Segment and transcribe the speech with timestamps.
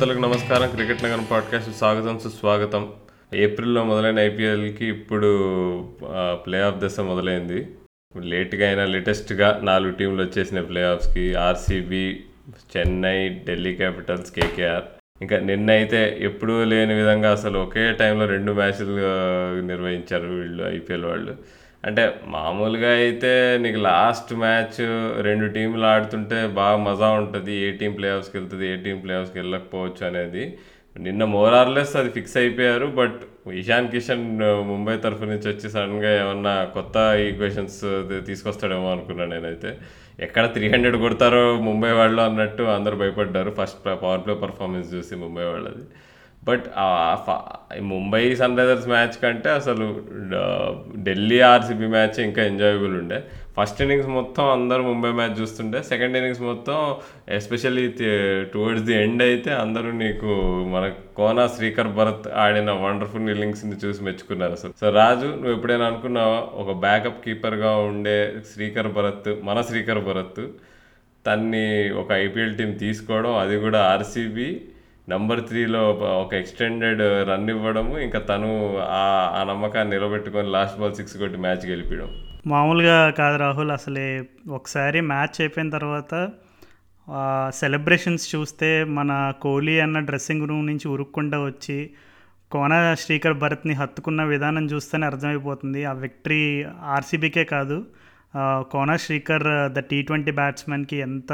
[0.00, 0.70] శ్రోతలకు నమస్కారం.
[0.70, 2.92] క్రికెట్ నగరం పాడ్కాస్ట్ స్వాగతం సుస్వాగతం.
[3.34, 5.30] ఏప్రిల్లో మొదలైన ఐపీఎల్కి ఇప్పుడు
[6.32, 7.68] ప్లే ఆఫ్ దశ మొదలైంది.
[8.20, 12.20] లేట్గా అయినా లేటెస్ట్గా నాలుగు టీంలు వచ్చేసిన play ఆఫ్స్కి RCB
[12.76, 14.82] Chennai Delhi capitals KKR.
[15.22, 18.96] ఇంకా నిన్న అయితే ఎప్పుడూ లేని విధంగా అసలు ఒకే టైంలో రెండు మ్యాచ్లు
[19.66, 21.36] నిర్వహించారు వీళ్ళు ఐపీఎల్ వాళ్ళు.
[21.86, 24.80] అంటే మామూలుగా అయితే నీకు లాస్ట్ మ్యాచ్
[25.22, 27.52] రెండు టీంలు ఆడుతుంటే బాగా మజా ఉంటుంది.
[27.66, 30.58] ఏ టీం ప్లే ఆఫ్స్కి వెళ్తుంది ఏ టీం ప్లే ఆఫ్స్కి వెళ్ళకపోవచ్చు అనేది.
[31.00, 32.86] నిన్న మోరార్లెస్ అది ఫిక్స్ అయిపోయారు.
[32.86, 33.20] బట్
[33.52, 34.24] ఇషాన్ కిషన్
[34.70, 36.96] ముంబై తరఫు నుంచి వచ్చి సడన్గా ఏమన్నా కొత్త
[37.28, 37.80] ఈక్వేషన్స్
[38.26, 39.78] తీసుకొస్తాడేమో అనుకున్నాను నేనైతే.
[40.20, 43.50] ఎక్కడ త్రీ హండ్రెడ్ కొడతారో ముంబై వాళ్ళు అన్నట్టు అందరు భయపడ్డారు.
[43.58, 45.84] ఫస్ట్ పవర్ ప్లే పర్ఫార్మెన్స్ చూసి ముంబై వాళ్ళది.
[46.44, 46.66] But
[47.92, 49.86] Mumbai Sunrisers match కంటే అసలు
[51.08, 53.18] ఢిల్లీ ఆర్సీబీ మ్యాచ్ ఇంకా ఎంజాయబుల్ ఉండే.
[53.56, 56.76] ఫస్ట్ ఇన్నింగ్స్ మొత్తం అందరూ ముంబై మ్యాచ్ చూస్తుండే సెకండ్ ఇన్నింగ్స్ మొత్తం
[57.34, 57.84] ఎస్పెషల్లీ
[58.54, 60.30] టువర్డ్స్ ది ఎండ్ అయితే అందరూ నీకు
[60.74, 60.84] మన
[61.16, 64.74] కోనా శ్రీకర్ భరత్ ఆడిన వండర్ఫుల్ ఇన్నింగ్స్ని చూసి మెచ్చుకున్నారు అసలు.
[64.80, 66.40] సో రాజు నువ్వు ఎప్పుడైనా అనుకున్నావా?
[66.62, 68.18] ఒక బ్యాకప్ కీపర్గా ఉండే
[68.54, 70.42] శ్రీకర్ భరత్ మన శ్రీకర్ భరత్
[71.26, 74.50] తన్ని ఒక ఐపీఎల్ టీం తీసుకోవడం అది కూడా ఆర్సీబీ
[75.08, 75.90] నంబర్ త్రీలో
[76.22, 81.66] ఒక ఎక్స్టెండెడ్ రన్ ఇవ్వడము ఇంకా తను ఆ ఆ నమ్మకాన్ని నిలబెట్టుకొని లాస్ట్ బాల్ సిక్స్ కొట్టి మ్యాచ్
[81.66, 82.10] గెలిపించడం
[82.46, 86.30] మామూలుగా కాదు రాహుల్ అసలే ఒకసారి మ్యాచ్ అయిపోయిన తర్వాత
[87.50, 91.90] సెలబ్రేషన్స్ చూస్తే మన కోహ్లీ అన్న డ్రెస్సింగ్ రూమ్ నుంచి ఉరుక్కుండా వచ్చి
[92.50, 95.84] కోన శ్రీకర్ భరత్ని హత్తుకున్న విధానం చూస్తేనే అర్థమైపోతుంది.
[95.84, 97.86] ఆ విక్టరీ ఆర్సీబీకే కాదు
[98.72, 101.30] Kona Srikar the T twenty బ్యాట్స్మెన్కి ఎంత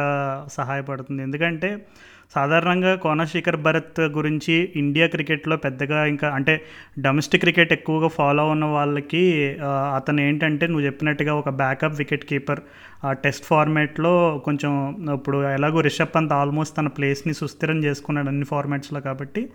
[0.49, 1.23] సహాయపడుతుంది.
[1.23, 1.87] ఎందుకంటే
[2.35, 6.63] సాధారణంగా కోన భరత్ గురించి ఇండియా క్రికెట్లో పెద్దగా ఇంకా అంటే
[6.99, 9.57] డొమెస్టిక్ క్రికెట్ ఎక్కువగా ఫాలో ఉన్న వాళ్ళకి
[9.97, 12.61] అతను ఏంటంటే నువ్వు చెప్పినట్టుగా ఒక బ్యాకప్ వికెట్ కీపర్.
[13.05, 14.73] ఆ టెస్ట్ ఫార్మాట్లో కొంచెం
[15.15, 19.51] ఇప్పుడు ఎలాగో రిషబ్ పంత్ ఆల్మోస్ట్ తన ప్లేస్ని సుస్థిరం చేసుకున్నాడు అన్ని ఫార్మాట్స్లో కాబట్టి.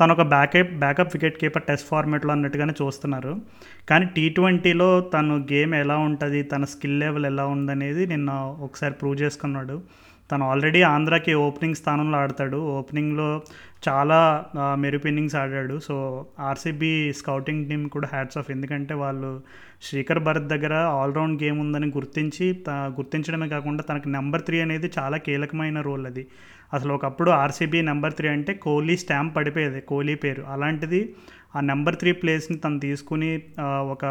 [0.00, 3.40] తను ఒక backup backup wicket keeper test ఫార్మాట్లో అన్నట్టుగానే చూస్తున్నారు.
[3.88, 9.22] కానీ టీ ట్వంటీలో తను గేమ్ ఎలా ఉంటుంది తన స్కిల్ లెవెల్ ఎలా ఉందనేది నిన్న ఒకసారి ప్రూవ్
[9.22, 10.05] చేసుకున్నాడు.
[10.30, 12.56] తను ఆల్రెడీ ఆంధ్రాకి ఓపెనింగ్ స్థానంలో ఆడతాడు.
[12.78, 13.28] ఓపెనింగ్లో
[13.86, 14.18] చాలా
[14.82, 15.76] మెరుపు ఇన్నింగ్స్ ఆడాడు.
[15.86, 15.94] సో
[16.48, 18.50] ఆర్సీబీ స్కౌటింగ్ టీం కూడా హ్యాట్స్ ఆఫ్.
[18.50, 19.30] ఎందుకంటే వాళ్ళు
[19.88, 25.80] శ్రీకర్ భరత్ దగ్గర ఆల్రౌండ్ గేమ్ ఉందని గుర్తించి గుర్తించడమే కాకుండా తనకి నెంబర్ త్రీ అనేది చాలా కీలకమైన
[25.80, 26.24] రోల్ అది.
[26.74, 30.42] అసలు ఒకప్పుడు ఆర్సీబీ నెంబర్ త్రీ అంటే కోహ్లీ స్టాంప్ పడిపోయేది కోహ్లీ పేరు.
[30.54, 31.00] అలాంటిది
[31.56, 33.30] ఆ నెంబర్ త్రీ ప్లేస్ని తను తీసుకుని
[33.92, 34.04] ఒక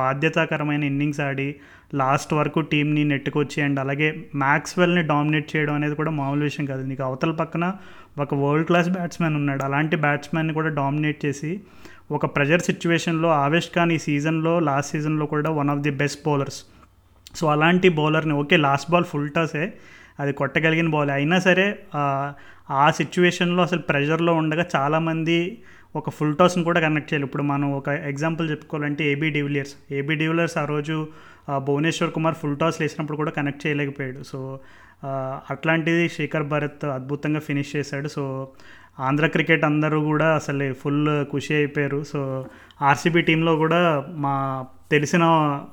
[0.00, 1.46] బాధ్యతాకరమైన ఇన్నింగ్స్ ఆడి
[1.94, 4.08] లాస్ట్ వరకు టీంని నెట్టుకొచ్చి అండ్ అలాగే
[4.40, 6.82] మ్యాక్స్వెల్ని డామినేట్ చేయడం అనేది కూడా మామూలు విషయం కాదు.
[6.88, 7.64] నీకు అవతల పక్కన
[8.18, 9.62] ఒక వరల్డ్ క్లాస్ బ్యాట్స్మెన్ ఉన్నాడు.
[9.66, 11.50] అలాంటి బ్యాట్స్మెన్ని కూడా డామినేట్ చేసి
[12.10, 16.58] ఒక ప్రెజర్ సిచ్యువేషన్లో ఆవేష్ ఖాన్ ఈ సీజన్లో లాస్ట్ సీజన్లో కూడా one of the best bowlers
[17.34, 19.64] so అలాంటి బౌలర్ని ఓకే లాస్ట్ బాల్ ఫుల్ టాసే
[20.18, 25.38] అది కొట్టగలిగిన బాల్ అయినా సరే ఆ, సిచ్యువేషన్లో అసలు ప్రెషర్లో ఉండగా చాలామంది
[25.94, 30.56] ఒక ఫుల్ టాస్ని కూడా కనెక్ట్ చేయాలి ఇప్పుడు మనం ఒక ఎగ్జాంపుల్ చెప్పుకోవాలంటే ఏబీ డివిలియర్స్ ఏబీ డివిలియర్స్
[30.58, 30.96] ఆ రోజు
[31.48, 34.22] భువనేశ్వర్ కుమార్ ఫుల్ టాస్ వేసినప్పుడు కూడా కనెక్ట్ చేయలేకపోయాడు.
[34.22, 34.60] సో
[35.50, 38.08] అట్లాంటిది శేఖర్ భరత్ అద్భుతంగా ఫినిష్ చేశాడు.
[38.08, 38.48] సో
[39.00, 42.02] ఆంధ్ర క్రికెట్ అందరూ కూడా అసలు ఫుల్ ఖుషి అయిపోయారు.
[42.02, 42.46] సో
[42.82, 45.24] ఆర్సీబీ టీంలో కూడా మా తెలిసిన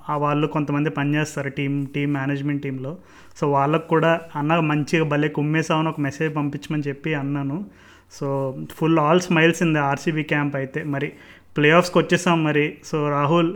[0.10, 2.98] వాళ్ళు కొంతమంది పనిచేస్తారు టీం టీం మేనేజ్మెంట్ టీంలో
[3.40, 7.66] సో వాళ్ళకు కూడా అన్న మంచిగా భలే కుమ్మేసామని ఒక మెసేజ్ పంపించమని చెప్పి అన్నాను.
[8.12, 10.84] So full all smiles in the RCB camp అయితే.
[10.84, 11.12] మరి
[11.58, 12.78] ప్లే ఆఫ్స్కి వచ్చేసాం మరి.
[12.86, 13.52] సో రాహుల్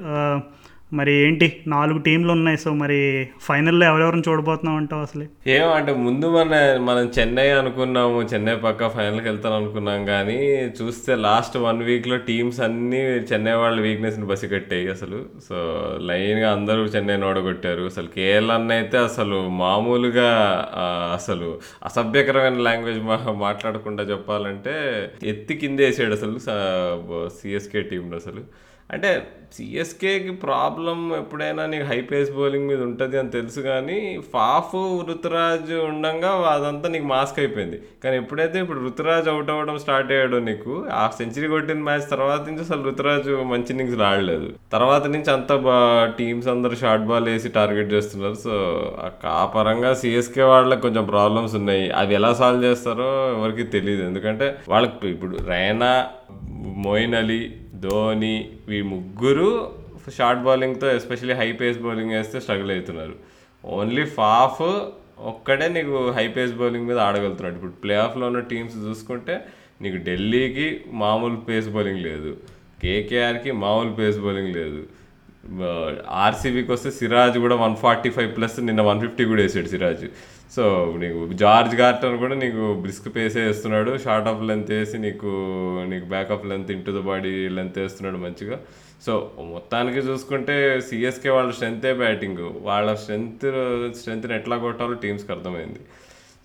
[0.93, 1.63] మరి ఏంటి?
[1.67, 2.57] నాలుగు టీంలు ఉన్నాయి.
[2.57, 5.25] సో మరి ఫైనల్లో ఎవరెవరిని చూడబోతున్నాం అంటావు అసలు?
[5.47, 8.21] ఏమంటే ముందు మన మనం చెన్నై అనుకున్నాము.
[8.21, 10.05] చెన్నై పక్క ఫైనల్కి వెళ్తాను అనుకున్నాం.
[10.05, 10.37] కానీ
[10.81, 15.25] చూస్తే లాస్ట్ వన్ వీక్లో టీమ్స్ అన్నీ చెన్నై వాళ్ళ వీక్నెస్ని బసికట్టాయి అసలు.
[15.49, 15.55] సో
[16.01, 17.81] లైన్గా అందరూ చెన్నైని ఓడగొట్టారు.
[17.81, 20.29] అసలు కేఎల్ అన్న అయితే అసలు మామూలుగా
[21.13, 24.75] అసలు అసభ్యకరమైన లాంగ్వేజ్ మా మాట్లాడకుండా చెప్పాలంటే
[25.23, 26.39] ఎత్తి కింద వేసాడు అసలు
[27.29, 28.65] సిఎస్కే టీంలో అసలు.
[28.89, 34.73] అంటే సిఎస్కేకి ప్రాబ్లం ఎప్పుడైనా నీకు హై పేస్ బౌలింగ్ మీద ఉంటుంది అని తెలుసు కానీ ఫాఫ్
[35.09, 37.77] ఋతురాజ్ ఉండంగా అదంతా నీకు మాస్క్ అయిపోయింది.
[38.03, 42.61] కానీ ఎప్పుడైతే ఇప్పుడు ఋతురాజ్ అవుట్ అవ్వడం స్టార్ట్ అయ్యాడో నీకు ఆ సెంచరీ కొట్టిన మ్యాచ్ తర్వాత నుంచి
[42.61, 45.77] అసలు ఋతురాజ్ మంచి ఇన్నింగ్స్ ఆడలేదు తర్వాత నుంచి అంత బా
[46.19, 48.33] టీమ్స్ అందరూ షార్ట్ బాల్ వేసి టార్గెట్ చేస్తున్నారు.
[48.33, 48.53] సో
[49.25, 51.89] ఆ పరంగా సిఎస్కే వాళ్ళకి కొంచెం ప్రాబ్లమ్స్ ఉన్నాయి.
[51.91, 56.07] అవి ఎలా సాల్వ్ చేస్తారో ఎవరికి తెలియదు ఎందుకంటే వాళ్ళకి ఇప్పుడు రైనా
[56.65, 59.75] మోయిన్ అలీ ధోని ఈ ముగ్గురు
[60.17, 63.15] షార్ట్ బౌలింగ్తో ఎస్పెషల్లీ హై పేస్ బౌలింగ్ వేస్తే స్ట్రగుల్ అవుతున్నారు.
[63.65, 64.61] ఓన్లీ ఫాఫ్
[65.19, 67.55] ఒక్కడే నీకు హై పేస్ బౌలింగ్ మీద ఆడగలుగుతున్నాడు.
[67.55, 69.45] ఇప్పుడు ప్లే ఆఫ్లో ఉన్న టీమ్స్ చూసుకుంటే
[69.81, 72.37] నీకు ఢిల్లీకి మామూలు పేస్ బౌలింగ్ లేదు.
[72.83, 74.83] కేకేఆర్కి మామూలు పేస్ బౌలింగ్ లేదు.
[76.09, 80.05] ఆర్సీబీకి వస్తే సిరాజ్ కూడా వన్ ఫార్టీ ఫైవ్ ప్లస్ నిన్న వన్ ఫిఫ్టీ కూడా వేసాడు సిరాజ్.
[80.55, 80.63] సో
[81.01, 83.91] నీకు జార్జ్ గార్టన్ కూడా నీకు బ్రిస్క్ పేసే వేస్తున్నాడు.
[84.05, 85.31] షార్ట్ ఆఫ్ లెంత్ వేసి నీకు
[85.91, 88.57] నీకు back length into the body length వేస్తున్నాడు మంచిగా.
[89.05, 89.13] సో
[89.53, 90.55] మొత్తానికి చూసుకుంటే
[90.87, 93.45] సిఎస్కే వాళ్ళ స్ట్రెంతే బ్యాటింగ్ వాళ్ళ స్ట్రెంత్
[93.99, 95.81] స్ట్రెంత్ని ఎట్లా కొట్టాలో టీమ్స్కి అర్థమైంది.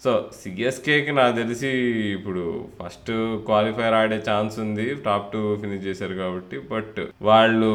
[0.05, 0.11] సో
[0.41, 1.71] సిఎస్కేకి నాకు తెలిసి
[2.17, 2.43] ఇప్పుడు
[2.79, 3.11] ఫస్ట్
[3.49, 4.87] క్వాలిఫైర్ ఆడే ఛాన్స్ ఉంది.
[5.06, 6.59] టాప్ టూ ఫినిష్ చేశారు కాబట్టి.
[6.73, 7.73] బట్ వాళ్ళు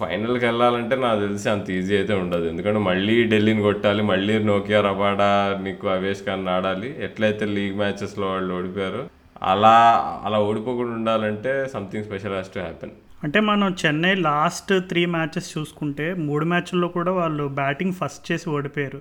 [0.00, 2.44] ఫైనల్కి వెళ్ళాలంటే నాకు తెలిసి అంత ఈజీ అయితే ఉండదు.
[2.52, 5.28] ఎందుకంటే మళ్ళీ ఢిల్లీని కొట్టాలి మళ్ళీ నోకియా రబాడా
[5.66, 9.02] నీకు అవేష్ ఖాన్ ఆడాలి ఎట్లయితే లీగ్ మ్యాచెస్లో వాళ్ళు ఓడిపోయారు
[9.52, 9.74] అలా
[10.26, 12.94] అలా ఓడిపోకుండా ఉండాలంటే something special has to happen
[13.24, 19.00] అంటే మనం చెన్నై లాస్ట్ త్రీ మ్యాచెస్ చూసుకుంటే మూడు మ్యాచ్ల్లో కూడా వాళ్ళు బ్యాటింగ్ ఫస్ట్ చేసి ఓడిపోయారు.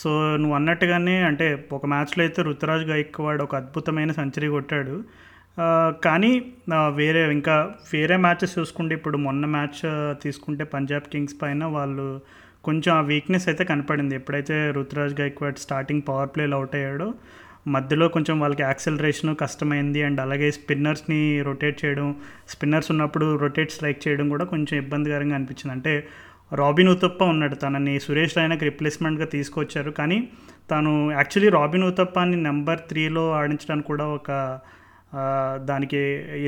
[0.00, 0.10] సో
[0.40, 4.96] నువ్వు అన్నట్టుగానే అంటే ఒక మ్యాచ్లో అయితే రుతురాజ్ గైక్వాడ్ ఒక అద్భుతమైన సెంచరీ కొట్టాడు.
[6.04, 6.30] కానీ
[6.94, 9.80] వేరే ఇంకా వేరే మ్యాచెస్ చూసుకుంటే ఇప్పుడు మొన్న మ్యాచ్
[10.22, 12.20] తీసుకుంటే పంజాబ్ కింగ్స్ పైన వాళ్ళు
[12.64, 14.14] కొంచెం ఆ వీక్నెస్ అయితే కనపడింది.
[14.14, 17.14] ఎప్పుడైతే రుతురాజ్ గైక్వాడ్ స్టార్టింగ్ పవర్ ప్లేలో అవుట్ అయ్యాడో
[17.68, 20.02] మధ్యలో కొంచెం వాళ్ళకి యాక్సెలరేషన్ కష్టమైంది.
[20.02, 22.08] అండ్ అలాగే స్పిన్నర్స్ని రొటేట్ చేయడం
[22.48, 25.72] స్పిన్నర్స్ ఉన్నప్పుడు రొటేట్ స్ట్రైక్ చేయడం కూడా కొంచెం ఇబ్బందికరంగా అనిపించింది.
[25.72, 25.94] అంటే
[26.52, 27.54] రాబిన్ ఉతప్ప ఉన్నాడు.
[27.54, 29.90] తనని సురేష్ రైనాకి రిప్లేస్మెంట్గా తీసుకొచ్చారు.
[29.90, 30.28] కానీ
[30.70, 34.30] తను యాక్చువల్లీ రాబిన్ ఉతప్పాని నెంబర్ త్రీలో ఆడించడానికి కూడా ఒక
[35.64, 36.00] దానికి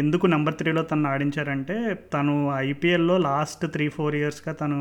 [0.03, 1.76] ఎందుకు నెంబర్ త్రీలో తను ఆడించారంటే
[2.15, 4.79] తను ఐపీఎల్లో లాస్ట్ త్రీ ఫోర్ ఇయర్స్గా తను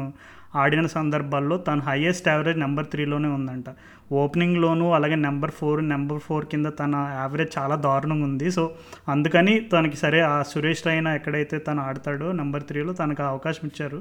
[0.56, 3.70] ఆడిన సందర్భాల్లో తను హైయెస్ట్ యావరేజ్ నెంబర్ త్రీలోనే ఉందంట.
[4.12, 8.52] ఓపెనింగ్లోనూ అలాగే నెంబర్ ఫోర్ నెంబర్ ఫోర్ కింద తన యావరేజ్ చాలా దారుణంగా ఉంది.
[8.52, 8.64] సో
[9.10, 14.00] అందుకని తనకి సరే ఆ సురేష్ రైనా ఎక్కడైతే తను ఆడతాడో నెంబర్ త్రీలో తనకు అవకాశం ఇచ్చారు.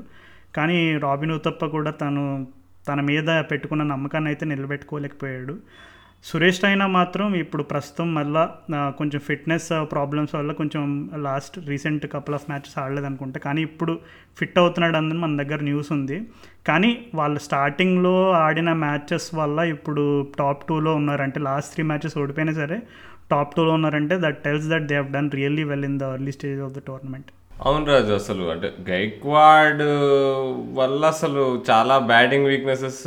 [0.57, 2.47] కానీ రాబిన్ ఉతప్ప కూడా తను
[2.89, 5.57] తన మీద పెట్టుకున్న నమ్మకాన్ని అయితే నిలబెట్టుకోలేకపోయాడు.
[6.29, 8.43] సురేష్ రైనా మాత్రం ఇప్పుడు ప్రస్తుతం మళ్ళా
[8.99, 10.85] కొంచెం ఫిట్నెస్ ప్రాబ్లమ్స్ వల్ల కొంచెం
[11.27, 13.93] last recent couple of matches ఆడలేదు అనుకుంటా కానీ ఇప్పుడు
[14.39, 16.17] ఫిట్ అవుతున్నాడు అందని మన దగ్గర న్యూస్ ఉంది.
[16.67, 20.05] కానీ వాళ్ళు స్టార్టింగ్లో ఆడిన మ్యాచెస్ వల్ల ఇప్పుడు
[20.39, 22.79] టాప్ టూలో ఉన్నారంటే లాస్ట్ త్రీ మ్యాచెస్ ఓడిపోయినా సరే
[23.31, 26.61] టాప్ టూలో ఉన్నారంటే that tells that they have done really well in the early stage
[26.61, 27.31] of the tournament
[27.65, 29.83] అవును రాజు అసలు అంటే గైక్వాడ్
[30.79, 33.01] వల్ల అసలు చాలా బ్యాటింగ్ వీక్నెసెస్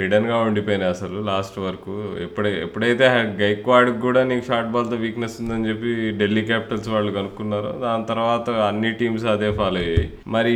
[0.00, 1.94] హిడెన్గా ఉండిపోయినాయి అసలు లాస్ట్ వరకు.
[2.26, 3.06] ఎప్పుడై ఎప్పుడైతే
[3.40, 8.92] గైక్వాడ్ కూడా నీకు షార్ట్ బాల్తో వీక్నెస్ ఉందని చెప్పి ఢిల్లీ క్యాపిటల్స్ వాళ్ళు కనుక్కున్నారో దాని తర్వాత అన్ని
[9.00, 10.06] టీమ్స్ అదే ఫాలో అయ్యాయి.
[10.36, 10.54] మరి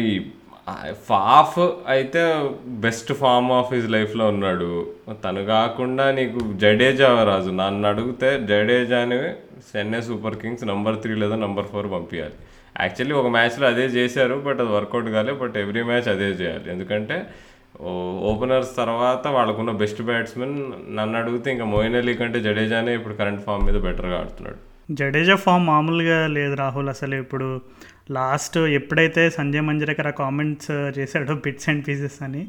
[1.09, 1.59] ఫాఫ్
[1.95, 2.21] అయితే
[2.85, 4.71] బెస్ట్ ఫామ్ ఆఫ్ హిజ్ లైఫ్లో ఉన్నాడు.
[5.25, 7.51] తను కాకుండా నీకు జడేజా రాజు?
[7.63, 9.19] నన్ను అడిగితే జడేజాని
[9.71, 12.37] Chennai super kings number three లేదా నంబర్ ఫోర్ పంపించాలి
[12.83, 16.67] యాక్చువల్లీ ఒక మ్యాచ్లో అదే చేశారు బట్ అది వర్కౌట్ కాలేదు బట్ ఎవ్రీ మ్యాచ్ అదే చేయాలి.
[16.75, 17.17] ఎందుకంటే
[18.31, 20.55] ఓపెనర్స్ తర్వాత వాళ్ళకున్న బెస్ట్ బ్యాట్స్మెన్
[20.97, 24.59] నన్ను అడిగితే ఇంకా మోయిన్ అలీ కంటే జడేజానే ఇప్పుడు కరెంట్ ఫామ్ మీద బెటర్గా ఆడుతున్నాడు.
[24.93, 27.17] జడేజా ఫామ్ మామూలుగా లేదు రాహుల్ అసలు.
[27.25, 27.49] ఇప్పుడు
[28.11, 32.43] లాస్ట్ ఎప్పుడైతే సంజయ్ మంజరేకర్ ఆ కామెంట్స్ చేశాడో బిట్స్ అండ్ పీసెస్ అని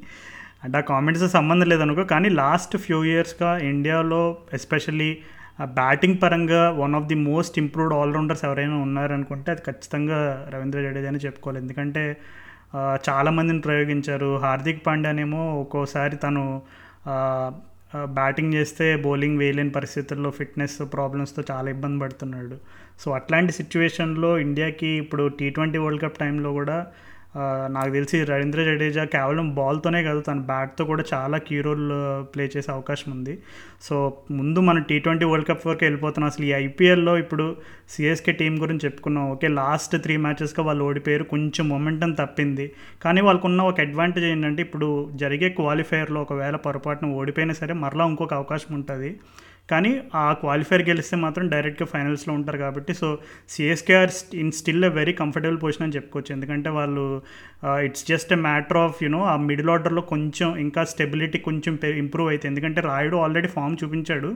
[0.64, 4.22] అంటే ఆ కామెంట్స్ సంబంధం లేదనుకో కానీ లాస్ట్ ఫ్యూ ఇయర్స్గా ఇండియాలో
[4.54, 5.10] ఎస్పెషల్లీ
[5.60, 11.18] బ్యాటింగ్ పరంగా one of the most improved allrounders ఎవరైనా ఉన్నారనుకుంటే అది ఖచ్చితంగా రవీంద్ర జడేజా అని
[11.18, 11.60] చెప్పుకోవాలి.
[11.62, 12.18] ఎందుకంటే
[13.10, 14.38] చాలామందిని ప్రయోగించారు.
[14.38, 16.44] హార్దిక్ పాండ్యానేమో ఒక్కోసారి తను
[17.96, 22.56] బ్యాటింగ్ చేస్తే బౌలింగ్ వేయలేని పరిస్థితుల్లో ఫిట్నెస్ ప్రాబ్లమ్స్తో చాలా ఇబ్బంది పడుతున్నాడు.
[23.00, 26.88] సో అట్లాంటి సిచ్యువేషన్లో ఇండియాకి ఇప్పుడు టీ ట్వంటీ వరల్డ్ కప్ టైంలో కూడా
[27.76, 31.88] నాకు తెలిసి రవీంద్ర జడేజా కేవలం బాల్తోనే కాదు తన బ్యాట్తో కూడా చాలా కీ రోల్
[32.34, 33.34] ప్లే చేసే అవకాశం ఉంది.
[33.88, 33.96] సో
[34.38, 37.46] ముందు మనం టీ ట్వంటీ వరల్డ్ కప్ వరకు వెళ్ళిపోతున్నాం అసలు ఈ ఐపీఎల్లో ఇప్పుడు
[37.94, 39.26] సిఎస్కే టీం గురించి చెప్పుకున్నాం.
[39.34, 42.68] ఓకే లాస్ట్ త్రీ మ్యాచెస్గా వాళ్ళు ఓడిపోయారు కొంచెం మొమెంటం తప్పింది.
[43.06, 44.90] కానీ వాళ్ళకున్న ఒక అడ్వాంటేజ్ ఏంటంటే ఇప్పుడు
[45.24, 49.12] జరిగే క్వాలిఫైయర్లో ఒకవేళ పొరపాటున ఓడిపోయినా సరే మరలా ఇంకొక అవకాశం ఉంటుంది.
[49.70, 49.92] కానీ
[50.22, 53.08] ఆ క్వాలిఫైర్ గెలిస్తే మాత్రం డైరెక్ట్గా ఫైనల్స్లో ఉంటారు కాబట్టి so
[53.54, 56.32] CSK are in still a very comfortable position అని చెప్పుకోవచ్చు.
[56.36, 57.06] ఎందుకంటే వాళ్ళు
[57.88, 62.52] it's just a matter of you know uh middle ఆర్డర్లో కొంచెం ఇంకా స్టెబిలిటీ కొంచెం ఇంప్రూవ్ అవుతుంది
[62.54, 64.32] ఎందుకంటే రాయుడు ఆల్రెడీ ఫామ్ చూపించాడు.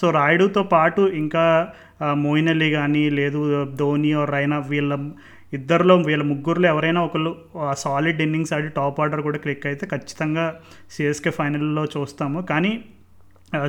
[0.00, 1.44] సో రాయుడుతో పాటు ఇంకా
[2.24, 3.40] మోయిన్ అలీ కానీ లేదు
[3.82, 4.92] ధోని ఆర్ రైనా వీళ్ళ
[5.58, 7.30] ఇద్దరిలో వీళ్ళ ముగ్గురులో ఎవరైనా ఒకళ్ళు
[7.82, 10.44] సాలిడ్ ఇన్నింగ్స్ ఆడి టాప్ ఆర్డర్ కూడా క్లిక్ అయితే ఖచ్చితంగా
[10.94, 12.40] సిఎస్కే ఫైనల్లో చూస్తాము.
[12.52, 12.72] కానీ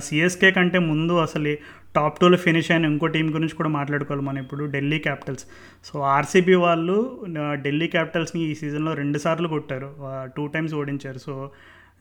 [0.05, 1.51] సిఎస్కే కంటే ముందు అసలు
[1.95, 5.45] టాప్ టూలో ఫినిష్ అయిన ఇంకో టీం గురించి కూడా మాట్లాడుకోవాలి మనం ఇప్పుడు ఢిల్లీ క్యాపిటల్స్.
[5.87, 6.97] సో ఆర్సీబీ వాళ్ళు
[7.65, 9.89] ఢిల్లీ క్యాపిటల్స్ని ఈ సీజన్లో రెండు సార్లు కొట్టారు.
[10.37, 11.19] టూ టైమ్స్ ఓడించారు.
[11.27, 11.35] So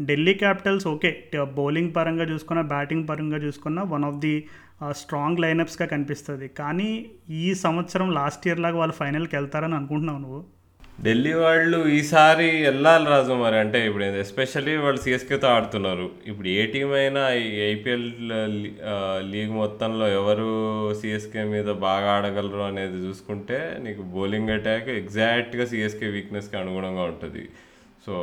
[0.02, 1.10] Delhi capitals okay
[1.58, 4.34] bowling పరంగా చూసుకున్న బ్యాటింగ్ పరంగా చూసుకున్న వన్ ఆఫ్ ది
[5.00, 6.48] స్ట్రాంగ్ లైనప్స్గా కనిపిస్తుంది.
[6.60, 6.90] కానీ
[7.42, 10.42] ఈ సంవత్సరం లాస్ట్ ఇయర్ లాగా వాళ్ళు ఫైనల్కి వెళ్తారని అనుకుంటున్నావు నువ్వు?
[11.02, 13.56] ఢిల్లీ వాళ్ళు ఈసారి వెళ్ళాలి రాజు మరి.
[13.62, 16.06] అంటే ఇప్పుడు ఎస్పెషల్లీ వాళ్ళు సిఎస్కేతో ఆడుతున్నారు.
[16.30, 17.22] ఇప్పుడు ఏ టీం అయినా
[17.72, 18.06] ఐపీఎల్
[19.32, 20.48] లీగ్ మొత్తంలో ఎవరు
[21.00, 27.44] సిఎస్కే మీద బాగా ఆడగలరు అనేది చూసుకుంటే నీకు బౌలింగ్ అటాక్ ఎగ్జాక్ట్గా సిఎస్కే వీక్నెస్కి అనుగుణంగా ఉంటుంది.
[28.06, 28.14] సో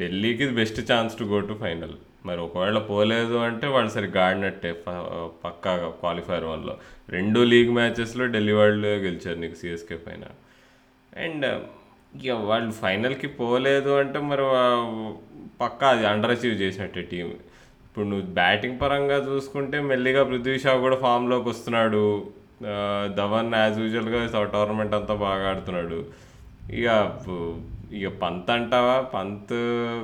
[0.00, 1.96] ఢిల్లీకి best chance to go to final
[2.26, 4.72] మరి ఒకవేళ పోలేదు అంటే వాళ్ళు సరిగ్గా ఆడినట్టే
[5.44, 6.74] పక్కాగా క్వాలిఫైర్ వన్లో.
[7.16, 10.24] రెండు లీగ్ మ్యాచెస్లో ఢిల్లీ వాళ్ళు గెలిచారు నీకు సిఎస్కే పైన.
[11.24, 11.46] అండ్
[12.20, 14.44] ఇక వాళ్ళు ఫైనల్కి పోలేదు అంటే మరి
[15.62, 17.28] పక్కా అది అండర్ అచీవ్ చేసినట్టే టీం
[17.86, 22.04] ఇప్పుడు నువ్వు బ్యాటింగ్ పరంగా చూసుకుంటే మెల్లిగా పృథ్వీ షా కూడా ఫామ్లోకి వస్తున్నాడు.
[23.18, 24.20] ధవన్ యాజ్ యూజువల్గా
[24.54, 25.98] టోర్నమెంట్ అంతా బాగా ఆడుతున్నాడు.
[26.78, 26.88] ఇక
[27.98, 29.54] ఇక పంత్ అంటావా పంత్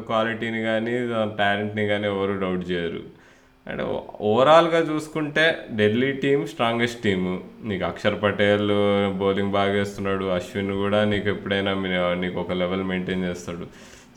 [0.08, 0.94] క్వాలిటీని కానీ
[1.40, 3.02] టాలెంట్ని కానీ ఎవరు డౌట్ చేయరు.
[3.70, 3.82] అండ్
[4.30, 5.44] ఓవరాల్గా చూసుకుంటే
[5.80, 7.34] ఢిల్లీ టీం స్ట్రాంగెస్ట్ టీము.
[7.70, 8.70] నీకు అక్షర్ పటేల్
[9.22, 10.26] బౌలింగ్ బాగా వేస్తున్నాడు.
[10.38, 11.72] అశ్విన్ కూడా నీకు ఎప్పుడైనా
[12.24, 13.66] నీకు ఒక లెవెల్ మెయింటైన్ చేస్తాడు.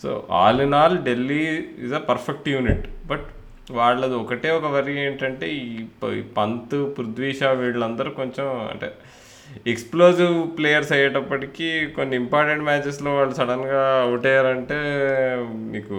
[0.03, 0.09] So
[0.41, 1.41] all in all Delhi
[1.85, 2.87] is a perfect unit.
[3.11, 3.27] But
[3.79, 8.89] వాళ్ళది ఒకటే ఒక వరి ఏంటంటే ఈ పంత్ పృథ్వీ షా వీళ్ళందరూ కొంచెం అంటే
[9.71, 14.77] ఎక్స్ప్లోజివ్ ప్లేయర్స్ అయ్యేటప్పటికీ కొన్ని ఇంపార్టెంట్ మ్యాచెస్లో వాళ్ళు సడన్గా అవుట్ అయ్యారంటే
[15.73, 15.97] నీకు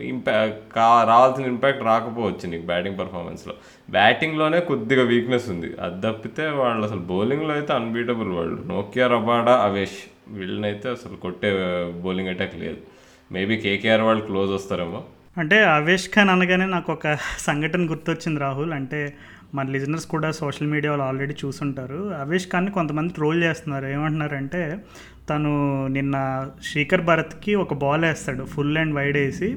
[0.00, 0.32] ఇంపా
[0.76, 3.54] కా రావాల్సిన ఇంపాక్ట్ రాకపోవచ్చు నీకు బ్యాటింగ్ పర్ఫార్మెన్స్లో
[3.90, 5.66] బ్యాటింగ్లోనే కొద్దిగా వీక్నెస్ ఉంది.
[5.80, 9.98] అది తప్పితే వాళ్ళు అసలు బౌలింగ్లో అయితే అన్బీటబుల్ వాళ్ళు నోకియా రబాడా అవేష్
[10.28, 11.50] వీళ్ళనైతే అసలు కొట్టే
[12.04, 12.76] బౌలింగ్ అటాక్ లేదు.
[13.32, 15.04] మేబీ కేకేఆర్ వాళ్ళు క్లోజ్ వస్తారేమో.
[15.38, 18.72] అంటే అవేష్ ఖాన్ అనగానే నాకు ఒక సంఘటన గుర్తొచ్చింది రాహుల్.
[18.72, 19.14] అంటే
[19.54, 22.14] మన లిజనర్స్ కూడా సోషల్ మీడియాలో ఆల్రెడీ చూసుంటారు.
[22.14, 23.86] అవేష్ ఖాన్ని కొంతమంది ట్రోల్ చేస్తున్నారు.
[23.86, 24.78] ఏమంటున్నారంటే
[25.28, 25.52] తను
[25.86, 26.16] నిన్న
[26.72, 29.48] శేఖర్ భరత్కి ఒక బాల్ వేస్తాడు ఫుల్ అండ్ వైడ్ వేసి.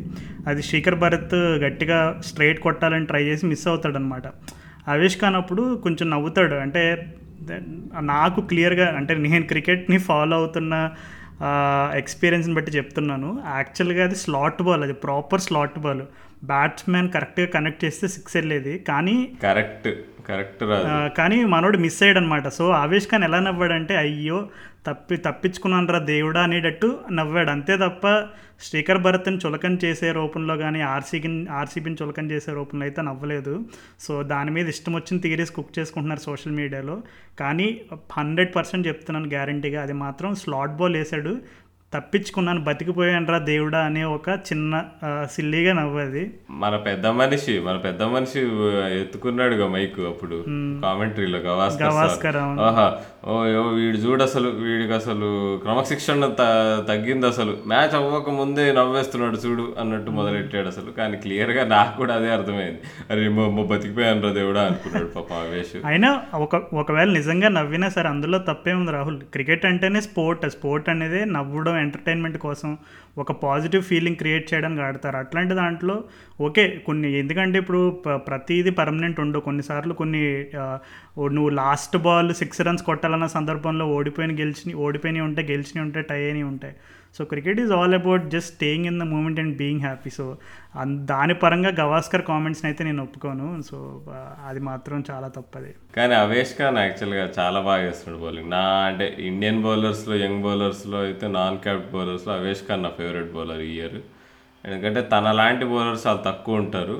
[0.48, 4.28] అది శేఖర్ భరత్ గట్టిగా స్ట్రైట్ కొట్టాలని ట్రై చేసి మిస్ అవుతాడు అనమాట
[4.94, 6.56] అవేష్ ఖాన్ అప్పుడు కొంచెం నవ్వుతాడు.
[6.56, 6.84] అంటే
[8.14, 10.74] నాకు క్లియర్గా అంటే నేను క్రికెట్ని ఫాలో అవుతున్న
[12.02, 13.30] ఎక్స్పీరియన్స్ని బట్టి చెప్తున్నాను.
[13.56, 16.04] యాక్చువల్గా అది స్లాట్ బాల్ అది ప్రాపర్ స్లాట్ బాల్
[16.46, 18.74] బ్యాట్స్మెన్ కరెక్ట్గా కనెక్ట్ చేస్తే సిక్స్ వెళ్ళేది.
[18.90, 19.90] కానీ కరెక్ట్
[20.30, 20.64] కరెక్ట్
[21.18, 24.40] కానీ మనోడు మిస్ అయ్యాడు అనమాట సో ఆవేష్ ఖాన్ ఎలా నవ్వాడంటే అయ్యో
[24.88, 27.50] తప్పి తప్పించుకున్నానరా దేవుడా అనేటట్టు నవ్వాడు.
[27.50, 28.28] అంతే తప్ప
[28.62, 33.66] శ్రీకర్ భరత్ని చులకం చేసే రూపంలో కానీ ఆర్సీకి ఆర్సీబీని చులకం చేసే రూపంలో అయితే నవ్వలేదు.
[34.00, 37.02] సో దాని మీద ఇష్టం వచ్చిన థియరీస్ కుక్ చేసుకుంటున్నారు సోషల్ మీడియాలో.
[37.40, 37.82] కానీ
[38.14, 39.82] హండ్రెడ్ పర్సెంట్ చెప్తున్నాను గ్యారంటీగా.
[39.82, 41.38] అది మాత్రం స్లాట్ బాల్ వేసాడు.
[41.96, 44.84] తప్పించుకున్నాను బతికిపోయాను రా దేవుడా అనే ఒక చిన్న
[45.34, 46.24] సిల్లీగా నవ్వది.
[46.50, 48.40] మన పెద్ద మనిషి మన పెద్ద మనిషి
[49.02, 50.38] ఎత్తుకున్నాడుగా మైక్ అప్పుడు.
[50.82, 51.94] కామెంటరీలో గవాస్కర్ సార్.
[51.94, 52.62] గవాస్కర్ అవును.
[52.62, 52.88] ఆహా
[53.26, 55.30] ఓ యో, వీడు చూడు అసలు వీడికి అసలు
[55.64, 56.26] క్రమశిక్షణ
[56.90, 57.58] తగ్గింది అసలు.
[57.68, 60.92] మ్యాచ్ అవ్వక ముందే నవ్వేస్తున్నాడు చూడు అన్నట్టు మొదలెట్టాడు అసలు.
[60.98, 62.80] కానీ క్లియర్గా నాకు కూడా అదే అర్థమైంది.
[63.12, 63.30] అరే
[63.64, 65.76] బతికిపోయాను రా దేవుడా అనుకున్నాడు పాప ఆవేశ్.
[65.86, 69.20] అయినా ఒక ఒకవేళ నిజంగా నవ్వినా సరే అందులో తప్పే ఉంది రాహుల్?
[69.34, 70.50] క్రికెట్ అంటేనే స్పోర్ట్.
[70.50, 72.72] స్పోర్ట్ అనేది నవ్వడం ఎంటర్టైన్మెంట్ కోసం
[73.24, 75.96] ఒక పాజిటివ్ ఫీలింగ్ క్రియేట్ చేయడానికి ఆడతారు అట్లాంటి దాంట్లో
[76.48, 77.82] ఓకే కొన్ని ఎందుకంటే ఇప్పుడు
[78.30, 79.46] ప్రతిదీ పర్మనెంట్ ఉండవు.
[79.50, 80.24] కొన్నిసార్లు కొన్ని
[81.36, 86.48] నువ్వు లాస్ట్ బాల్ సిక్స్ రన్స్ కొట్టాలన్న సందర్భంలో ఓడిపోయిన గెలిచి ఓడిపోయినవి ఉంటాయి గెలిచినవి ఉంటాయి టై అయినవి
[86.54, 86.76] ఉంటాయి.
[87.18, 90.26] So cricket is all about just staying in the moment and being happy so
[91.12, 93.48] దాని పరంగా గవాస్కర్ కామెంట్స్ని అయితే నేను ఒప్పుకోను.
[93.70, 93.78] సో
[94.50, 95.72] అది మాత్రం చాలా తప్పది.
[95.98, 101.28] కానీ అవేష్ ఖాన్ యాక్చువల్గా చాలా బాగా వేస్తున్నాడు బౌలింగ్ నా అంటే ఇండియన్ బౌలర్స్లో యంగ్ బౌలర్స్లో అయితే
[101.38, 103.98] నాన్ క్యాప్ బౌలర్స్లో అవేష్ ఖాన్ నా ఫేవరెట్ బౌలర్ ఈ ఇయర్
[104.64, 106.96] ఎందుకంటే తన లాంటి బౌలర్స్ చాలా తక్కువ ఉంటారు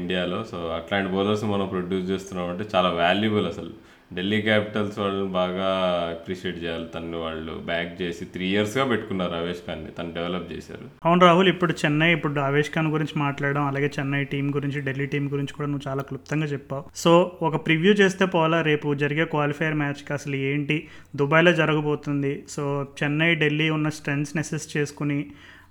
[0.00, 3.72] ఇండియాలో సో అట్లాంటి బౌలర్స్ మనం ప్రొడ్యూస్ చేస్తున్నాం అంటే చాలా వాల్యుబుల్ అసలు.
[4.14, 5.68] ఢిల్లీ క్యాపిటల్స్ వాళ్ళని బాగా
[6.10, 6.86] అప్రిషియేట్ చేయాలి.
[6.94, 9.90] తను వాళ్ళు బ్యాక్ చేసి త్రీ ఇయర్స్గా పెట్టుకున్నారు అవేష్ ఖాన్ని.
[9.90, 10.86] తను డెవలప్ చేశారు.
[11.04, 15.32] అవును రాహుల్ ఇప్పుడు చెన్నై ఇప్పుడు ఆవేష్ ఖాన్ గురించి మాట్లాడడం అలాగే చెన్నై టీం గురించి ఢిల్లీ టీం
[15.32, 16.84] గురించి కూడా నువ్వు చాలా క్లుప్తంగా చెప్పావు.
[16.94, 20.88] సో ఒక ప్రివ్యూ చేస్తే పోలా రేపు జరిగే క్వాలిఫైయర్ మ్యాచ్కి అసలు ఏంటి?
[21.16, 22.44] దుబాయ్లో జరగబోతుంది.
[22.48, 25.26] సో చెన్నై ఢిల్లీ ఉన్న స్ట్రెంగ్స్ని అసెస్ చేసుకుని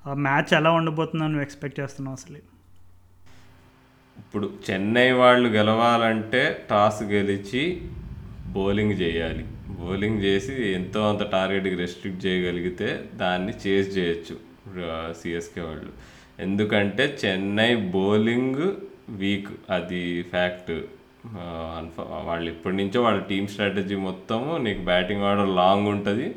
[0.08, 2.40] మ్యాచ్ ఎలా ఉండబోతుందని నువ్వు ఎక్స్పెక్ట్ చేస్తున్నావు అసలు?
[4.18, 7.82] ఇప్పుడు చెన్నై వాళ్ళు గెలవాలంటే టాస్ గెలిచి
[8.54, 9.46] బౌలింగ్ చేయాలి.
[9.70, 14.36] బౌలింగ్ చేసి ఎంతో అంత టార్గెట్కి రెస్ట్రిక్ట్ చేయగలిగితే దాన్ని చేజ్ చేయొచ్చు
[15.14, 15.92] సిఎస్కే వాళ్ళు.
[16.40, 18.72] ఎందుకంటే చెన్నై బౌలింగ్
[19.10, 19.50] వీక్.
[19.70, 20.72] అది ఫ్యాక్ట్.
[22.26, 26.36] వాళ్ళు ఇప్పటి నుంచో వాళ్ళ టీమ్ స్ట్రాటజీ మొత్తము నీకు బ్యాటింగ్ ఆర్డర్ లాంగ్ ఉంటుంది.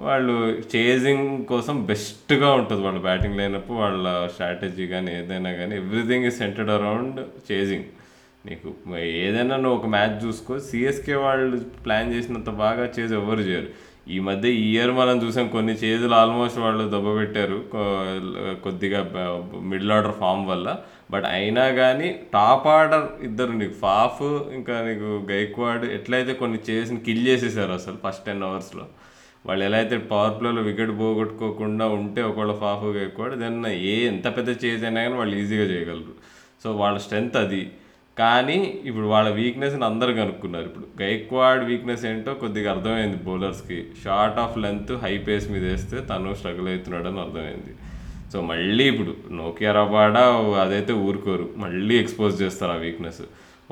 [0.00, 0.32] వాళ్ళు
[0.76, 6.70] చేజింగ్ కోసం బెస్ట్గా ఉంటుంది వాళ్ళ బ్యాటింగ్ లేనప్పుడు వాళ్ళ స్ట్రాటజీ కానీ ఏదైనా కానీ everything is centred
[6.70, 7.20] around
[7.52, 7.84] chasing.
[8.46, 8.70] నీకు
[9.24, 10.54] ఏదైనా నువ్వు ఒక మ్యాచ్ చూసుకో.
[10.68, 13.68] సిఎస్కే వాళ్ళు ప్లాన్ చేసినంత బాగా చేసి ఎవరు చేయరు.
[14.14, 17.58] ఈ మధ్య ఈ ఇయర్ మనం చూసాం కొన్ని చేజులు ఆల్మోస్ట్ వాళ్ళు దెబ్బపెట్టారు.
[18.64, 18.98] కొద్దిగా
[19.70, 20.68] మిడిల్ ఆర్డర్ ఫామ్ వల్ల.
[21.12, 24.22] బట్ అయినా కానీ టాప్ ఆర్డర్ ఇద్దరు నీకు ఫాఫ్
[24.58, 28.84] ఇంకా నీకు గైక్వాడ్ ఎట్లయితే కొన్ని చేసి కిల్ చేసేసారు అసలు ఫస్ట్ టెన్ అవర్స్లో
[29.46, 34.50] వాళ్ళు ఎలా అయితే పవర్ ప్లేలో వికెట్ పోగొట్టుకోకుండా ఉంటే ఒకవేళ ఫాఫ్ గైక్వాడ్ దెన్ ఏ ఎంత పెద్ద
[34.64, 36.14] చేజ్ అయినా కానీ వాళ్ళు ఈజీగా చేయగలరు.
[36.62, 37.62] సో వాళ్ళ స్ట్రెంత్ అది.
[38.20, 40.66] కానీ ఇప్పుడు వాళ్ళ వీక్నెస్ని అందరు కనుక్కున్నారు.
[40.70, 43.78] ఇప్పుడు గైక్వాడ్ వీక్నెస్ ఏంటో కొద్దిగా అర్థమైంది బౌలర్స్కి.
[44.02, 47.72] Short of length high pace మీద వేస్తే తను స్ట్రగుల్ అవుతున్నాడు అని అర్థమైంది.
[48.32, 50.22] సో మళ్ళీ ఇప్పుడు నోకియా రబాడా
[50.64, 51.46] అదైతే ఊరుకోరు.
[51.64, 53.24] మళ్ళీ ఎక్స్పోజ్ చేస్తారు ఆ వీక్నెస్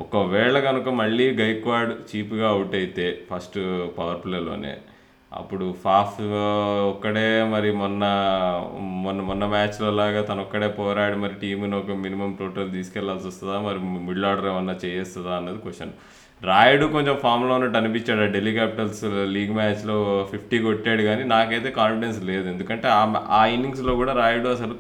[0.03, 3.59] ఒకవేళ కనుక మళ్ళీ గైక్వాడ్ చీప్గా అవుట్ అయితే ఫస్ట్
[3.99, 4.75] పవర్ ప్లేలోనే
[5.37, 6.21] అప్పుడు ఫాఫ్
[6.89, 8.05] ఒక్కడే మరి మొన్న
[8.81, 13.61] మొన్న మొన్న మ్యాచ్లో లాగా తను ఒక్కడే పోరాడి మరి టీంని ఒక మినిమం టోటల్ తీసుకెళ్ళాల్సి వస్తుందా?
[13.61, 15.91] మరి మిడిల్ ఆర్డర్ ఏమన్నా చేస్తుందా అన్నది క్వశ్చన్
[16.45, 18.21] రాయుడు కొంచెం ఫామ్లో ఉన్నట్టు అనిపించాడు.
[18.21, 22.49] ఆ ఢిల్లీ క్యాపిటల్స్ లీగ్ మ్యాచ్లో ఫిఫ్టీ కొట్టాడు కానీ నాకైతే కాన్ఫిడెన్స్ లేదు.
[22.49, 24.75] ఎందుకంటే ఆ ఆ ఇన్నింగ్స్లో కూడా రాయుడు అసలు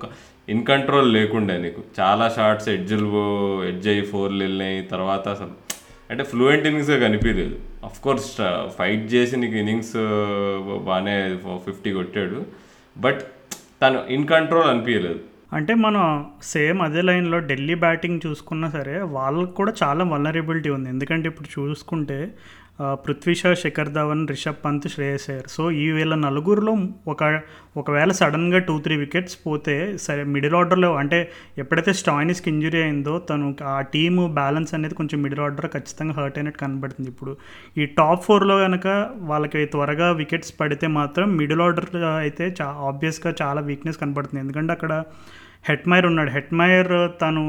[0.49, 1.83] ఇన్ కంట్రోల్ లేకుండే నీకు.
[2.01, 3.25] చాలా షార్ట్స్ ఎడ్జ్లు
[3.65, 4.83] ఎడ్జ్ అయ్యి ఫోర్లు వెళ్ళినాయి.
[4.83, 5.53] తర్వాత అసలు
[6.11, 8.31] అంటే ఫ్లూయెంట్ ఇన్నింగ్స్గా కనిపించలేదు అఫ్ కోర్స్
[8.79, 9.97] ఫైట్ చేసి నీకు ఇన్నింగ్స్
[10.89, 11.17] బాగానే
[11.67, 12.39] ఫిఫ్టీ కొట్టాడు.
[12.97, 13.21] బట్
[13.83, 15.21] తను ఇన్ కంట్రోల్ అనిపించలేదు
[15.57, 16.05] అంటే మనం
[16.43, 20.89] సేమ్ అదే లైన్లో ఢిల్లీ బ్యాటింగ్ చూసుకున్నా సరే వాళ్ళకు కూడా చాలా వలనరబిలిటీ ఉంది.
[20.89, 22.19] ఎందుకంటే ఇప్పుడు చూసుకుంటే
[22.83, 25.49] ఆ, పృథ్వీ షా శిఖర్ ధవన్ రిషబ్ పంత్ శ్రేయస్ అయ్యర్.
[25.49, 26.73] సో ఈ వీళ్ళ నలుగురిలో
[27.07, 27.21] ఒక
[27.77, 31.19] ఒకవేళ సడన్గా టూ త్రీ వికెట్స్ పోతే సరే మిడిల్ ఆర్డర్లో అంటే
[31.59, 36.59] ఎప్పుడైతే స్టాయినిస్కి ఇంజురీ అయిందో తను ఆ టీము బ్యాలెన్స్ అనేది కొంచెం మిడిల్ ఆర్డర్ ఖచ్చితంగా హర్ట్ అయినట్టు
[36.59, 37.35] కనబడుతుంది ఇప్పుడు.
[37.77, 38.87] ఈ టాప్ ఫోర్లో కనుక
[39.25, 44.41] వాళ్ళకి త్వరగా వికెట్స్ పడితే మాత్రం మిడిల్ ఆర్డర్ అయితే చా ఆబ్వియస్గా చాలా వీక్నెస్ కనబడుతుంది.
[44.41, 44.93] ఎందుకంటే అక్కడ
[45.69, 46.31] హెట్మైర్ ఉన్నాడు.
[46.31, 47.45] హెట్మైర్ తను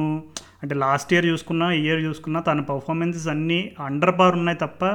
[0.64, 4.86] అంటే లాస్ట్ ఇయర్ చూసుకున్నా ఈ ఇయర్ చూసుకున్నా తన పర్ఫార్మెన్సెస్ అన్నీ అండర్ బార్ ఉన్నాయి తప్ప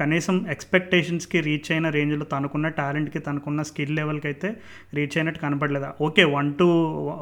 [0.00, 4.48] కనీసం ఎక్స్పెక్టేషన్స్కి రీచ్ అయిన రేంజ్లో తనకున్న టాలెంట్కి తనకున్న స్కిల్ లెవెల్కి అయితే
[4.96, 5.88] రీచ్ అయినట్టు కనపడలేదు.
[6.06, 6.66] ఓకే వన్ టూ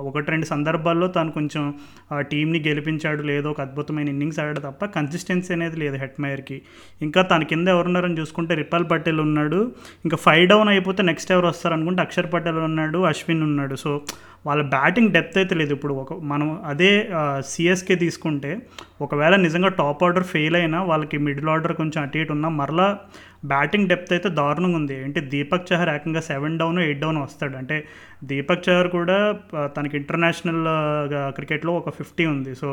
[0.08, 1.64] ఒకటి రెండు సందర్భాల్లో తను కొంచెం
[2.12, 6.58] ఆ టీంని గెలిపించాడు లేదో ఒక అద్భుతమైన ఇన్నింగ్స్ ఆడాడు తప్ప కన్సిస్టెన్సీ అనేది లేదు హెట్మైర్కి
[7.06, 9.60] ఇంకా తన కింద ఎవరున్నారని చూసుకుంటే రిపల్ పటేల్ ఉన్నాడు.
[10.04, 13.76] ఇంకా ఫైవ్ డౌన్ అయిపోతే నెక్స్ట్ ఎవరు వస్తారు అనుకుంటే అక్షర్ పటేల్ ఉన్నాడు అశ్విన్ ఉన్నాడు.
[13.84, 13.92] సో
[14.46, 15.94] వాళ్ళ బ్యాటింగ్ డెప్త్ అయితే లేదు ఇప్పుడు.
[16.02, 16.90] ఒక మనం అదే
[17.50, 18.50] సిఎస్కే తీసుకుంటే
[19.04, 22.86] ఒకవేళ నిజంగా టాప్ ఆర్డర్ ఫెయిల్ అయినా వాళ్ళకి మిడిల్ ఆర్డర్ కొంచెం అటు ఇటు ఉన్నా మరలా
[23.52, 24.94] బ్యాటింగ్ డెప్త్ అయితే దారుణంగా ఉంది.
[25.04, 25.20] ఏంటి?
[25.34, 27.54] దీపక్ చహర్ ఏకంగా సెవెన్ డౌన్ ఎయిట్ డౌన్ వస్తాడు.
[27.60, 27.76] అంటే
[28.30, 29.18] దీపక్ చహర్ కూడా
[29.76, 30.64] తనకి ఇంటర్నేషనల్
[31.38, 32.54] క్రికెట్లో ఒక ఫిఫ్టీ ఉంది.
[32.62, 32.68] సో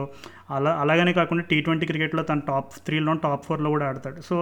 [0.57, 4.21] అలా అలాగనే కాకుండా టీ ట్వంటీ క్రికెట్లో తన టాప్ త్రీలో టాప్ ఫోర్లో కూడా ఆడతాడు.
[4.29, 4.37] సో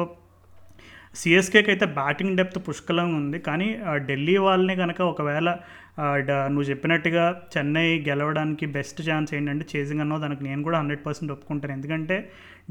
[1.19, 3.37] సిఎస్కేకి అయితే బ్యాటింగ్ డెప్త్ పుష్కలంగా ఉంది.
[3.47, 3.67] కానీ
[4.09, 5.49] ఢిల్లీ వాళ్ళని కనుక ఒకవేళ
[6.53, 11.73] నువ్వు చెప్పినట్టుగా చెన్నై గెలవడానికి బెస్ట్ ఛాన్స్ ఏంటంటే చేసింగ్ అన్నో దానికి నేను కూడా హండ్రెడ్ పర్సెంట్ ఒప్పుకుంటాను.
[11.73, 12.17] ఎందుకంటే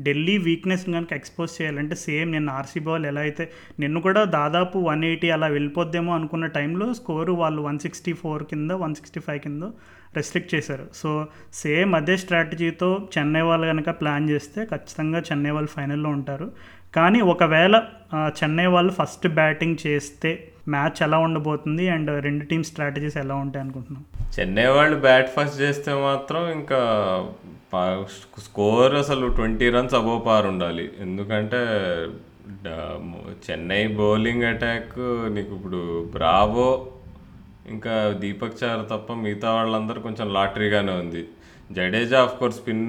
[0.01, 3.45] ఢిల్లీ వీక్నెస్ కనుక ఎక్స్పోజ్ చేయాలంటే సేమ్ నేను ఆర్సీబీ వాళ్ళు ఎలా అయితే
[3.81, 8.73] నిన్ను కూడా దాదాపు వన్ ఎయిటీ అలా వెళ్ళిపోద్దేమో అనుకున్న టైంలో స్కోరు వాళ్ళు వన్ సిక్స్టీ ఫోర్ కింద
[8.85, 9.63] వన్ సిక్స్టీ ఫైవ్ కింద
[10.17, 10.85] రెస్ట్రిక్ట్ చేశారు.
[10.95, 11.11] సో
[11.53, 16.47] సేమ్ అదే స్ట్రాటజీతో చెన్నై వాళ్ళు కనుక ప్లాన్ చేస్తే ఖచ్చితంగా చెన్నై వాళ్ళు ఫైనల్లో ఉంటారు.
[16.97, 17.77] కానీ ఒకవేళ
[18.39, 20.31] చెన్నై వాళ్ళు ఫస్ట్ బ్యాటింగ్ చేస్తే
[20.75, 24.05] మ్యాచ్ ఎలా ఉండబోతుంది అండ్ రెండు టీమ్ స్ట్రాటజీస్ ఎలా ఉంటాయి అనుకుంటున్నాం?
[24.37, 26.81] చెన్నై వాళ్ళు బ్యాట్ ఫస్ట్ చేస్తే మాత్రం ఇంకా
[28.45, 30.85] స్కోర్ అసలు ట్వంటీ రన్స్ అబోవ్ పార్ ఉండాలి.
[31.01, 31.61] ఎందుకంటే
[33.47, 34.95] చెన్నై బౌలింగ్ అటాక్
[35.35, 35.81] నీకు ఇప్పుడు
[36.15, 36.69] బ్రావో
[37.75, 41.23] ఇంకా దీపక్ చార్ తప్ప మిగతా వాళ్ళందరూ కొంచెం లాటరీగానే ఉంది.
[41.73, 42.87] Jadeja of course spin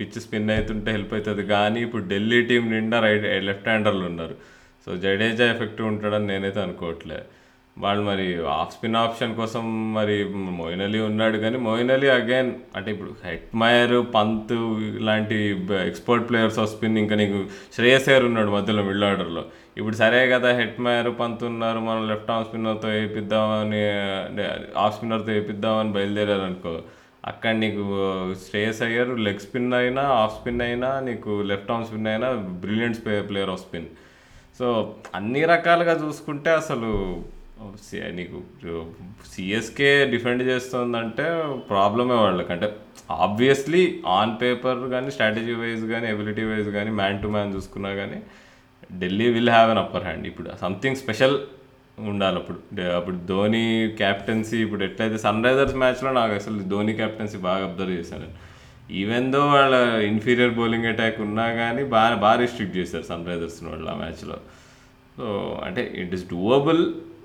[0.00, 1.44] pitch spin అవుతుంటే హెల్ప్ అవుతుంది.
[1.54, 4.36] కానీ ఇప్పుడు ఢిల్లీ టీం నిండా రైట్ లెఫ్ట్ హ్యాండర్లు ఉన్నారు.
[4.86, 7.20] సో జడేజా ఎఫెక్టివ్ ఉంటాడని నేనైతే అనుకోవట్లే.
[7.78, 10.24] వాళ్ళు మరి ఆఫ్ స్పిన్ ఆప్షన్ కోసం మరి
[10.56, 14.52] మోయిన్ అలీ ఉన్నాడు కానీ మోయిన్ అలీ అగైన్ అంటే ఇప్పుడు హెట్మయర్ పంత్
[15.00, 15.36] ఇలాంటి
[15.86, 17.38] ఎక్స్పోర్ట్ ప్లేయర్స్ ఆఫ్ స్పిన్ ఇంకా నీకు
[17.74, 19.44] శ్రేయస్ అయ్యర్ ఉన్నాడు మధ్యలో మిడిల్ ఆర్డర్లో.
[19.76, 23.82] ఇప్పుడు సరే కదా హెట్మయర్ పంత్ ఉన్నారు మనం లెఫ్ట్ ఆర్మ్ స్పిన్నర్తో వేయిద్దామని
[24.76, 26.74] ఆఫ్ స్పిన్నర్తో వేయిద్దామని బయలుదేరారు అనుకో
[27.24, 27.82] అక్కడ నీకు
[28.46, 32.30] శ్రేయస్ అయ్యర్ లెగ్ స్పిన్ అయినా ఆఫ్ స్పిన్ అయినా నీకు లెఫ్ట్ ఆర్మ్ స్పిన్ అయినా
[32.64, 33.90] brilliant player of spin.
[34.58, 34.66] So
[35.18, 36.90] అన్ని రకాలుగా చూసుకుంటే అసలు
[38.18, 38.38] నీకు
[39.32, 41.26] సిఎస్కే డిఫెండ్ చేస్తుందంటే
[41.70, 42.50] ప్రాబ్లమే వాళ్ళకి.
[42.54, 42.68] అంటే
[43.26, 43.82] ఆబ్వియస్లీ
[44.18, 48.18] ఆన్ పేపర్ కానీ స్ట్రాటజీ వైజ్ కానీ ఎబిలిటీ వైజ్ కానీ మ్యాన్ టు మ్యాన్ చూసుకున్నా కానీ
[49.02, 50.26] Delhi will have an upper hand.
[50.30, 51.36] ఇప్పుడు సంథింగ్ స్పెషల్
[52.12, 52.58] ఉండాలి అప్పుడు.
[52.98, 53.64] అప్పుడు ధోని
[54.00, 58.28] క్యాప్టెన్సీ ఇప్పుడు ఎట్లయితే సన్ రైజర్స్ మ్యాచ్లో నాకు అసలు ధోని క్యాప్టెన్సీ బాగా అబ్జర్వ్ చేశాను
[59.00, 59.74] ఈవెన్ దో వాళ్ళ
[60.12, 64.36] ఇన్ఫీరియర్ బౌలింగ్ అటాక్ ఉన్నా కానీ బాగా బాగా రిస్ట్రిక్ట్ చేశారు సన్ రైజర్స్ వాళ్ళు ఆ మ్యాచ్లో
[65.16, 65.26] సో
[65.66, 66.82] అంటే ఇట్ ఇస్ డూవబుల్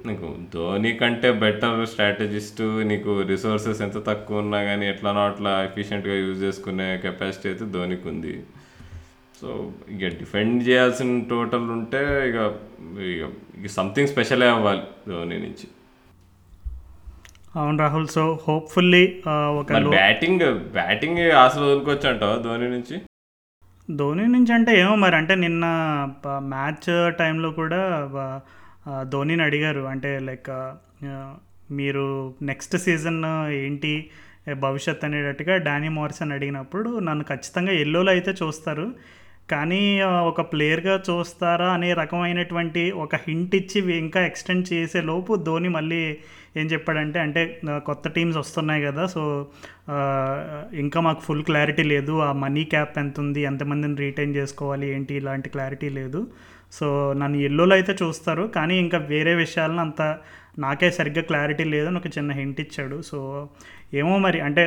[0.07, 6.39] నీకు ధోని కంటే బెటర్ స్ట్రాటజిస్ట్ నీకు రిసోర్సెస్ ఎంత తక్కువ ఉన్నా కానీ ఎట్లానో అట్లా ఎఫిషియెంట్గా యూజ్
[6.45, 8.33] చేసుకునే కెపాసిటీ అయితే ధోనికి ఉంది.
[9.39, 9.47] సో
[9.95, 12.37] ఇక డిఫెండ్ చేయాల్సిన టోటల్ ఉంటే ఇక
[13.13, 13.23] ఇక
[13.59, 15.67] ఇక సంథింగ్ స్పెషలే అవ్వాలి ధోని నుంచి.
[17.57, 18.07] అవును రాహుల్.
[18.07, 23.01] సో హోప్ఫుల్లీ ఒక బ్యాటింగ్ బ్యాటింగ్ అసలు వదులుకోవచ్చు అంటావా ధోని నుంచి?
[23.95, 25.15] ధోని నుంచి అంటే ఏమో మరి.
[25.15, 25.65] అంటే నిన్న
[26.27, 26.89] మ్యాచ్
[27.19, 27.81] టైంలో కూడా
[29.03, 29.79] ధోనిని అడిగారు.
[29.79, 30.49] అంటే లైక్
[31.71, 34.09] మీరు నెక్స్ట్ సీజన్ ఏంటి
[34.59, 38.93] భవిష్యత్ అనేటట్టుగా డానీ మారిసన్ అడిగినప్పుడు నన్ను ఖచ్చితంగా ఎల్లోలో అయితే చూస్తారు.
[39.51, 46.17] కానీ ఒక ప్లేయర్గా చూస్తారా అనే రకమైనటువంటి ఒక హింట్ ఇచ్చి ఇంకా ఎక్స్టెండ్ చేసే లోపు ధోని మళ్ళీ
[46.59, 47.41] ఏం చెప్పాడంటే అంటే
[47.89, 49.21] కొత్త టీమ్స్ వస్తున్నాయి కదా సో
[50.83, 55.49] ఇంకా మాకు ఫుల్ క్లారిటీ లేదు ఆ మనీ క్యాప్ ఎంత ఉంది ఎంతమందిని రీటైన్ చేసుకోవాలి ఏంటి ఇలాంటి
[55.55, 56.21] క్లారిటీ లేదు.
[56.77, 56.87] సో
[57.21, 60.01] నన్ను ఎల్లోలో అయితే చూస్తారు కానీ ఇంకా వేరే విషయాలను అంత
[60.59, 62.97] నాకే సరిగ్గా క్లారిటీ లేదని ఒక చిన్న హింట్ ఇచ్చాడు.
[63.09, 63.17] సో
[63.99, 64.63] ఏమో మరి అంటే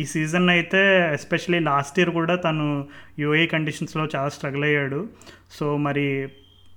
[0.00, 0.80] ఈ సీజన్ అయితే
[1.16, 2.66] ఎస్పెషలీ లాస్ట్ ఇయర్ కూడా తను
[3.22, 5.00] యూఏ కండిషన్స్లో చాలా స్ట్రగుల్ అయ్యాడు.
[5.50, 6.06] సో మరి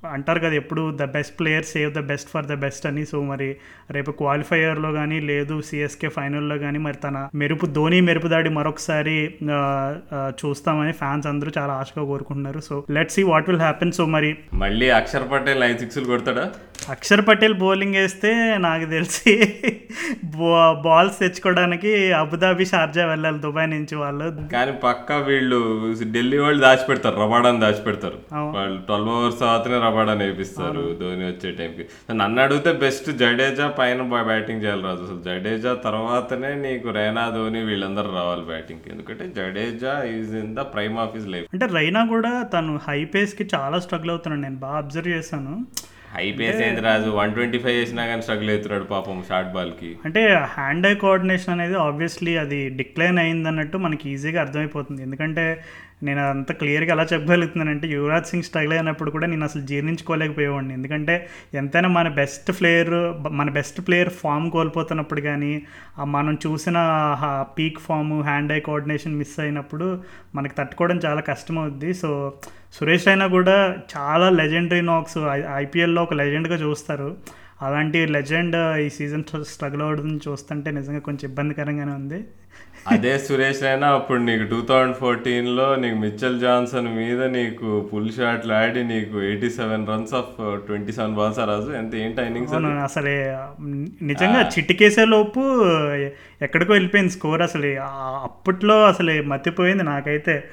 [0.05, 3.05] అంటారు కదా ఎప్పుడు the best player save the best for the best అని.
[3.05, 3.49] సో మరి
[3.91, 9.17] రేపు క్వాలిఫైయర్లో కానీ లేదు సిఎస్కే ఫైనల్లో కానీ మరి తన మెరుపు ధోని మెరుపు దాడి మరొకసారి
[10.41, 12.59] చూస్తామని ఫ్యాన్స్ అందరూ చాలా ఆశగా కోరుకుంటున్నారు.
[12.59, 13.91] So let see what will happen.
[13.91, 16.51] So మరి మళ్ళీ అక్షర్ పటేల్ ఐదు సిక్స్లు కొడతాడా?
[16.89, 19.55] అక్షర్ పటేల్ బౌలింగ్ వేస్తే నాకు తెలిసి
[20.23, 24.49] బా- బాల్స్ తెచ్చుకోవడానికి అబుదాబి షార్జా వెళ్ళాలి దుబాయ్ నుంచి వాళ్ళు.
[24.51, 28.19] కానీ పక్కా వీళ్ళు ఢిల్లీ వాళ్ళు దాచిపెడతారు రబాడాని దాచిపెడతారు.
[28.33, 32.13] వాళ్ళు ట్వెల్వ్ అవర్స్ తర్వాతనే రబాడాని వేపిస్తారు ధోని వచ్చే టైంకి.
[32.15, 35.03] నన్ను అడిగితే బెస్ట్ జడేజా పైన బ్యాటింగ్ చేయాలి రాజు.
[35.03, 38.91] అసలు జడేజా తర్వాతనే నీకు రైనా ధోని వీళ్ళందరూ రావాలి బ్యాటింగ్కి.
[38.91, 41.45] ఎందుకంటే Jadeja is in the prime of his life.
[41.53, 44.41] అంటే రైనా కూడా తను హై పేస్కి చాలా స్ట్రగుల్ అవుతున్నాడు.
[44.41, 45.65] నేను బాగా అబ్జర్వ్ చేశాను.
[46.15, 47.09] High pace Raju?
[47.09, 49.97] One twenty five చేసినా కానీ స్ట్రగుల్ అవుతున్నాడు పాపం షార్ట్ బాల్కి.
[50.05, 55.01] అంటే హ్యాండ్ ఐ కోఆర్డినేషన్ అనేది ఆబ్వియస్లీ అది డిక్లైన్ అయింది అన్నట్టు మనకి ఈజీగా అర్థమైపోతుంది.
[55.01, 55.45] ఎందుకంటే
[56.03, 60.73] నేను అంత క్లియర్గా ఎలా చెప్పగలుగుతున్నానంటే యువరాజ్ సింగ్ స్ట్రగుల్ అయినప్పుడు కూడా నేను అసలు జీర్ణించుకోలేకపోయేవాడిని.
[60.73, 61.15] ఎందుకంటే
[61.53, 62.93] ఎంతైనా మన బెస్ట్ ప్లేయర్
[63.31, 65.53] మన బెస్ట్ ప్లేయర్ ఫామ్ కోల్పోతున్నప్పుడు కానీ
[66.05, 66.77] మనం చూసిన
[67.57, 70.01] peak form hand eye coordination miss అయినప్పుడు
[70.35, 71.93] మనకి తట్టుకోవడం చాలా కష్టమవుద్ది.
[71.93, 72.33] సో
[72.73, 75.17] సురేష్ రైనా కూడా చాలా లెజెండరీ నాక్స్
[75.55, 77.17] ఐపీఎల్లో ఒక లెజెండ్గా చూస్తారు.
[77.61, 82.19] అలాంటి లెజెండ్ ఈ సీజన్ స్ట్రగుల్ అవడం చూస్తుంటే నిజంగా కొంచెం ఇబ్బందికరంగానే ఉంది.
[82.85, 88.53] అదే సురేష్ అయినా అప్పుడు నీకు టూ థౌజండ్ ఫోర్టీన్లో నీకు మిచ్చల్ జాన్సన్ మీద నీకు పుల్ షాట్లు
[88.53, 90.31] ఆడి నీకు eighty seven runs off
[90.65, 91.69] twenty seven balls ఆ రాజు?
[91.79, 92.55] ఎంత ఏంటి ఇన్నింగ్స్
[92.87, 93.15] అసలే
[94.09, 95.43] నిజంగా చిటికేసే లోపు
[96.41, 97.81] ఎక్కడికో వెళ్ళిపోయింది స్కోర్ అసలు.
[98.23, 100.43] అప్పట్లో అసలు మతిపోయింది నాకైతే.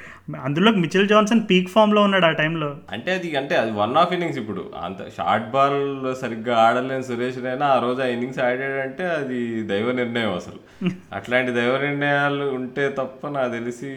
[0.43, 2.77] అందులో మిచిల్ జాన్సన్ పీక్ ఫామ్లో ఉన్నాడు ఆ టైంలో.
[2.93, 4.71] అంటే అది అంటే అది వన్ ఆఫ్ ఇన్నింగ్స్ ఇప్పుడు.
[4.83, 10.35] అంత షార్ట్ బాల్ సరిగ్గా ఆడలేని సురేష్ రైనా ఆ రోజు ఆ ఇన్నింగ్స్ ఆడాడంటే అది దైవ నిర్ణయం
[10.35, 10.61] అసలు.
[11.13, 13.93] అట్లాంటి దైవ నిర్ణయాలు ఉంటే తప్ప నాకు తెలిసి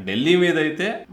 [0.00, 1.04] ఢిల్లీ మీద అయితే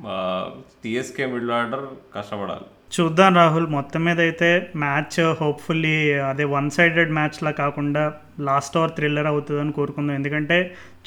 [0.84, 2.68] టీఎస్కే మిడిల్ ఆర్డర్ కష్టపడాలి.
[3.02, 3.68] చూద్దాం రాహుల్.
[3.68, 8.14] మొత్తం మీద అయితే మ్యాచ్ హోప్ఫుల్లీ అదే వన్ సైడెడ్ మ్యాచ్లా కాకుండా
[8.50, 10.16] లాస్ట్ ఓవర్ థ్రిల్లర్ అవుతుందని కోరుకుందాం.
[10.16, 10.58] ఎందుకంటే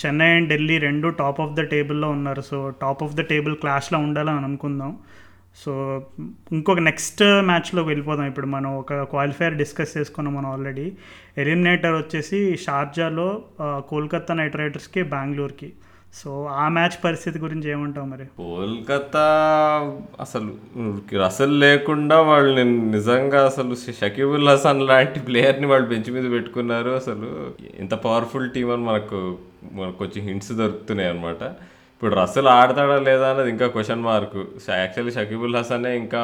[0.01, 2.41] చెన్నై అండ్ ఢిల్లీ రెండు టాప్ ఆఫ్ ద టేబుల్లో ఉన్నారు.
[2.51, 4.93] So top of the table క్లాష్లో ఉండాలని అనుకుందాం.
[5.63, 5.73] సో
[6.53, 8.27] ఇంకొక నెక్స్ట్ మ్యాచ్లోకి వెళ్ళిపోదాం.
[8.27, 10.87] ఇప్పుడు మనం ఒక క్వాలిఫైయర్ డిస్కస్ చేసుకున్నాం మనం ఆల్రెడీ.
[11.39, 13.29] ఎలిమినేటర్ వచ్చేసి షార్జాలో
[13.61, 15.69] కోల్కత్తా కోల్కతా నైట్ రైడర్స్కి బెంగళూరుకి.
[16.23, 18.25] సో ఆ మ్యాచ్ పరిస్థితి గురించి ఏమంటావు మరి?
[18.25, 19.27] కోల్కతా
[20.21, 20.55] అసలు
[21.25, 26.91] అసలు లేకుండా వాళ్ళు నేను నిజంగా అసలు షకీబుల్ హసన్ లాంటి ప్లేయర్ని వాళ్ళు బెంచ్ మీద పెట్టుకున్నారు.
[26.91, 29.39] అసలు ఎంత పవర్ఫుల్ టీం అని మనకు
[29.73, 31.43] మనకు కొంచెం హింట్స్ దొరుకుతున్నాయి అనమాట
[31.95, 36.21] ఇప్పుడు రసల్ ఆడతాడా లేదా అన్నది ఇంకా క్వశ్చన్ మార్క్ యాక్చువల్లీ షకీబుల్ హసనే ఇంకా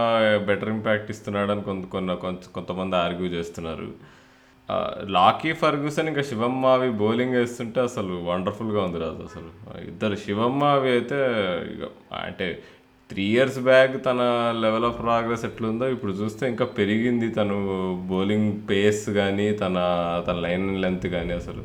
[0.46, 4.19] బెటర్ ఇంపాక్ట్ ఇస్తున్నాడని కొంత కొంత- కొంతమంది ఆర్గ్యూ చేస్తున్నారు.
[5.08, 9.50] లాకీ ఫర్గూసన్ ఇంకా శివమ్మావి బౌలింగ్ వేస్తుంటే అసలు వండర్ఫుల్గా ఉంది రాజు అసలు.
[9.88, 11.18] ఇద్దరు శివమ్మావి అయితే
[11.72, 12.62] ఇక అంటే
[13.10, 14.20] త్రీ ఇయర్స్ బ్యాక్ తన
[14.60, 17.56] లెవెల్ ఆఫ్ ప్రోగ్రెస్ ఎట్లుందో ఇప్పుడు చూస్తే ఇంకా పెరిగింది తను
[18.10, 19.76] బౌలింగ్ పేస్ కానీ తన
[20.26, 21.64] తన లైన్ లెంత్ కానీ అసలు.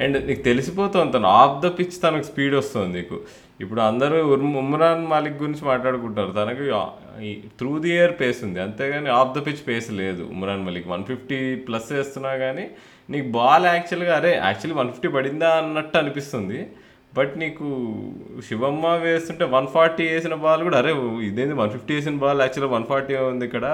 [0.00, 3.18] అండ్ నీకు తెలిసిపోతుంది తను ఆఫ్ ద పిచ్ తనకు స్పీడ్ వస్తుంది నీకు.
[3.62, 4.18] ఇప్పుడు అందరూ
[4.62, 6.32] ఉమ్రాన్ మాలిక్ గురించి మాట్లాడుకుంటారు.
[6.40, 6.66] తనకి
[7.60, 8.58] త్రూ ది ఇయర్ పేస్ ఉంది.
[8.66, 10.90] అంతేగాని ఆఫ్ ద పిచ్ పేస్ లేదు Umran Malik.
[10.94, 12.66] One fifty plus వేస్తున్నా కానీ
[13.12, 16.60] నీకు బాల్ యాక్చువల్గా అరే యాక్చువల్లీ వన్ ఫిఫ్టీ పడిందా అన్నట్టు అనిపిస్తుంది.
[17.16, 17.66] బట్ నీకు
[18.46, 20.90] శివమ్మ వేస్తుంటే వన్ ఫార్టీ వేసిన బాల్ కూడా అరే
[21.28, 23.66] ఇదేంది వన్ ఫిఫ్టీ వేసిన బాల్ యాక్చువల్గా వన్ ఫార్టీ ఉంది ఇక్కడ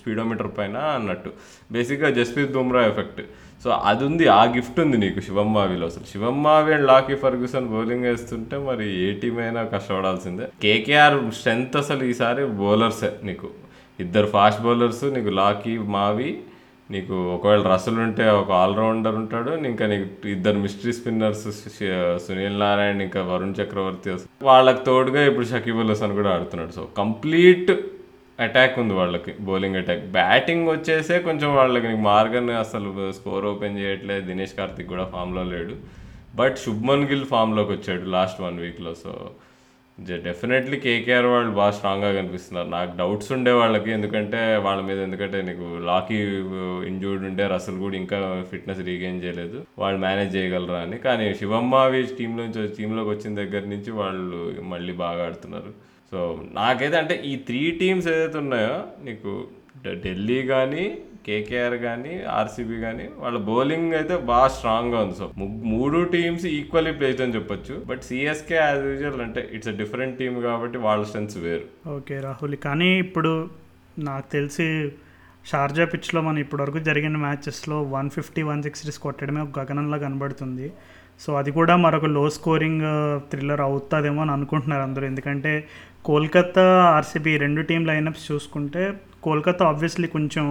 [0.00, 1.30] స్పీడోమీటర్ పైన అన్నట్టు.
[1.76, 3.22] బేసిక్గా జస్ప్రీత్ బుమ్రా ఎఫెక్ట్
[3.64, 8.56] సో అది ఉంది ఆ గిఫ్ట్ ఉంది నీకు శివమ్మావిలో అసలు Shivam Mavi and Lockie Ferguson bowling వేస్తుంటే
[8.56, 10.46] మరి ఏ టీం అయినా కష్టపడాల్సిందే.
[10.62, 13.48] కేకేఆర్ స్ట్రెంత్ అసలు ఈసారి బౌలర్సే నీకు.
[14.00, 16.38] ఇద్దరు ఫాస్ట్ బౌలర్స్ నీకు లాకీ మావి
[16.90, 21.44] నీకు ఒకవేళ రసలు ఉంటే ఒక ఆల్రౌండర్ ఉంటాడు ఇంకా నీకు ఇద్దరు మిస్టరీ స్పిన్నర్స్
[22.26, 26.72] సునీల్ నారాయణ ఇంకా వరుణ్ చక్రవర్తి వాళ్ళకి తోడుగా ఇప్పుడు షకీబుల్ హసన్ కూడా ఆడుతున్నాడు.
[26.72, 27.72] సో కంప్లీట్
[28.40, 34.26] అటాక్ ఉంది వాళ్ళకి బౌలింగ్ అటాక్ బ్యాటింగ్ వచ్చేసే కొంచెం వాళ్ళకి నీకు మార్గన్ అసలు స్కోర్ ఓపెన్ చేయట్లేదు.
[34.26, 35.74] దినేష్ కార్తిక్ కూడా ఫామ్లో లేడు.
[36.34, 39.30] బట్ శుభ్మన్ గిల్ ఫామ్లోకి వచ్చాడు లాస్ట్ వన్ వీక్లో సో
[40.00, 42.68] డెఫినెట్లీ కేకేఆర్ వాళ్ళు బాగా స్ట్రాంగ్గా కనిపిస్తున్నారు.
[42.68, 43.90] నాకు డౌట్స్ ఉండే వాళ్ళకి.
[43.90, 46.14] ఎందుకంటే వాళ్ళ మీద ఎందుకంటే నీకు లాకీ
[46.88, 49.66] ఇంజూర్డ్ ఉంటే రసల్ కూడా ఇంకా ఫిట్నెస్ రీగెయిన్ చేయలేదు.
[49.78, 50.98] వాళ్ళు మేనేజ్ చేయగలరా అని.
[50.98, 55.93] కానీ శివమ్మావి టీంలోంచి టీంలోకి వచ్చిన దగ్గర నుంచి వాళ్ళు మళ్ళీ బాగా ఆడుతున్నారు.
[56.10, 56.20] సో
[56.60, 59.32] నాకైతే అంటే ఈ త్రీ టీమ్స్ ఏదైతే ఉన్నాయో నీకు
[60.04, 60.84] ఢిల్లీ కానీ
[61.26, 65.14] కేకేఆర్ కానీ ఆర్సీబీ కానీ వాళ్ళ బౌలింగ్ అయితే బాగా స్ట్రాంగ్గా ఉంది.
[65.20, 65.26] సో
[65.74, 67.74] మూడు టీమ్స్ ఈక్వల్లీ ప్లేస్డ్ అని చెప్పొచ్చు.
[67.90, 71.64] బట్ సిఎస్కే యాజ్ యూజువల్ అంటే ఇట్స్ అ డిఫరెంట్ టీమ్ కాబట్టి వాళ్ళ స్ట్రెంత్స్ వేరు.
[71.96, 72.56] ఓకే రాహుల్.
[72.66, 73.32] కానీ ఇప్పుడు
[74.08, 74.66] నాకు తెలిసి
[75.50, 80.68] షార్జా పిచ్లో మనం ఇప్పటివరకు జరిగిన మ్యాచెస్లో వన్ ఫిఫ్టీ వన్ సిక్స్టీస్ కొట్టడమే ఒక గగనంలో కనబడుతుంది.
[81.20, 82.86] సో అది కూడా మరొక లో స్కోరింగ్
[83.32, 85.04] థ్రిల్లర్ అవుతుందేమో అని అనుకుంటున్నారు అందరూ.
[85.06, 85.52] ఎందుకంటే
[86.06, 86.64] కోల్కతా
[86.96, 88.82] ఆర్సీబీ రెండు టీం లైనప్స్ చూసుకుంటే
[89.26, 90.46] కోల్కతా ఆబ్వియస్లీ కొంచెం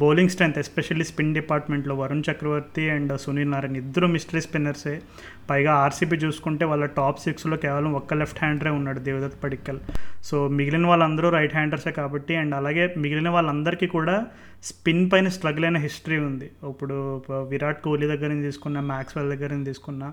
[0.00, 4.94] బౌలింగ్ స్ట్రెంత్ ఎస్పెషల్లీ స్పిన్ డిపార్ట్మెంట్లో వరుణ్ చక్రవర్తి అండ్ సునీల్ నారాయణ్ ఇద్దరు మిస్టరీ స్పిన్నర్సే
[5.50, 9.80] పైగా ఆర్సీబీ చూసుకుంటే వాళ్ళ టాప్ సిక్స్లో కేవలం ఒక్క లెఫ్ట్ హ్యాండరే ఉన్నాడు దేవదత్ పడిక్కల్.
[10.28, 14.16] సో మిగిలిన వాళ్ళందరూ రైట్ హ్యాండర్సే కాబట్టి అండ్ అలాగే మిగిలిన వాళ్ళందరికీ కూడా
[14.70, 16.48] స్పిన్ పైన స్ట్రగుల్ అయిన హిస్టరీ ఉంది.
[16.72, 16.96] ఇప్పుడు
[17.52, 20.04] విరాట్ కోహ్లీ దగ్గర నుంచి తీసుకున్న మ్యాక్స్వెల్ దగ్గర నుంచి తీసుకున్న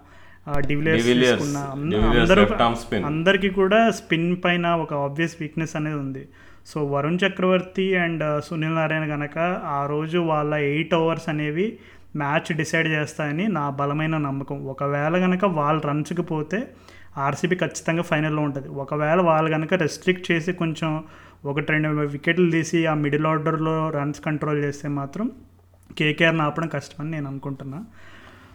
[0.68, 2.44] డివిలియర్స్ అందరూ
[3.10, 6.24] అందరికీ కూడా స్పిన్ పైన ఒక ఆబ్వియస్ వీక్నెస్ అనేది ఉంది.
[6.70, 9.38] సో వరుణ్ చక్రవర్తి అండ్ సునీల్ నారాయణ కనుక
[9.78, 11.68] ఆ రోజు వాళ్ళ ఎయిట్ ఓవర్స్ అనేవి
[12.22, 14.58] మ్యాచ్ డిసైడ్ చేస్తాయని నా బలమైన నమ్మకం.
[14.74, 16.60] ఒకవేళ కనుక వాళ్ళు రన్స్కి పోతే
[17.26, 18.68] ఆర్సీబీ ఖచ్చితంగా ఫైనల్లో ఉంటుంది.
[18.84, 20.92] ఒకవేళ వాళ్ళు కనుక రెస్ట్రిక్ట్ చేసి కొంచెం
[21.52, 25.28] ఒకటి రెండు వికెట్లు తీసి ఆ మిడిల్ ఆర్డర్లో రన్స్ కంట్రోల్ చేస్తే మాత్రం
[25.98, 27.80] కేకేఆర్ని ఆపడం కష్టమని నేను అనుకుంటున్నా.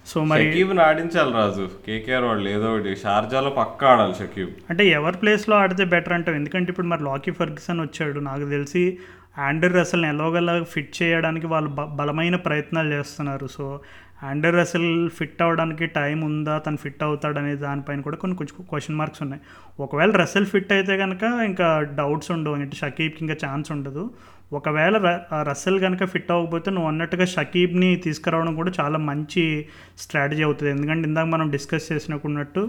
[0.06, 1.70] సో మరి షకీబ్ని ఆడించాలి రాజు.
[1.86, 2.96] కేకేఆర్ వాళ్ళు ఏదో ఒకటి.
[2.96, 4.50] షార్జాలో పక్కా ఆడాలి షకీబ్.
[4.70, 6.36] అంటే ఎవరి ప్లేస్లో ఆడితే బెటర్ అంటావు?
[6.36, 8.20] ఎందుకంటే ఇప్పుడు మరి లాకీ ఫర్గ్యూసన్ వచ్చాడు.
[8.20, 8.98] నాకు తెలిసి
[9.38, 13.46] ఆండర్ రసల్ని ఎలాగోలా ఫిట్ చేయడానికి వాళ్ళు బలమైన ప్రయత్నాలు చేస్తున్నారు.
[13.46, 13.80] సో
[14.22, 16.58] ఆండర్ రసల్ ఫిట్ అవ్వడానికి టైం ఉందా?
[16.58, 19.42] తను ఫిట్ అవుతాడనే దానిపైన కూడా కొన్ని కొంచెం క్వశ్చన్ మార్క్స్ ఉన్నాయి.
[19.80, 22.54] ఒకవేళ రసల్ ఫిట్ అయితే కనుక ఇంకా డౌట్స్ ఉండవు.
[22.54, 24.10] అంటే షకీబ్కి ఇంకా ఛాన్స్ ఉండదు.
[24.52, 29.66] ఒకవేళ ర- రసెల్ కనుక ఫిట్ అవ్వకపోతే నువ్వు అన్నట్టుగా షకీబ్ని తీసుకురావడం కూడా చాలా మంచి
[29.98, 30.70] స్ట్రాటజీ అవుతుంది.
[30.70, 32.62] ఎందుకంటే ఇందాక మనం డిస్కస్ చేసినట్టున్నట్టు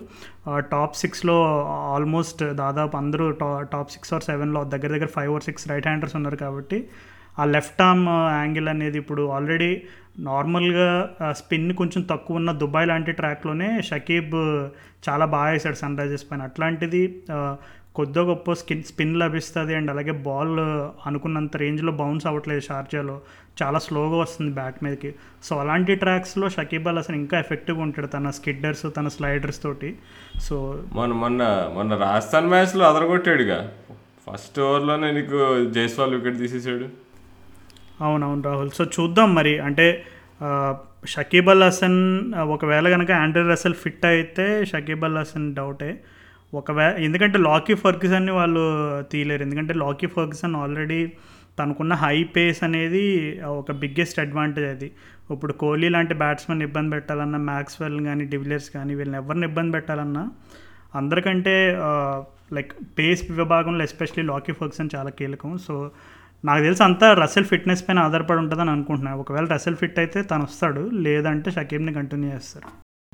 [0.71, 1.35] టాప్ సిక్స్లో
[1.93, 6.15] ఆల్మోస్ట్ దాదాపు అందరూ టా టాప్ సిక్స్ ఆర్ సెవెన్లో దగ్గర దగ్గర five or six right handers
[6.15, 6.79] ఉన్నారు కాబట్టి
[7.39, 9.71] ఆ లెఫ్ట్ ఆర్మ్ యాంగిల్ అనేది ఇప్పుడు ఆల్రెడీ
[10.19, 10.87] నార్మల్గా
[11.31, 14.35] స్పిన్ కొంచెం తక్కువ ఉన్న దుబాయ్ లాంటి ట్రాక్లోనే షకీబ్
[15.09, 16.41] చాలా బాగా వేసాడు సన్ రైజర్స్ పైన.
[16.41, 17.21] అట్లాంటిది
[17.97, 20.59] కొద్దో గొప్ప స్కిన్ స్పిన్ లభిస్తుంది అండ్ అలాగే బాల్
[21.07, 23.21] అనుకున్నంత రేంజ్లో బౌన్స్ అవ్వట్లేదు షార్జాలో.
[23.63, 25.15] చాలా స్లోగా వస్తుంది బ్యాట్ మీదకి.
[25.43, 29.95] సో అలాంటి ట్రాక్స్లో షకీబ్ అల్ అసలు ఇంకా ఎఫెక్టివ్గా ఉంటాడు తన స్కిడ్డర్స్ తన స్లైడర్స్ తోటి.
[30.41, 33.71] సో మొన్న మొన్న మొన్న రాజస్థాన్ మ్యాచ్లో అదరగొట్టాడుగా.
[34.29, 36.85] ఫస్ట్ ఓవర్లోనే నీకు జైస్వాల్ వికెట్ తీసేసాడు.
[38.03, 38.69] అవునవును రాహుల్.
[38.69, 39.59] సో చూద్దాం మరి.
[39.59, 40.05] అంటే
[41.05, 46.03] షకీబ్ అల్ హసన్ ఒకవేళ కనుక ఆండ్రీ రసెల్ ఫిట్ అయితే షకీబ్ అల్ హసన్ డౌటే.
[46.53, 48.63] ఒకవేళ ఎందుకంటే లాకీ ఫర్గ్యూసన్ని వాళ్ళు
[49.11, 49.43] తీయలేరు.
[49.47, 50.99] ఎందుకంటే లాకీ ఫర్గ్యూసన్ ఆల్రెడీ
[51.59, 53.03] తనకున్న హై పేస్ అనేది
[53.59, 54.89] ఒక బిగ్గెస్ట్ అడ్వాంటేజ్ అది.
[55.33, 60.23] ఇప్పుడు కోహ్లీ లాంటి బ్యాట్స్మెన్ ఇబ్బంది పెట్టాలన్నా మ్యాక్స్వెల్ కానీ డివిలియర్స్ కానీ వీళ్ళని ఎవరిని ఇబ్బంది పెట్టాలన్నా
[60.99, 61.55] అందరికంటే
[62.55, 65.51] లైక్ పేస్ విభాగంలో ఎస్పెషలీ లాకీ ఫర్గ్యూసన్ చాలా కీలకం.
[65.67, 65.73] సో
[66.43, 70.83] నాకు తెలిసి అంతా రసెల్ ఫిట్నెస్ పైన ఆధారపడి ఉంటుందని అనుకుంటున్నాను ఒకవేళ రసెల్ ఫిట్ అయితే తను వస్తాడు
[71.05, 72.69] లేదంటే షకీబ్ని కంటిన్యూ చేస్తారు.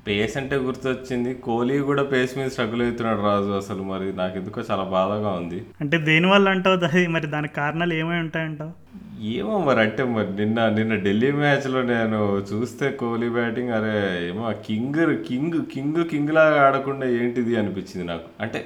[0.08, 1.34] పేస్ అంటే గుర్తొచ్చింది.
[1.34, 4.14] కోహ్లీ కూడా పేస్ మీద స్ట్రగుల్ అవుతున్నాడు రాజు అసలు మరి.
[4.14, 5.60] నాకు ఎందుకో చాలా బాధగా ఉంది.
[5.82, 8.74] అంటే దేనివల్ల అంటావు అది మరి దానికి కారణాలు ఏమై ఉంటాయంటావు?
[9.22, 12.20] ఏమో మరి అంటే మరి నిన్న నిన్న ఢిల్లీ మ్యాచ్లో నేను
[12.54, 18.28] చూస్తే కోహ్లీ బ్యాటింగ్ అరే ఏమో కింగ్ కింగ్ కింగ్ కింగ్ లాగా ఆడకుండా ఏంటిది అనిపించింది నాకు.
[18.42, 18.62] అంటే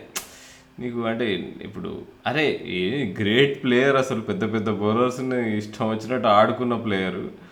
[0.80, 1.26] నీకు అంటే
[1.62, 7.47] ఇప్పుడు అరే ఏ గ్రేట్ ప్లేయర్ అసలు పెద్ద పెద్ద బౌలర్స్ని ఇష్టం వచ్చినట్టు ఆడుకున్న ప్లేయరు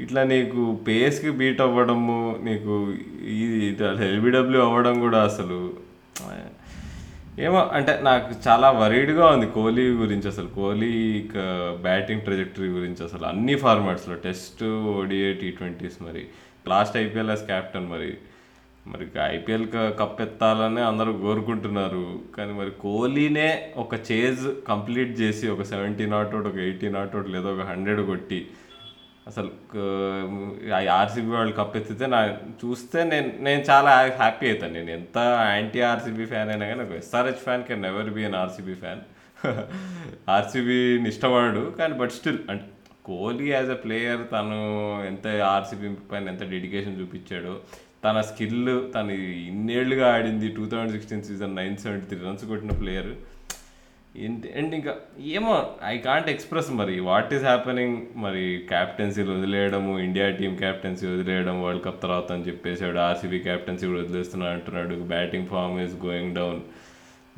[0.00, 2.74] ఇట్లా నీకు పేస్కి బీట్ అవ్వడము నీకు
[3.42, 3.68] ఇది
[4.10, 5.58] ఎల్బిడబ్ల్యూ అవ్వడం కూడా అసలు
[7.46, 10.48] ఏమో అంటే నాకు చాలా వరీడ్గా ఉంది కోహ్లీ గురించి అసలు.
[10.54, 10.92] కోహ్లీ
[11.82, 16.22] బ్యాటింగ్ ట్రెజెక్టరీ గురించి అసలు అన్ని ఫార్మాట్స్లో టెస్ట్ ఓడిఏ టీ ట్వంటీస్ మరి.
[16.68, 18.10] లాస్ట్ ఐపీఎల్ యాజ్ క్యాప్టెన్ మరి.
[18.86, 19.66] మరి ఐపీఎల్
[20.00, 22.04] కప్ ఎత్తాలని అందరూ కోరుకుంటున్నారు.
[22.36, 27.30] కానీ మరి కోహ్లీనే ఒక చేజ్ కంప్లీట్ చేసి ఒక సెవెంటీ నాట్ అవుట్ ఒక ఎయిటీ నాట్ అవుట్
[27.36, 28.40] లేదా ఒక హండ్రెడ్ కొట్టి
[29.28, 29.50] అసలు
[30.98, 32.20] ఆర్సీబీ వాళ్ళు కప్ ఎత్తితే నా
[32.62, 34.74] చూస్తే నేను నేను చాలా హ్యాపీ అవుతాను.
[34.78, 35.16] నేను ఎంత
[35.52, 39.02] యాంటీ ఆర్సీబీ ఫ్యాన్ అయినా కానీ ఒక SRH fan can never be an RCB fan
[40.36, 42.66] ఆర్సీబీని ఇష్టపడడు కానీ బట్ స్టిల్ అంటే
[43.08, 44.56] కోహ్లీ యాజ్ అ ప్లేయర్ తను
[45.10, 47.52] ఎంత ఆర్సీబీ పైన ఎంత డెడికేషన్ చూపించాడో
[48.04, 48.58] తన స్కిల్
[48.94, 49.12] తను
[49.50, 53.10] ఇన్నేళ్ళుగా ఆడింది two thousand sixteen season nine seventy three runs కొట్టిన ప్లేయర్
[54.56, 54.94] అండ్ ఇంకా
[55.24, 61.62] ఏమో ఐ కాంట్ ఎక్స్ప్రెస్ మరి వాట్ ఈస్ హ్యాపెనింగ్ మరి క్యాప్టెన్సీలు వదిలేయడము ఇండియా టీం క్యాప్టెన్సీ వదిలేయడం
[61.62, 66.60] వరల్డ్ కప్ తర్వాత అని చెప్పేసాడు ఆర్సీబీ క్యాప్టెన్సీ కూడా వదిలేస్తున్నా అంటున్నాడు batting form is going down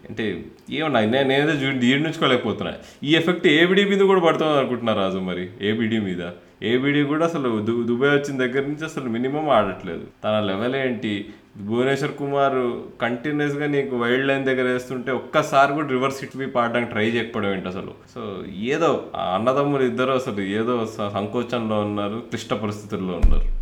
[0.08, 6.00] అంటే ఏమన్నా నేను ఏదో జీర్ణించుకోలేకపోతున్నా ఈ ఎఫెక్ట్ ఏబిడి మీద కూడా పడుతుంది అనుకుంటున్నా రాజు మరి ఏబిడి
[6.00, 6.30] మీద.
[6.62, 10.06] ఏబిడి కూడా అసలు దు దుబాయ్ వచ్చిన దగ్గర నుంచి అసలు మినిమం ఆడట్లేదు.
[10.24, 11.28] తన లెవెల్ ఏంటి?
[11.56, 17.10] భువనేశ్వర్ కుమార్ కంటిన్యూస్గా నీకు వైల్డ్ లైన్ దగ్గర వేస్తుంటే ఒక్కసారి కూడా రివర్స్ హిట్ బి పాడడానికి ట్రై
[17.10, 17.94] చేయకపోవడం ఏంటి అసలు?
[18.14, 23.60] సో ఏదో ఆ అన్నదమ్ములు ఇద్దరు అసలు ఏదో స- సంకోచంలో ఉన్నారు క్లిష్ట పరిస్థితుల్లో ఉన్నారు.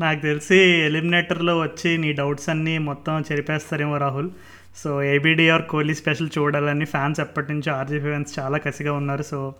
[0.00, 4.30] నాకు తెలిసి ఎలిమినేటర్లో వచ్చి నీ డౌట్స్ అన్నీ మొత్తం చెరిపేస్తారేమో రాహుల్.
[4.76, 9.22] సో ఏబిడిఆర్ కోహ్లీ స్పెషల్ చూడాలని ఫ్యాన్స్ ఎప్పటి నుంచో ఆర్జీ ఫ్యాన్స్ చాలా కసిగా ఉన్నారు.
[9.22, 9.54] సో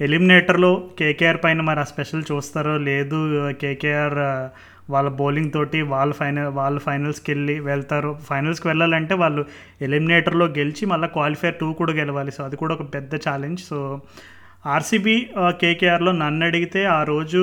[0.00, 4.48] ఎలిమినేటర్లో కేకేఆర్ పైన మరి ఆ స్పెషల్ చూస్తారో లేదు కేకేఆర్
[4.90, 8.10] వాళ్ళ బౌలింగ్ తోటి వాళ్ళ ఫైనల్ వాళ్ళ ఫైనల్స్కి వెళ్ళి వెళ్తారు.
[8.30, 9.44] ఫైనల్స్కి వెళ్ళాలంటే వాళ్ళు
[9.82, 12.30] ఎలిమినేటర్లో గెలిచి మళ్ళీ క్వాలిఫైర్ టూ కూడా గెలవాలి.
[12.30, 13.62] సో అది కూడా ఒక పెద్ద ఛాలెంజ్.
[13.70, 13.78] సో
[14.66, 15.16] ఆర్సీబీ
[15.60, 17.42] కేకేఆర్లో నన్ను అడిగితే ఆ రోజు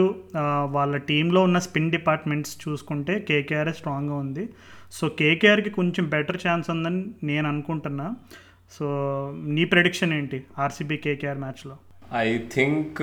[0.78, 4.44] వాళ్ళ టీంలో ఉన్న స్పిన్ డిపార్ట్మెంట్స్ చూసుకుంటే కేకేఆర్ స్ట్రాంగ్గా ఉంది.
[4.92, 8.08] సో కేకేఆర్కి కొంచెం బెటర్ ఛాన్స్ ఉందని నేను అనుకుంటున్నా.
[8.76, 8.86] సో
[9.56, 11.76] నీ ప్రెడిక్షన్ ఏంటి ఆర్సీబీ కేకేఆర్ మ్యాచ్లో?
[12.18, 13.02] ఐ థింక్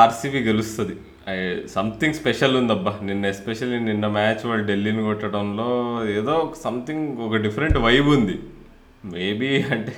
[0.00, 0.96] ఆర్సీబీ గెలుస్తుంది.
[1.76, 2.92] సంథింగ్ స్పెషల్ ఉందబ్బా.
[3.08, 5.70] నిన్న ఎస్పెషల్లీ నిన్న మ్యాచ్ వాళ్ళు ఢిల్లీని కొట్టడంలో
[6.18, 8.36] ఏదో సంథింగ్ ఒక డిఫరెంట్ వైబ్ ఉంది.
[9.12, 9.94] మేబీ అంటే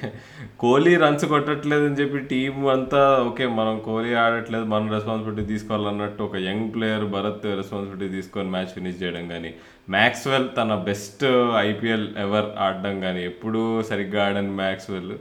[0.62, 6.36] కోహ్లీ రన్స్ కొట్టట్లేదు అని చెప్పి టీం అంతా ఓకే మనం కోహ్లీ ఆడట్లేదు మనం రెస్పాన్సిబిలిటీ తీసుకోవాలన్నట్టు ఒక
[6.48, 9.50] యంగ్ ప్లేయర్ భరత్ రెస్పాన్సిబిలిటీ తీసుకొని మ్యాచ్ ఫినిష్ చేయడం కానీ
[9.90, 11.24] మ్యాక్స్వెల్ తన బెస్ట్
[11.68, 15.12] ఐపీఎల్ ఎవర్ ఆడడం కానీ ఎప్పుడూ సరిగ్గా ఆడని మ్యాక్స్వెల్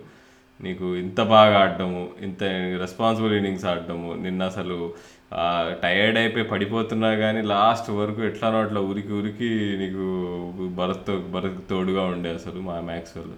[0.60, 2.44] నీకు ఇంత బాగా ఆడడము ఇంత
[2.82, 4.78] రెస్పాన్సిబుల్ ఇన్నింగ్స్ ఆడడము నిన్న అసలు
[5.84, 9.50] టయర్డ్ అయిపోయి పడిపోతున్నా కానీ లాస్ట్ వరకు ఎట్లానో అట్లా ఉరికి ఉరికి
[9.82, 10.06] నీకు
[10.80, 13.34] భరత్ భరత్ తోడుగా ఉండే అసలు మా మ్యాక్స్వెల్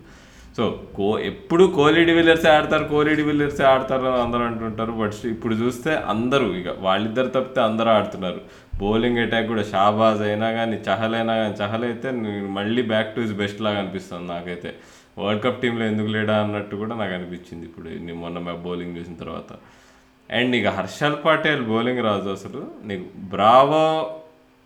[0.58, 0.64] సో
[0.96, 4.94] కో ఎప్పుడు కోహ్లీ డివిలియర్సే ఆడతారు కోహ్లీ డివిలియర్సే ఆడతారు అని అందరూ అంటుంటారు.
[5.02, 8.42] బట్ ఇప్పుడు చూస్తే అందరూ ఇక వాళ్ళిద్దరు తప్పితే అందరూ ఆడుతున్నారు.
[8.82, 12.12] బౌలింగ్ అటాక్ కూడా షాబాజ్ అయినా కానీ చహల్ అయినా కానీ చహల్ అయితే
[12.58, 14.72] మళ్ళీ బ్యాక్ టు ఇస్ బెస్ట్ లాగా అనిపిస్తుంది నాకైతే.
[15.20, 17.90] వరల్డ్ కప్ టీంలో ఎందుకు లేడా అన్నట్టు కూడా నాకు అనిపించింది ఇప్పుడు
[18.24, 19.52] మొన్న మ్యాప్ బౌలింగ్ చేసిన తర్వాత.
[20.32, 23.86] అండ్ ఇక హర్షల్ పటేల్ బౌలింగ్ రాజు అసలు నీకు Bravo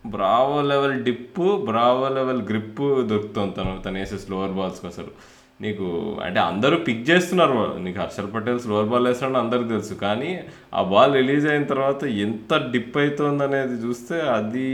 [0.06, 5.12] Bravo level dip Bravo level grip దొరుకుతుంది తను తను వేసే స్లోవర్ బాల్స్కి అసలు.
[5.62, 5.86] నీకు
[6.24, 10.32] అంటే అందరూ పిక్ చేస్తున్నారు నీకు హర్షల్ పటేల్ స్లోవర్ బాల్ వేస్తున్నాడు అందరికి తెలుసు కానీ
[10.74, 14.66] ఆ బాల్ రిలీజ్ అయిన తర్వాత ఎంత డిప్ అవుతుంది అనేది చూస్తే అది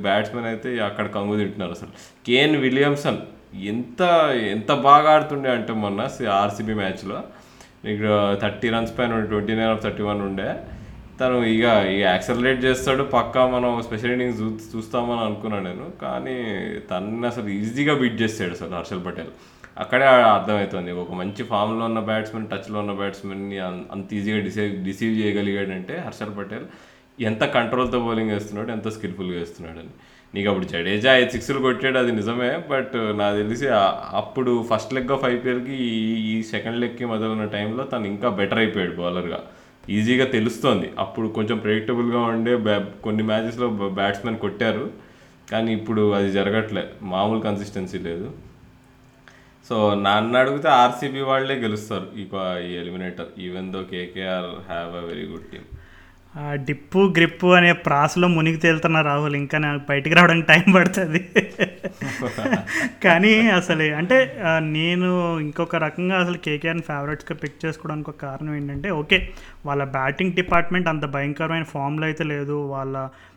[0.00, 1.92] బ్యాట్స్మెన్ అయితే అక్కడ కంగు తింటున్నారు అసలు.
[2.26, 3.20] కేన్ విలియమ్సన్
[3.64, 4.02] ఎంత
[4.50, 6.00] ఎంత బాగా ఆడుతుండే అంటే మొన్న
[6.42, 7.18] ఆర్సీబీ మ్యాచ్లో
[7.84, 8.10] నీకు
[8.42, 10.48] థర్టీ రన్స్ పైన twenty nine of thirty one ఉండే.
[11.20, 15.84] తను ఇక ఇక యాక్సలరేట్ చేస్తాడు పక్కా మనం స్పెషల్ ఇన్నింగ్స్ చూ చూస్తామని అనుకున్నాను నేను.
[16.04, 16.36] కానీ
[16.90, 19.30] తనని అసలు ఈజీగా బీట్ చేస్తాడు అసలు హర్షల్ పటేల్.
[19.82, 23.56] అక్కడే అర్థమవుతుంది ఒక మంచి ఫామ్లో ఉన్న బ్యాట్స్మెన్ టచ్లో ఉన్న బ్యాట్స్మెన్ని
[23.94, 26.66] అంత ఈజీగా డిసైవ్ డిసీవ్ చేయగలిగాడంటే హర్షల్ పటేల్
[27.18, 29.92] ఎంత కంట్రోల్తో బౌలింగ్ వేస్తున్నాడు ఎంత స్కిల్ఫుల్గా వేస్తున్నాడు అని
[30.34, 32.62] నీకు అప్పుడు జడేజా ఐదు సిక్స్లు కొట్టాడు అది నిజమే.
[32.70, 33.66] బట్ నాకు తెలిసి
[34.14, 38.94] అప్పుడు ఫస్ట్ లెగ్ ఆఫ్ ఐపీఎల్కి ఈ ఈ సెకండ్ లెగ్కి మొదలైన టైంలో తను ఇంకా బెటర్ అయిపోయాడు
[38.94, 39.40] బౌలర్గా.
[39.90, 40.90] ఈజీగా తెలుస్తోంది.
[40.98, 44.90] అప్పుడు కొంచెం ప్రెడిక్టబుల్గా ఉండే బ్యా కొన్ని మ్యాచెస్లో బ్యాట్స్మెన్ కొట్టారు.
[45.52, 46.90] కానీ ఇప్పుడు అది జరగట్లే.
[47.02, 48.32] మామూలు కన్సిస్టెన్సీ లేదు.
[49.68, 52.06] సో నన్ను అడిగితే ఆర్సీబీ వాళ్ళే గెలుస్తారు.
[52.16, 53.26] ఈ eliminator.
[53.38, 55.64] Even though KKR have a very good team
[56.68, 61.20] dip grip అనే ప్రాసలో మునిగి తేలుతున్న రాహుల్ ఇంకా నాకు బయటికి రావడానికి టైం పడుతుంది.
[63.04, 64.16] కానీ అసలు అంటే
[64.76, 65.08] నేను
[65.40, 69.18] ఇంకొక రకంగా అసలు కేకేఆర్ని ఫేవరెట్స్గా పిక్ చేసుకోవడానికి ఒక కారణం ఏంటంటే ఓకే
[69.66, 72.56] వాళ్ళ బ్యాటింగ్ డిపార్ట్మెంట్ అంత భయంకరమైన ఫామ్లో అయితే లేదు.
[72.74, 72.96] వాళ్ళ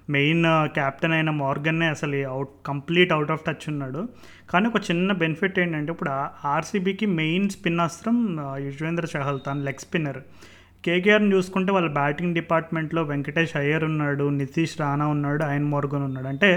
[0.09, 0.43] మెయిన్
[0.75, 4.01] కెప్టెన్ అయిన మార్గన్నే అసలు out complete out of touch ఉన్నాడు.
[4.51, 6.11] కానీ ఒక చిన్న బెనిఫిట్ ఏంటంటే ఇప్పుడు
[6.55, 8.17] ఆర్సీబీకి మెయిన్ స్పిన్ అస్త్రం
[8.67, 10.21] యుజ్వేంద్ర చహల్ తను లెగ్ స్పిన్నర్.
[10.83, 16.27] కేకేఆర్ని చూసుకుంటే వాళ్ళ బ్యాటింగ్ డిపార్ట్మెంట్లో వెంకటేష్ అయ్యర్ ఉన్నాడు నితీష్ రాణా ఉన్నాడు అయన్ మోర్గన్ ఉన్నాడు.
[16.27, 16.49] అంటే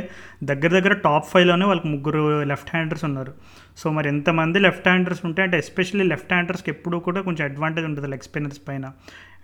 [0.51, 3.33] దగ్గర దగ్గర టాప్ ఫైవ్లోనే వాళ్ళకి ముగ్గురు లెఫ్ట్ హ్యాండర్స్ ఉన్నారు.
[3.77, 8.09] సో మరి ఎంతమంది లెఫ్ట్ హ్యాండర్స్ ఉంటే అంటే ఎస్పెషల్లీ లెఫ్ట్ హ్యాండర్స్కి ఎప్పుడూ కూడా కొంచెం అడ్వాంటేజ్ ఉంటుంది
[8.09, 8.87] లెగ్ స్పిన్నర్స్ పైన.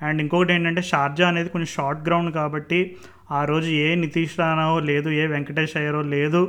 [0.03, 2.81] అండ్ ఇంకొకటి ఏంటంటే షార్జా అనేది కొంచెం షార్ట్ గ్రౌండ్ కాబట్టి
[3.31, 6.43] ఆ రోజు ఏ నితీష్ రానావో లేదు ఏ వెంకటేష్ అయ్యరో లేదు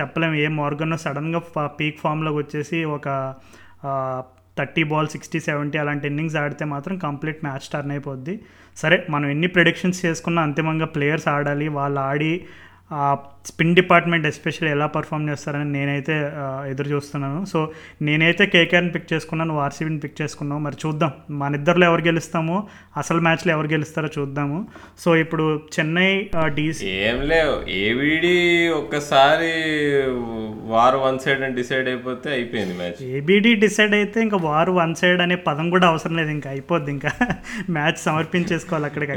[0.00, 1.40] చెప్పలేము ఏ మార్గన్నో సడన్గా
[1.80, 3.08] పీక్ ఫామ్లోకి వచ్చేసి ఒక
[4.58, 8.40] థర్టీ బాల్ సిక్స్టీ సెవెంటీ అలాంటి ఇన్నింగ్స్ ఆడితే మాత్రం కంప్లీట్ మ్యాచ్ టర్న్ అయిపోద్ది.
[8.76, 12.44] సరే మనం ఎన్ని ప్రిడిక్షన్స్ చేసుకున్నా అంతిమంగా ప్లేయర్స్ ఆడాలి వాళ్ళు ఆడి
[13.48, 16.14] స్పిన్ డిపార్ట్మెంట్ ఎస్పెషల్లీ ఎలా పర్ఫామ్ చేస్తారని నేనైతే
[16.70, 17.40] ఎదురు చూస్తున్నాను.
[17.52, 17.58] సో
[18.02, 21.12] నేనైతే కేకేఆర్ని పిక్ చేసుకున్నాను నువ్వు ఆర్సీబీని పిక్ చేసుకున్నావు మరి చూద్దాం.
[21.40, 22.56] మన ఇద్దరిలో ఎవరు గెలుస్తామో
[22.96, 24.58] అసలు మ్యాచ్లో ఎవరు గెలుస్తారో చూద్దాము.
[25.02, 26.10] సో ఇప్పుడు చెన్నై
[26.58, 27.54] డీసీ ఏం లేవు.
[27.84, 28.34] ఏవిడి
[28.80, 29.52] ఒక్కసారి
[30.74, 33.02] వారు వన్ సైడ్ అని డిసైడ్ అయిపోతే అయిపోయింది మ్యాచ్.
[33.18, 36.30] ఏబీడీ డిసైడ్ అయితే ఇంకా వారు వన్ సైడ్ అనే పదం కూడా అవసరం లేదు.
[36.38, 37.12] ఇంకా అయిపోద్ది ఇంకా.
[37.76, 39.12] మ్యాచ్ సమర్పించేసుకోవాలి అక్కడికి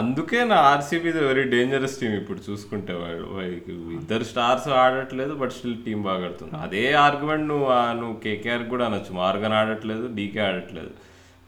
[0.00, 5.98] అందుకే నా ఆర్సీబీ వెరీ డేంజరస్ టీం ఇప్పుడు చూసుకుంటే ఆడాడు ఇద్దరు స్టార్స్ ఆడట్లేదు బట్ స్టిల్ టీం
[6.08, 6.56] బాగా ఆడుతుంది.
[6.66, 9.12] అదే ఆర్గ్యుమెంట్ నువ్వు ఆ నువ్వు కేకేఆర్ కూడా అనొచ్చు.
[9.22, 10.92] మార్గన్ ఆడట్లేదు డీకే ఆడట్లేదు.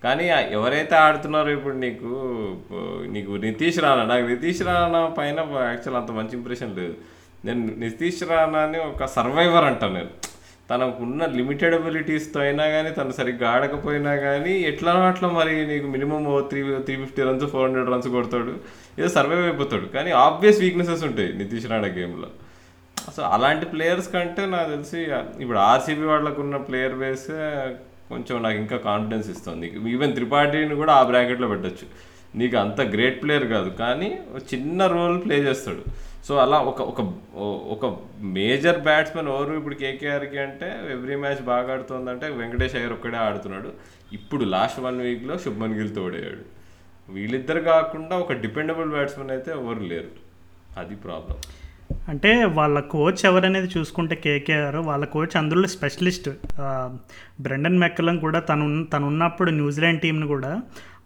[0.04, 0.24] కానీ
[0.58, 2.10] ఎవరైతే ఆడుతున్నారో ఇప్పుడు నీకు
[3.14, 4.02] నీకు నితీష్ రాణా.
[4.12, 5.38] నాకు నితీష్ రాణా పైన
[5.70, 6.96] యాక్చువల్ అంత మంచి ఇంప్రెషన్ లేదు.
[7.46, 10.12] నేను నితీష్ రాణాని ఒక సర్వైవర్ అంటాను నేను.
[10.70, 16.62] తనకున్న లిమిటెడ్ అబిలిటీస్తో అయినా కానీ తను సరిగ్గా ఆడకపోయినా కానీ ఎట్లా అట్లా మరి నీకు minimum three
[16.86, 18.54] three fifty runs four hundred runs కొడతాడు.
[19.00, 19.86] ఏదో సర్వైవ్ అయిపోతాడు.
[19.96, 22.30] కానీ ఆబ్వియస్ వీక్నెసెస్ ఉంటాయి నితీష్ రాణా గేమ్లో
[23.16, 25.00] సో అలాంటి ప్లేయర్స్ కంటే నాకు తెలిసి
[25.42, 27.30] ఇప్పుడు ఆర్సీబీ వాళ్ళకు ఉన్న ప్లేయర్ బేస్
[28.10, 29.68] కొంచెం నాకు ఇంకా కాన్ఫిడెన్స్ ఇస్తుంది.
[29.94, 31.86] ఈవెన్ త్రిపాఠిని కూడా ఆ బ్రాకెట్లో పెట్టొచ్చు.
[32.40, 33.70] నీకు అంత గ్రేట్ ప్లేయర్ కాదు.
[33.82, 35.82] కానీ ఒక చిన్న రోల్ ప్లే చేస్తాడు.
[36.26, 37.00] సో అలా ఒక ఒక
[37.74, 37.86] ఒక
[38.36, 39.52] మేజర్ బ్యాట్స్మెన్ ఎవరు?
[39.60, 43.70] ఇప్పుడు కేకేఆర్కి అంటే ఎవ్రీ మ్యాచ్ బాగా ఆడుతుందంటే వెంకటేష్ అయ్యర్ ఒక్కడే ఆడుతున్నాడు.
[44.18, 46.44] ఇప్పుడు లాస్ట్ వన్ వీక్లో శుభ్మన్ గిల్ తోడయ్యాడు.
[47.08, 50.10] వీళ్ళిద్దరు కాకుండా ఒక డిపెండబుల్ బ్యాట్స్మెన్ అయితే ఎవరు లేరు.
[50.78, 51.38] అది ప్రాబ్లం
[52.12, 56.28] అంటే వాళ్ళ కోచ్ ఎవరనేది చూసుకుంటే కేకేఆర్ వాళ్ళ కోచ్ అందులో స్పెషలిస్ట్
[57.40, 60.52] బ్రెండన్ మెక్కలం కూడా తను తనున్నప్పుడు తను ఉన్నప్పుడు న్యూజిలాండ్ టీంని కూడా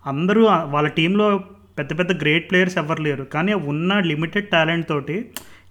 [0.06, 0.42] అందరూ
[0.74, 1.26] వాళ్ళ టీంలో
[1.78, 3.24] పెద్ద పెద్ద గ్రేట్ ప్లేయర్స్ ఎవరు లేరు.
[3.24, 5.16] కానీ ఉన్న లిమిటెడ్ టాలెంట్ తోటి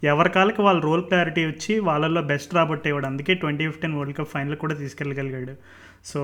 [0.03, 4.55] ఎవరి కాళ్ళకి వాళ్ళ రోల్ క్లారిటీ వచ్చి వాళ్ళల్లో బెస్ట్ రాబట్టేవాడు అందుకే twenty fifteen world cup final
[4.55, 5.55] కూడా తీసుకెళ్ళగలిగాడు.
[6.05, 6.19] సో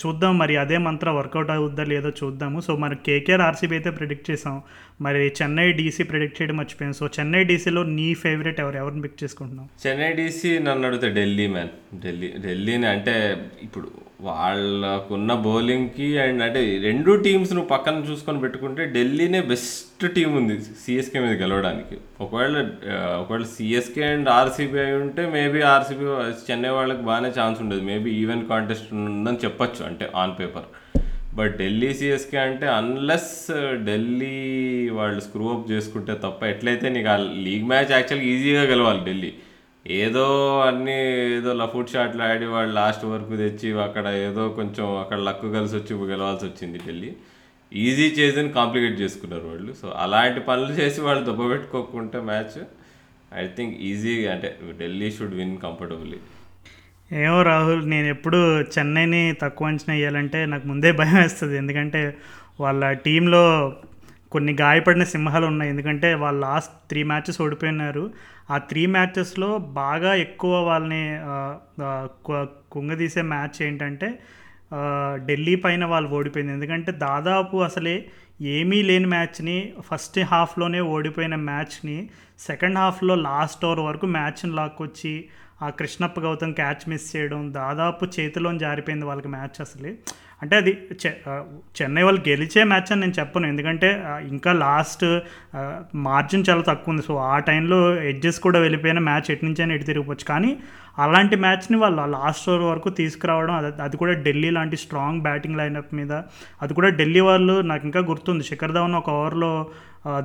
[0.00, 2.60] చూద్దాం మరి అదే మంత్రం వర్కౌట్ అవుద్దా లేదో చూద్దాము.
[2.60, 4.56] సో మరి కేకేఆర్ ఆర్సీబీ అయితే ప్రిడిక్ట్ చేసాం
[5.00, 6.96] మరి చెన్నై డీసీ ప్రిడిక్ట్ చేయడం మర్చిపోయాను.
[7.00, 8.76] సో చెన్నై డీసీలో నీ ఫేవరెట్ ఎవరు?
[8.76, 9.68] ఎవరిని పిక్ చేసుకుంటున్నావు?
[9.84, 11.72] చెన్నై డీసీ నన్ను అడిగితే ఢిల్లీ మ్యాన్
[12.04, 13.14] ఢిల్లీ ఢిల్లీని అంటే
[13.62, 13.88] ఇప్పుడు
[14.20, 21.20] వాళ్ళకున్న బౌలింగ్కి అండ్ అంటే రెండు టీమ్స్ నువ్వు పక్కన చూసుకొని పెట్టుకుంటే ఢిల్లీనే బెస్ట్ టీం ఉంది సిఎస్కే
[21.20, 21.96] మీద గెలవడానికి.
[22.20, 22.56] ఒకవేళ
[23.22, 26.06] ఒకవేళ సిఎస్కే అండ్ ఆర్సీబీ అయి ఉంటే మేబీ ఆర్సీబీ
[26.48, 27.84] చెన్నై వాళ్ళకి బాగానే ఛాన్స్ ఉండేది.
[27.92, 30.68] మేబీ ఈవెన్ కాంటెస్ట్ ఉందని చెప్పొచ్చు అంటే on paper
[31.38, 34.36] but Delhi CSK అంటే అన్లెస్ uh, ఢిల్లీ
[34.98, 37.16] వాళ్ళు స్క్రూ అప్ చేసుకుంటే తప్ప ఎట్లయితే నీకు ఆ
[37.46, 39.30] లీగ్ మ్యాచ్ యాక్చువల్గా ఈజీగా గెలవాలి ఢిల్లీ.
[39.86, 40.24] ఏదో
[40.68, 40.96] అన్ని
[41.36, 45.94] ఏదో లఫూట్ షాట్లు ఆడి వాళ్ళు లాస్ట్ వరకు తెచ్చి అక్కడ ఏదో కొంచెం అక్కడ లక్ కలిసి వచ్చి
[46.12, 47.10] గెలవాల్సి వచ్చింది ఢిల్లీ.
[47.72, 49.72] ఈజీ చేసి కాంప్లికేట్ చేసుకున్నారు వాళ్ళు.
[49.82, 52.58] సో అలాంటి పనులు చేసి వాళ్ళు దెబ్బపెట్టుకోకుంటే మ్యాచ్
[53.42, 56.20] ఐ థింక్ ఈజీ అంటే ఢిల్లీ షుడ్ విన్ కంఫర్టబుల్లీ
[57.12, 61.56] ఏమో రాహుల్ నేను ఎప్పుడు చెన్నైని తక్కువ అంచనా వేయాలంటే నాకు ముందే భయం వేస్తుంది.
[61.56, 62.16] ఎందుకంటే
[62.60, 63.76] వాళ్ళ టీంలో
[64.32, 65.70] కొన్ని గాయపడిన సింహాలు ఉన్నాయి.
[65.70, 68.10] ఎందుకంటే వాళ్ళు లాస్ట్ త్రీ మ్యాచెస్ ఓడిపోయినారు.
[68.50, 71.04] ఆ త్రీ మ్యాచెస్లో బాగా ఎక్కువ వాళ్ళని
[72.72, 74.18] కుంగదీసే మ్యాచ్ ఏంటంటే
[75.26, 76.52] ఢిల్లీ పైన వాళ్ళు ఓడిపోయింది.
[76.52, 78.06] ఎందుకంటే దాదాపు అసలే
[78.40, 85.28] ఏమీ లేని మ్యాచ్ని ఫస్ట్ హాఫ్లోనే ఓడిపోయిన మ్యాచ్ని సెకండ్ హాఫ్లో లాస్ట్ ఓవర్ వరకు మ్యాచ్ని లాక్కొచ్చి
[85.62, 89.94] ఆ కృష్ణప్ప గౌతమ్ క్యాచ్ మిస్ చేయడం దాదాపు చేతిలోని జారిపోయింది వాళ్ళకి మ్యాచ్ అసలు.
[90.42, 90.72] అంటే అది
[91.06, 91.10] చె
[91.78, 93.46] చెన్నై వాళ్ళు గెలిచే మ్యాచ్ అని నేను చెప్పను.
[93.46, 93.88] ఎందుకంటే
[94.28, 95.04] ఇంకా లాస్ట్
[95.94, 97.04] మార్జిన్ చాలా తక్కువ ఉంది.
[97.06, 97.78] సో ఆ టైంలో
[98.10, 100.52] ఎడ్జెస్ కూడా వెళ్ళిపోయిన మ్యాచ్ ఎటు నుంచి అయినా ఎటు తిరిగిపోవచ్చు కానీ
[100.98, 105.92] అలాంటి మ్యాచ్ని వాళ్ళు లాస్ట్ ఓవర్ వరకు తీసుకురావడం అది అది కూడా ఢిల్లీ లాంటి స్ట్రాంగ్ బ్యాటింగ్ లైనప్
[105.94, 106.12] మీద
[106.62, 108.44] అది కూడా ఢిల్లీ వాళ్ళు నాకు ఇంకా గుర్తుంది.
[108.44, 109.52] శిఖర్ ధవన్ ఒక ఓవర్లో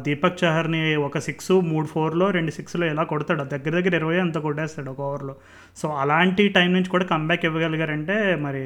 [0.05, 3.43] దీపక్ చహర్ని ఒక సిక్స్ మూడు ఫోర్లో రెండు సిక్స్లో ఎలా కొడతాడు?
[3.43, 5.35] దగ్గర దగ్గర ఇరవై అంత కొట్టేస్తాడు ఒక ఓవర్లో.
[5.77, 8.63] సో అలాంటి టైం నుంచి కూడా కంబ్యాక్ ఇవ్వగలిగారంటే మరి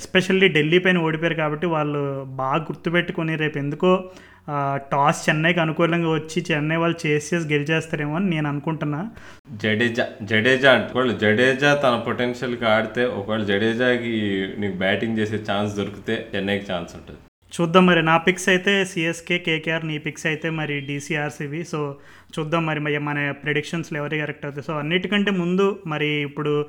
[0.00, 2.00] ఎస్పెషల్లీ ఢిల్లీ పైన ఓడిపోయారు కాబట్టి వాళ్ళు
[2.40, 3.90] బాగా గుర్తుపెట్టుకొని రేపు ఎందుకో
[4.92, 9.00] టాస్ చెన్నైకి అనుకూలంగా వచ్చి చెన్నై వాళ్ళు చేసి చేసి గెలిచేస్తారేమో అని నేను అనుకుంటున్నా.
[9.62, 14.12] జడేజా జడేజా ఒకవేళ జడేజా తన పొటెన్షియల్కి ఆడితే ఒకవేళ జడేజాకి
[14.62, 17.20] నీకు బ్యాటింగ్ చేసే ఛాన్స్ దొరికితే చెన్నైకి ఛాన్స్ ఉంటుంది.
[17.56, 18.02] చూద్దాం మరి.
[18.02, 21.96] నా పిక్స్ అయితే సిఎస్కే కేకేఆర్ నీ పిక్స్ అయితే మరి డీసీఆర్సీవి సో
[22.34, 26.66] చూద్దాం మరి మరి మన ప్రిడిక్షన్స్లో ఎవరి కరెక్ట్ అవుతాయి సో అన్నిటికంటే ముందు మరి ఇప్పుడు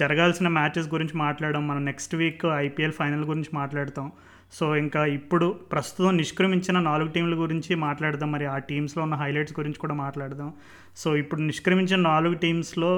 [0.00, 4.12] జరగాల్సిన మ్యాచెస్ గురించి మాట్లాడడం మనం నెక్స్ట్ వీక్ ఐపీఎల్ ఫైనల్ గురించి మాట్లాడతాం.
[4.52, 8.46] సో ఇంకా ఇప్పుడు ప్రస్తుతం నిష్క్రమించిన నాలుగు టీంల గురించి మాట్లాడదాం మరి.
[8.46, 10.50] ఆ టీమ్స్లో ఉన్న హైలైట్స్ గురించి కూడా మాట్లాడదాం.
[10.96, 12.92] సో ఇప్పుడు నిష్క్రమించిన నాలుగు టీమ్స్లో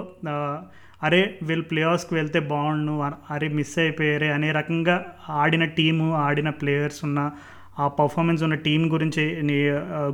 [1.03, 2.93] అరే వీళ్ళు ప్లే ఆఫ్స్కి వెళ్తే బాగుండు
[3.31, 7.31] అరే మిస్ అయిపోయారే అనే రకంగా ఆడిన టీము ఆడిన ప్లేయర్స్ ఉన్న
[7.79, 9.69] ఆ పర్ఫార్మెన్స్ ఉన్న టీం గురించి నీ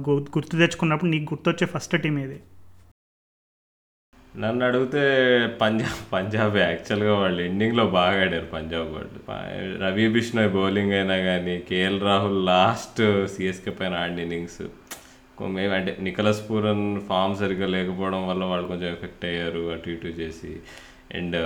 [0.09, 2.41] గు- గుర్తు తెచ్చుకున్నప్పుడు నీకు గుర్తొచ్చే ఫస్ట్ టీం ఏది?
[4.37, 5.03] నన్ను అడిగితే
[5.61, 6.57] పంజాబ్ పంజాబ్.
[6.57, 9.83] యాక్చువల్గా వాళ్ళు ఎండింగ్లో బాగా ఆడారు పంజాబ్ వాళ్ళు.
[9.85, 14.63] రవి బిష్ణోయ్ బౌలింగ్ అయినా కానీ కేఎల్ రాహుల్ లాస్ట్ సిఎస్కే పైన ఆడిన ఇన్నింగ్స్.
[15.57, 20.53] మేము అంటే నికలస్ పూరన్ ఫామ్ సరిగ్గా లేకపోవడం వల్ల వాళ్ళు కొంచెం ఎఫెక్ట్ అయ్యారు అటు ఇటు చేసి.
[21.19, 21.37] అండ్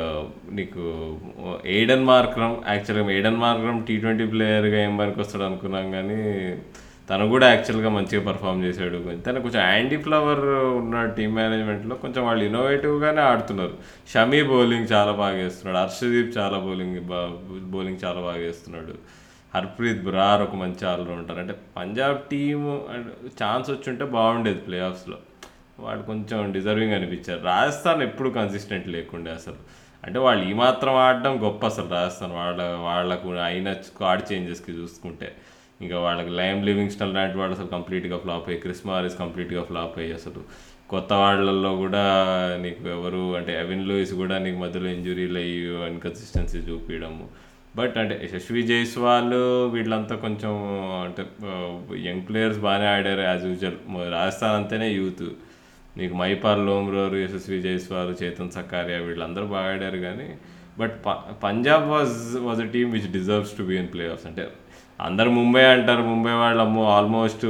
[0.58, 0.82] నీకు
[1.76, 6.18] ఎయిడన్ మార్క్రమ్ యాక్చువల్గా ఎయిడన్ మార్క్రమ్ టీ ట్వంటీ ప్లేయర్గా ఏం పనికి వస్తాడు అనుకున్నాం కానీ
[7.10, 8.98] తను కూడా యాక్చువల్గా మంచిగా పర్ఫామ్ చేశాడు.
[9.26, 10.44] తను కొంచెం యాండీ ఫ్లవర్
[10.80, 13.74] ఉన్న టీం మేనేజ్మెంట్లో కొంచెం వాళ్ళు ఇన్నోవేటివ్గానే ఆడుతున్నారు.
[14.12, 16.98] షమీ బౌలింగ్ చాలా బాగా వేస్తున్నాడు హర్షదీప్ చాలా బౌలింగ్
[17.74, 18.94] బౌలింగ్ చాలా బాగా వేస్తున్నాడు
[19.54, 22.80] హర్ప్రీత్ బురార్ ఒక మంచి ఆల్రౌండర్ అంటే పంజాబ్ టీమ్
[23.42, 25.18] ఛాన్స్ వచ్చి ఉంటే బాగుండేది ప్లే ఆఫ్స్లో
[25.80, 27.40] వాడు కొంచెం డిజర్వింగ్ అనిపించారు.
[27.44, 29.54] రాజస్థాన్ ఎప్పుడు కన్సిస్టెంట్ లేకుండే అసలు.
[30.04, 32.32] అంటే వాళ్ళు ఈ మాత్రం ఆడడం గొప్ప అసలు రాజస్థాన్.
[32.32, 35.34] వాళ్ళ వాళ్ళకు అయిన స్క్వాడ్ చేంజెస్కి చూసుకుంటే.
[35.80, 40.14] ఇంకా వాళ్ళకి లైమ్ లివింగ్స్టన్ లాంటి వాళ్ళు అసలు కంప్లీట్గా ఫ్లాప్ అయ్యి క్రిస్ మారిస్ కంప్లీట్గా ఫ్లాప్ అయ్యి
[40.14, 40.42] అసలు.
[40.88, 42.04] కొత్త వాళ్ళల్లో కూడా
[42.62, 47.45] నీకు ఎవరు అంటే అవిన్ లూయిస్ కూడా నీకు మధ్యలో ఇంజురీలు అయ్యి ఇన్కన్సిస్టెన్సీ చూపించడము.
[47.76, 49.34] బట్ అంటే యశస్వి జైస్వాల్
[49.74, 50.52] వీళ్ళంతా కొంచెం
[51.04, 51.22] అంటే
[52.04, 53.78] యంగ్ ప్లేయర్స్ బాగానే ఆడారు యాజ్ యూజువల్
[54.12, 55.26] రాజస్థాన్ అంతేనే యూత్.
[55.96, 60.28] నీకు మైపాల్ లోమ్రోరు యశస్వి జైస్వాల్ చేతన్ సకారియా వీళ్ళందరూ బాగా ఆడారు కానీ
[60.78, 60.94] but
[61.42, 62.16] Punjab was
[62.46, 64.44] was a team which deserves to be in playoffs అంటే
[65.00, 66.02] అందరు ముంబై అంటారు.
[66.10, 67.42] ముంబై వాళ్ళు అమ్మో ఆల్మోస్ట్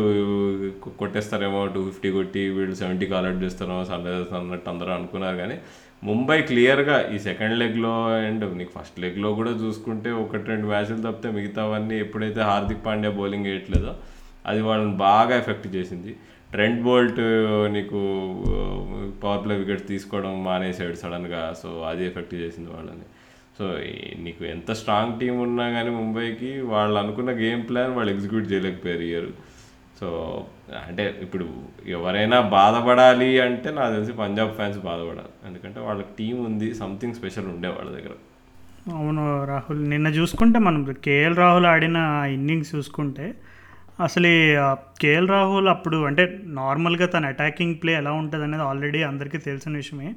[0.97, 5.57] కొట్టేస్తారేమో టూ ఫిఫ్టీ కొట్టి వీళ్ళు సెవెంటీ కాలెక్ట్ చేస్తారేమో సన్ రైజర్స్ అన్నట్టు అందరూ అనుకున్నారు కానీ
[6.07, 7.93] ముంబై క్లియర్గా ఈ సెకండ్ లెగ్లో
[8.27, 13.49] అండ్ నీకు ఫస్ట్ లెగ్లో కూడా చూసుకుంటే ఒకటి రెండు మ్యాచ్లు తప్పితే మిగతావన్నీ ఎప్పుడైతే హార్దిక్ పాండ్యా బౌలింగ్
[13.51, 13.93] వేయట్లేదో
[14.45, 16.13] అది వాళ్ళని బాగా ఎఫెక్ట్ చేసింది.
[16.55, 18.01] ట్రెండ్ బోల్ట్ uh, నీకు
[19.23, 23.07] పవర్ ప్లే వికెట్ తీసుకోవడం మానేసాడు సడన్గా సో అది ఎఫెక్ట్ చేసింది వాళ్ళని.
[23.59, 23.65] సో
[24.25, 29.29] నీకు ఎంత స్ట్రాంగ్ టీం ఉన్నా కానీ ముంబైకి వాళ్ళు అనుకున్న గేమ్ ప్లాన్ వాళ్ళు ఎగ్జిక్యూట్ చేయలేకపోయారు ఇయర్
[30.01, 30.09] సో
[30.85, 31.47] అంటే ఇప్పుడు
[31.97, 35.33] ఎవరైనా బాధపడాలి అంటే నాకు తెలిసి పంజాబ్ ఫ్యాన్స్ బాధపడాలి.
[35.49, 38.15] ఎందుకంటే వాళ్ళకి టీం ఉంది సంథింగ్ స్పెషల్ ఉండే వాళ్ళ దగ్గర.
[38.97, 39.23] అవును
[39.53, 41.99] రాహుల్ నిన్న చూసుకుంటే మనం కేఎల్ రాహుల్ ఆడిన
[42.37, 43.27] ఇన్నింగ్స్ చూసుకుంటే
[44.07, 44.31] అసలు
[45.03, 46.25] కేఎల్ రాహుల్ అప్పుడు అంటే
[46.61, 50.11] నార్మల్గా తన అటాకింగ్ ప్లే ఎలా ఉంటుంది అనేది ఆల్రెడీ అందరికీ తెలిసిన విషయమే.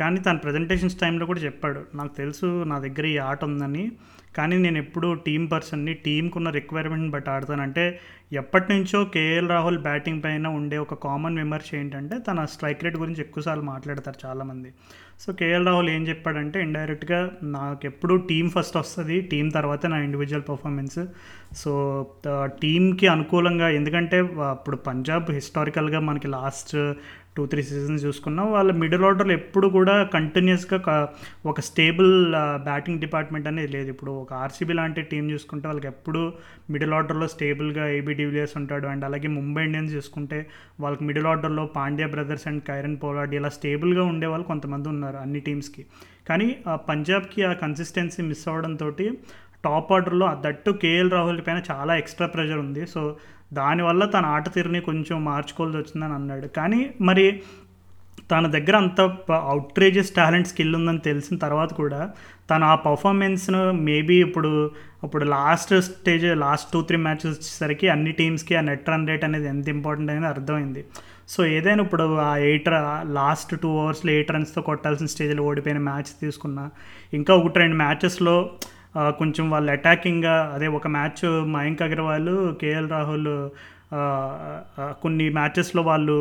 [0.00, 3.84] కానీ తన ప్రజెంటేషన్స్ టైంలో కూడా చెప్పాడు నాకు తెలుసు నా దగ్గర ఈ ఆట ఉందని.
[4.36, 8.00] కానీ నేను ఎప్పుడూ టీం పర్సన్ని టీంకు ఉన్న రిక్వైర్మెంట్ని బట్టి ఆడతానంటే
[8.32, 13.20] ఎప్పటి నుంచో కేఎల్ రాహుల్ బ్యాటింగ్ పైన ఉండే ఒక కామన్ విమర్శ ఏంటంటే తన స్ట్రైక్ రేట్ గురించి
[13.20, 14.72] ఎక్కువసార్లు మాట్లాడతారు చాలామంది.
[15.20, 20.44] సో కేఎల్ రాహుల్ ఏం చెప్పాడంటే ఇండైరెక్ట్గా నాకు ఎప్పుడు టీం ఫస్ట్ వస్తుంది టీం తర్వాతే నా ఇండివిజువల్
[20.48, 20.98] పర్ఫార్మెన్స్
[21.56, 21.72] సో
[22.62, 24.18] టీంకి అనుకూలంగా ఎందుకంటే
[24.50, 26.76] అప్పుడు పంజాబ్ హిస్టారికల్గా మనకి లాస్ట్
[27.36, 28.42] టూ త్రీ సీజన్స్ చూసుకున్నా.
[28.54, 31.08] వాళ్ళ మిడిల్ ఆర్డర్లో ఎప్పుడు కూడా కంటిన్యూస్గా
[31.46, 32.12] ఒక స్టేబుల్
[32.68, 33.88] బ్యాటింగ్ డిపార్ట్మెంట్ అనేది లేదు.
[33.94, 36.32] ఇప్పుడు ఒక ఆర్సీబీ లాంటి టీం చూసుకుంటే వాళ్ళకి ఎప్పుడు
[36.70, 38.86] మిడిల్ ఆర్డర్లో స్టేబుల్గా ఏబీ డివిలియర్స్ ఉంటాడు.
[38.86, 40.46] అండ్ అలాగే ముంబై ఇండియన్స్ చూసుకుంటే
[40.80, 45.40] వాళ్ళకి మిడిల్ ఆర్డర్లో Pandya brothers and Kieron Pollard ఇలా స్టేబుల్గా ఉండే వాళ్ళు కొంతమంది ఉన్నారు అన్ని
[45.40, 45.84] టీమ్స్కి.
[46.28, 48.92] కానీ ఆ పంజాబ్కి ఆ కన్సిస్టెన్సీ మిస్ అవడంతో
[49.64, 52.86] టాప్ ఆర్డర్లో దట్టు కేఎల్ రాహుల్ పైన చాలా ఎక్స్ట్రా ప్రెషర్ ఉంది.
[52.86, 53.16] సో
[53.60, 56.46] దానివల్ల తన ఆట తీరుని కొంచెం మార్చుకోవాల్సి వచ్చిందని అన్నాడు.
[56.58, 57.26] కానీ మరి
[58.30, 59.00] తన దగ్గర అంత
[59.50, 62.00] అవుట్రేజెస్ టాలెంట్ స్కిల్ ఉందని తెలిసిన తర్వాత కూడా
[62.50, 64.50] తను ఆ పర్ఫార్మెన్స్ను మేబీ ఇప్పుడు
[65.04, 69.48] ఇప్పుడు last stage last two three matches వచ్చేసరికి అన్ని టీమ్స్కి ఆ నెట్ రన్ రేట్ అనేది
[69.48, 70.82] ఎంత ఇంపార్టెంట్ అనేది అర్థమైంది.
[71.28, 72.70] సో ఏదైనా ఇప్పుడు ఆ ఎయిట్
[73.18, 76.64] లాస్ట్ టూ అవర్స్లో ఎయిట్ రన్స్తో కొట్టాల్సిన స్టేజ్లో ఓడిపోయిన మ్యాచ్ తీసుకున్నా
[77.12, 78.36] ఇంకా ఒకటి రెండు మ్యాచెస్లో
[79.18, 83.32] కొంచెం వాళ్ళు అటాకింగ్గా అదే ఒక మ్యాచ్ మయాంక్ అగర్వాల్ కేఎల్ రాహుల్
[85.02, 86.16] కొన్ని మ్యాచెస్లో వాళ్ళు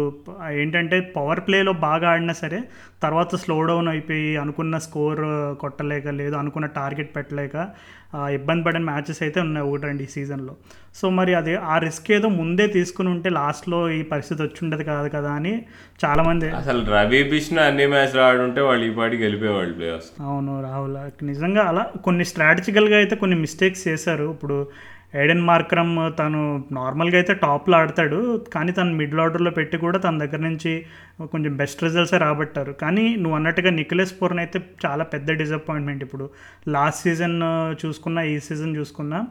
[0.52, 2.60] ఏంటంటే పవర్ ప్లేలో బాగా ఆడినా సరే
[3.02, 5.22] తర్వాత స్లో డౌన్ అయిపోయి అనుకున్న స్కోర్
[5.60, 7.68] కొట్టలేక లేదు అనుకున్న టార్గెట్ పెట్టలేక
[8.34, 10.54] ఇబ్బంది పడిన మ్యాచెస్ అయితే ఉన్నాయి ఒకటి రెండు ఈ సీజన్లో.
[10.96, 15.10] సో మరి అదే ఆ రిస్క్ ఏదో ముందే తీసుకుని ఉంటే లాస్ట్లో ఈ పరిస్థితి వచ్చి ఉండదు కాదు
[15.10, 15.54] కదా అని
[16.06, 21.64] చాలామంది అసలు రవి బిష్ను అన్ని మ్యాచ్లు ఆడుంటే వాళ్ళు ఈ పాటికి వెళ్ళిపోయేవాళ్ళు ప్లేయర్స్ అవును రాహుల్ నిజంగా
[21.64, 24.32] అలా కొన్ని స్ట్రాటజికల్గా అయితే కొన్ని మిస్టేక్స్ చేశారు.
[24.32, 24.68] ఇప్పుడు
[25.22, 26.42] ఏడెన్ మార్క్రమ్ తను
[26.72, 28.20] నార్మల్గా అయితే టాప్లో ఆడతాడు
[28.54, 30.74] కానీ తను మిడిల్ ఆర్డర్లో పెట్టి కూడా తన దగ్గర నుంచి
[31.34, 32.74] కొంచెం బెస్ట్ రిజల్ట్సే రాబట్టారు.
[32.84, 36.28] కానీ నువ్వు అన్నట్టుగా నిఖిలేష్ పూర్ణ అయితే చాలా పెద్ద డిసప్పాయింట్మెంట్ ఇప్పుడు.
[36.68, 37.38] లాస్ట్ సీజన్
[37.86, 39.22] చూసుకున్నా ఈ సీజన్ చూసుకున్నా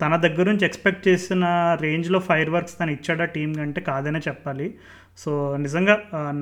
[0.00, 1.44] తన దగ్గర నుంచి ఎక్స్పెక్ట్ చేసిన
[1.80, 4.66] రేంజ్లో ఫైర్ వర్క్స్ తను ఇచ్చాడా టీం కంటే కాదనే చెప్పాలి.
[5.18, 5.94] సో నిజంగా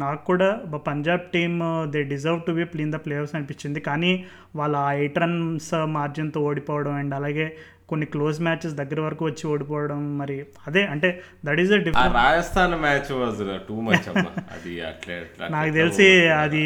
[0.03, 0.48] నాకు కూడా
[0.88, 1.59] Punjab team
[1.92, 3.80] they deserve to be ప్లీన్ the players అనిపించింది.
[3.80, 4.12] కానీ
[4.57, 7.46] వాళ్ళ ఎయిట్ రన్స్ మార్జిన్తో ఓడిపోవడం అండ్ అలాగే
[7.91, 10.36] కొన్ని క్లోజ్ మ్యాచెస్ దగ్గర వరకు వచ్చి ఓడిపోవడం మరి
[10.66, 11.11] అదే అంటే
[11.45, 11.72] that is
[12.16, 14.09] Rajasthan match was too much
[14.55, 15.18] అది అట్లే
[15.57, 16.64] నాకు తెలిసి అది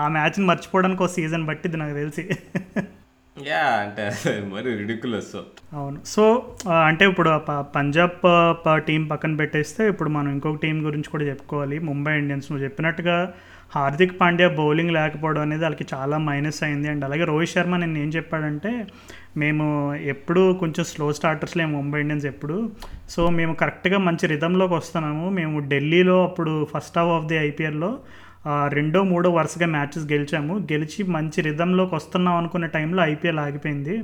[0.00, 2.24] ఆ మ్యాచ్ని మర్చిపోవడానికి ఒక సీజన్ పట్టింది నాకు తెలిసి.
[3.36, 4.04] యా అంటే
[4.52, 5.32] మరి రిడికులస్
[5.76, 5.98] అవును.
[6.06, 6.24] సో
[6.86, 7.30] అంటే ఇప్పుడు
[7.76, 8.20] పంజాబ్
[8.88, 11.78] టీం పక్కన పెట్టేస్తే ఇప్పుడు మనం ఇంకొక టీం గురించి కూడా చెప్పుకోవాలి.
[11.88, 13.16] ముంబై ఇండియన్స్ నువ్వు చెప్పినట్టుగా
[13.74, 16.88] హార్దిక్ పాండ్యా బౌలింగ్ లేకపోవడం అనేది వాళ్ళకి చాలా మైనస్ అయింది.
[16.88, 18.72] అండ్ అలాగే రోహిత్ శర్మ నేను ఏం చెప్పాడంటే
[19.36, 22.56] మేము ఎప్పుడు కొంచెం స్లో స్టార్టర్స్లే ముంబై ఇండియన్స్ ఎప్పుడు.
[23.10, 25.30] సో మేము కరెక్ట్గా మంచి రిధంలోకి వస్తున్నాము.
[25.30, 27.98] మేము ఢిల్లీలో అప్పుడు ఫస్ట్ హాఫ్ ఆఫ్ ది ఐపీఎల్లో
[28.68, 30.54] రెండో మూడో వరుసగా మ్యాచెస్ గెలిచాము.
[30.72, 33.94] గెలిచి మంచి రిధంలోకి వస్తున్నాం అనుకున్న టైంలో ఐపీఎల్ ఆగిపోయింది.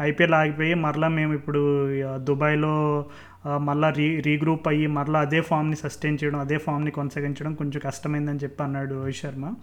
[0.00, 1.60] ఐపీఎల్ ఆగిపోయి మరలా మేము ఇప్పుడు
[2.26, 2.74] దుబాయ్లో
[3.46, 8.62] మళ్ళా రీ రీగ్రూప్ అయ్యి మళ్ళీ అదే ఫామ్ని సస్టైన్ చేయడం అదే ఫామ్ని కొనసాగించడం కొంచెం కష్టమైందని చెప్పి
[8.62, 9.54] అన్నాడు రోహిత్ శర్మ.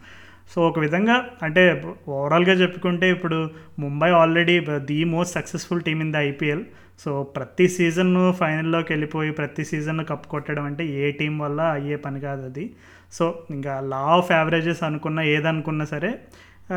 [0.56, 3.50] సో ఒక విధంగా అంటే ఓవరాల్గా చెప్పుకుంటే ఇప్పుడు
[3.80, 6.64] Mumbai already the most successful team in the IPL.
[7.00, 12.20] So ప్రతి సీజన్ ఫైనల్లోకి వెళ్ళిపోయి ప్రతి సీజన్ కప్ కొట్టడం అంటే ఏ టీం వల్ల అయ్యే పని
[12.20, 12.76] కాదు అది.
[13.12, 16.20] సో ఇంకా లా ఆఫ్ యావరేజెస్ అనుకున్నా ఏదనుకున్నా సరే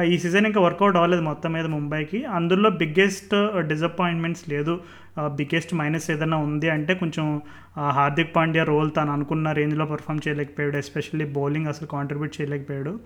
[0.05, 2.24] ఈ సీజన్ ఇంకా వర్కౌట్ అవ్వలేదు మొత్తం మీద ముంబైకి.
[2.24, 4.80] అందులో బిగ్గెస్ట్ డిసప్పాయింట్మెంట్స్ లేదు.
[5.27, 7.43] బిగ్గెస్ట్ మైనస్ ఏదైనా ఉంది అంటే కొంచెం
[7.91, 10.77] హార్దిక్ పాండ్యా రోల్ తను అనుకున్న రేంజ్లో పర్ఫామ్ చేయలేకపోయాడు.
[10.77, 13.01] ఎస్పెషల్లీ బౌలింగ్ అసలు కాంట్రిబ్యూట్ చేయలేకపోయాడు.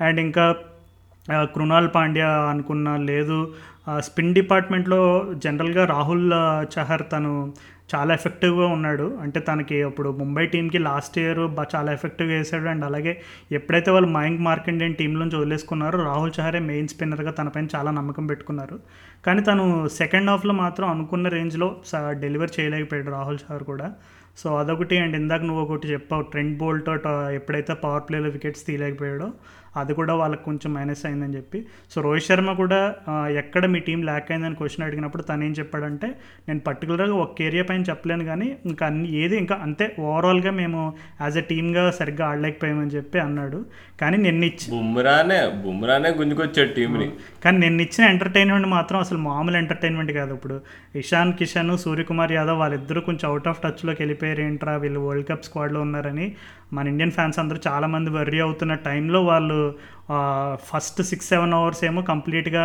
[0.00, 0.56] అండ్ ఇంకా
[1.30, 3.52] కృణాల్ పాండ్యా అనుకున్న లేదు.
[3.98, 6.32] స్పిన్ డిపార్ట్మెంట్లో జనరల్గా రాహుల్
[6.78, 7.52] చహర్ తను
[7.94, 9.18] చాలా ఎఫెక్టివ్గా ఉన్నాడు.
[9.22, 11.38] అంటే తనకి అప్పుడు ముంబై టీంకి లాస్ట్ ఇయర్
[11.74, 12.68] చాలా ఎఫెక్టివ్గా వేసాడు.
[12.68, 13.20] అండ్ అలాగే
[13.52, 18.78] ఎప్పుడైతే వాళ్ళు మయాంక్ మార్కండేన్ టీంలోంచి వదిలేసుకున్నారో రాహుల్ చహరే మెయిన్ స్పిన్నర్గా తనపైన చాలా నమ్మకం పెట్టుకున్నారు.
[19.26, 21.68] కానీ తను సెకండ్ హాఫ్లో మాత్రం అనుకున్న రేంజ్లో
[22.10, 23.88] డెలివర్ చేయలేకపోయాడు రాహుల్ సార్ కూడా.
[24.36, 26.88] సో అదొకటి అండ్ ఇందాక నువ్వు ఒకటి చెప్పావు ట్రెండ్ బోల్ట్
[27.34, 29.28] ఎప్పుడైతే పవర్ ప్లేలో వికెట్స్ తీయలేకపోయాడో
[29.82, 31.58] అది కూడా వాళ్ళకి కొంచెం మైనస్ అయిందని చెప్పి.
[31.92, 32.80] సో రోహిత్ శర్మ కూడా
[33.42, 36.08] ఎక్కడ మీ టీం ల్యాక్ అయిందని క్వశ్చన్ అడిగినప్పుడు తను ఏం చెప్పాడంటే
[36.48, 40.80] నేను పర్టికులర్గా ఒక ఏరియా పైన చెప్పలేను కానీ ఇంకా అన్ని ఏది ఇంకా అంతే ఓవరాల్గా మేము
[41.24, 43.60] యాజ్ ఎ టీమ్గా సరిగ్గా ఆడలేకపోయామని చెప్పి అన్నాడు.
[44.00, 47.08] కానీ నిన్న ఇచ్చి బుమ్రానే బుమ్రానే గుంజుకొచ్చాడు టీంని
[47.44, 50.56] కానీ నిన్న ఇచ్చిన ఎంటర్టైన్మెంట్ మాత్రం అసలు మామూలు ఎంటర్టైన్మెంట్ కాదు ఇప్పుడు.
[51.02, 54.42] ఇషాన్ కిషన్ సూర్యకుమార్ యాదవ్ వాళ్ళిద్దరూ కొంచెం అవుట్ ఆఫ్ టచ్లోకి వెళ్ళిపోయారు.
[54.48, 56.26] ఏంట్రా వీళ్ళు వరల్డ్ కప్ స్క్వాడ్లో ఉన్నారని.
[56.72, 59.58] మన ఇండియన్ ఫ్యాన్స్ అందరూ చాలామంది వర్రీ అవుతున్న టైంలో వాళ్ళు
[60.70, 62.64] ఫస్ట్ సిక్స్ సెవెన్ అవర్స్ ఏమో కంప్లీట్గా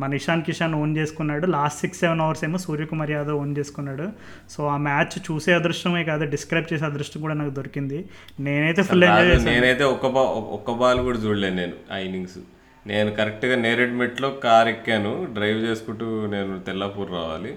[0.00, 1.44] మన ఇషాన్ కిషాన్ ఓన్ చేసుకున్నాడు.
[1.54, 4.06] లాస్ట్ సిక్స్ సెవెన్ అవర్స్ ఏమో సూర్యకుమార్ యాదవ్ ఓన్ చేసుకున్నాడు.
[4.54, 7.98] సో ఆ మ్యాచ్ చూసే అదృష్టమే కాదు డిస్క్రైబ్ చేసే అదృష్టం కూడా నాకు దొరికింది.
[8.48, 9.50] నేనైతే ఫుల్ ఎంజాయ్ చేశాను.
[9.52, 10.24] నేనైతే ఒక్క బా
[10.58, 12.38] ఒక్క బాల్ కూడా చూడలేను నేను ఆ ఇన్నింగ్స్
[12.86, 15.12] నేను కరెక్ట్గా నేరేడ్మెట్లో కార్ ఎక్కాను.
[15.36, 17.52] డ్రైవ్ చేసుకుంటూ నేను తెల్లాపూర్ రావాలి.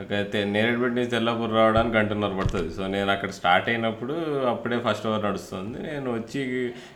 [0.00, 2.70] అయితే నేరేడ్మెట్ నుంచి తెల్లాపూర్ రావడానికి గంటన్నర పడుతుంది.
[2.76, 4.14] సో నేను అక్కడ స్టార్ట్ అయినప్పుడు
[4.52, 5.78] అప్పుడే ఫస్ట్ ఓవర్ నడుస్తుంది.
[5.88, 6.40] నేను వచ్చి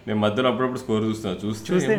[0.07, 1.97] నేను మధ్యలో అప్పుడప్పుడు స్కోర్ చూస్తాను చూస్తే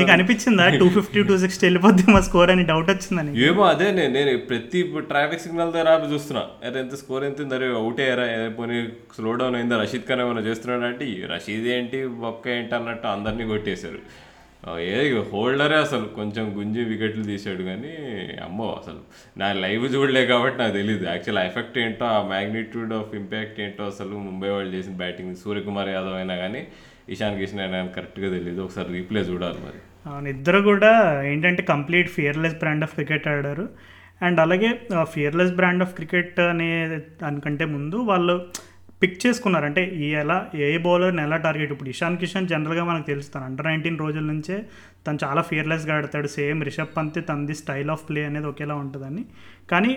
[0.00, 0.66] నీకు అనిపించిందా?
[0.82, 4.82] టూ ఫిఫ్టీ టూ సిక్స్టీ వెళ్ళిపోద్ది మా స్కోర్ అని డౌట్ వచ్చిందని ఏమో అదే నేను నేను ప్రతి
[5.12, 6.44] ట్రాఫిక్ సిగ్నల్ దగ్గర ఆపి చూస్తున్నా.
[6.66, 7.56] అరే ఎంత స్కోర్ ఎంత ఉంది?
[7.58, 8.26] అరే అవుట్ అయ్యారా?
[8.60, 8.78] పోనీ
[9.16, 9.82] స్లో డౌన్ అయిందా?
[9.82, 12.00] రషీద్ ఖాన్ ఏమైనా చేస్తున్నాడు అంటే రషీద్ ఏంటి?
[12.24, 14.00] బొక్క ఏంటి అన్నట్టు అందరినీ కొట్టేశారు.
[14.74, 16.06] ఏ హోల్డరే అసలు.
[16.16, 17.92] కొంచెం గుంజి వికెట్లు తీసాడు కానీ
[18.44, 19.00] అమ్మో అసలు.
[19.38, 24.14] నా లైవ్ చూడలే కాబట్టి నాకు తెలియదు యాక్చువల్ ఎఫెక్ట్ ఏంటో ఆ మ్యాగ్నిట్యూడ్ ఆఫ్ ఇంపాక్ట్ ఏంటో అసలు
[24.28, 26.66] ముంబై వాళ్ళు చేసిన బ్యాటింగ్ సూర్యకుమార్ యాదవ్ అయినా కానీ
[27.08, 29.80] ఇషాన్ కిషన్ అయినా కానీ కరెక్ట్గా తెలియదు ఒకసారి రీప్లే చూడాలి మరి.
[30.06, 33.68] అవును ఇద్దరు కూడా ఏంటంటే complete fearless brand of cricket ఆడారు.
[34.22, 34.70] అండ్ అలాగే
[35.02, 38.36] ఫియర్లెస్ బ్రాండ్ ఆఫ్ క్రికెట్ అనే దానికంటే ముందు వాళ్ళు
[39.02, 39.64] పిక్ చేసుకున్నారు.
[39.64, 43.44] అంటే ఈ ఎలా ఏ బౌలర్ని ఎలా టార్గెట్ ఇప్పుడు ఇషాన్ కిషన్ జనరల్గా మనకు తెలుస్తాను.
[43.44, 44.66] అండర్ నైన్టీన్ రోజుల నుంచే
[45.06, 46.28] తను చాలా ఫియర్లెస్గా ఆడతాడు.
[46.36, 49.24] సేమ్ రిషబ్ పంత్ తనది స్టైల్ ఆఫ్ ప్లే అనేది ఒకేలా ఉంటుందని.
[49.70, 49.92] కానీ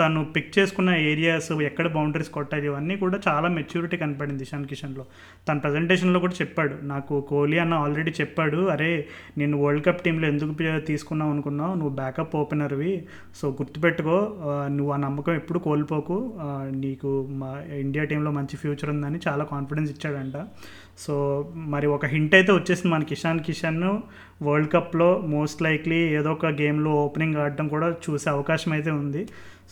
[0.00, 5.04] తను పిక్ చేసుకున్న ఏరియాస్ ఎక్కడ బౌండరీస్ కొట్టాలి ఇవన్నీ కూడా చాలా మెచ్యూరిటీ కనపడింది ఇషాన్ కిషన్లో.
[5.48, 6.74] తన ప్రజెంటేషన్లో కూడా చెప్పాడు.
[6.92, 8.60] నాకు కోహ్లీ అన్న ఆల్రెడీ చెప్పాడు.
[8.74, 8.90] అరే
[9.38, 10.54] నేను వరల్డ్ కప్ టీంలో ఎందుకు
[10.86, 11.74] తీసుకున్నావు అనుకున్నావు?
[11.80, 12.92] నువ్వు బ్యాకప్ ఓపెనర్వి
[13.40, 14.18] సో గుర్తుపెట్టుకో
[14.76, 16.18] నువ్వు ఆ నమ్మకం ఎప్పుడు కోల్పోకు.
[16.84, 17.10] నీకు
[17.42, 17.52] మా
[17.84, 20.36] ఇండియా టీంలో మంచి ఫ్యూచర్ ఉందని చాలా కాన్ఫిడెన్స్ ఇచ్చాడంట.
[20.98, 21.14] సో
[21.72, 23.82] మరి ఒక హింట్ అయితే వచ్చేసింది మన కిషాన్ కిషన్
[24.46, 29.22] వరల్డ్ కప్లో మోస్ట్ లైక్లీ ఏదో ఒక గేమ్లో ఓపెనింగ్ ఆడడం కూడా చూసే అవకాశం అయితే ఉంది.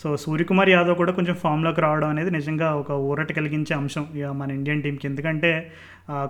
[0.03, 4.51] సో సూర్యకుమార్ యాదవ్ కూడా కొంచెం ఫామ్లోకి రావడం అనేది నిజంగా ఒక ఊరట కలిగించే అంశం ఇక మన
[4.59, 5.53] ఇండియన్ టీంకి ఎందుకంటే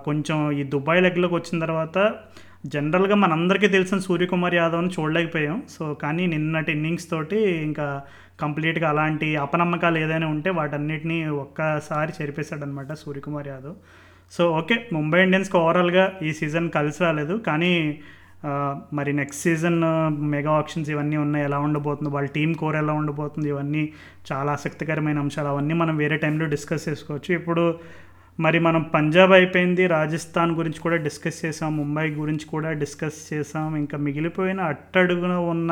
[0.07, 1.97] కొంచెం ఈ దుబాయ్ లెగ్లోకి వచ్చిన తర్వాత
[2.73, 5.57] జనరల్గా మనందరికీ తెలిసిన సూర్యకుమార్ యాదవ్ని చూడలేకపోయాం.
[5.75, 7.87] సో కానీ నిన్నటి ఇన్నింగ్స్ తోటి ఇంకా
[8.43, 13.75] కంప్లీట్గా అలాంటి అపనమ్మకాలు ఏదైనా ఉంటే వాటన్నిటిని ఒక్కసారి చెరిపేశాడనమాట సూర్యకుమార్ యాదవ్.
[14.35, 17.37] సో ఓకే ముంబై ఇండియన్స్కి ఓవరాల్గా ఈ సీజన్ కలిసి రాలేదు.
[17.47, 17.99] కానీ
[18.93, 19.81] మరి నెక్స్ట్ సీజన్
[20.11, 21.45] మెగా ఆప్షన్స్ ఇవన్నీ ఉన్నాయి.
[21.45, 22.09] ఎలా ఉండబోతుంది?
[22.09, 23.49] వాళ్ళ టీం కోర్ ఎలా ఉండబోతుంది?
[23.49, 23.83] ఇవన్నీ
[24.31, 25.47] చాలా ఆసక్తికరమైన అంశాలు.
[25.47, 27.31] అవన్నీ మనం వేరే టైంలో డిస్కస్ చేసుకోవచ్చు.
[27.35, 27.79] ఇప్పుడు
[28.39, 29.87] మరి మనం పంజాబ్ అయిపోయింది.
[29.87, 31.77] రాజస్థాన్ గురించి కూడా డిస్కస్ చేసాం.
[31.77, 33.77] ముంబై గురించి కూడా డిస్కస్ చేసాం.
[33.77, 35.71] ఇంకా మిగిలిపోయిన అట్టడుగున ఉన్న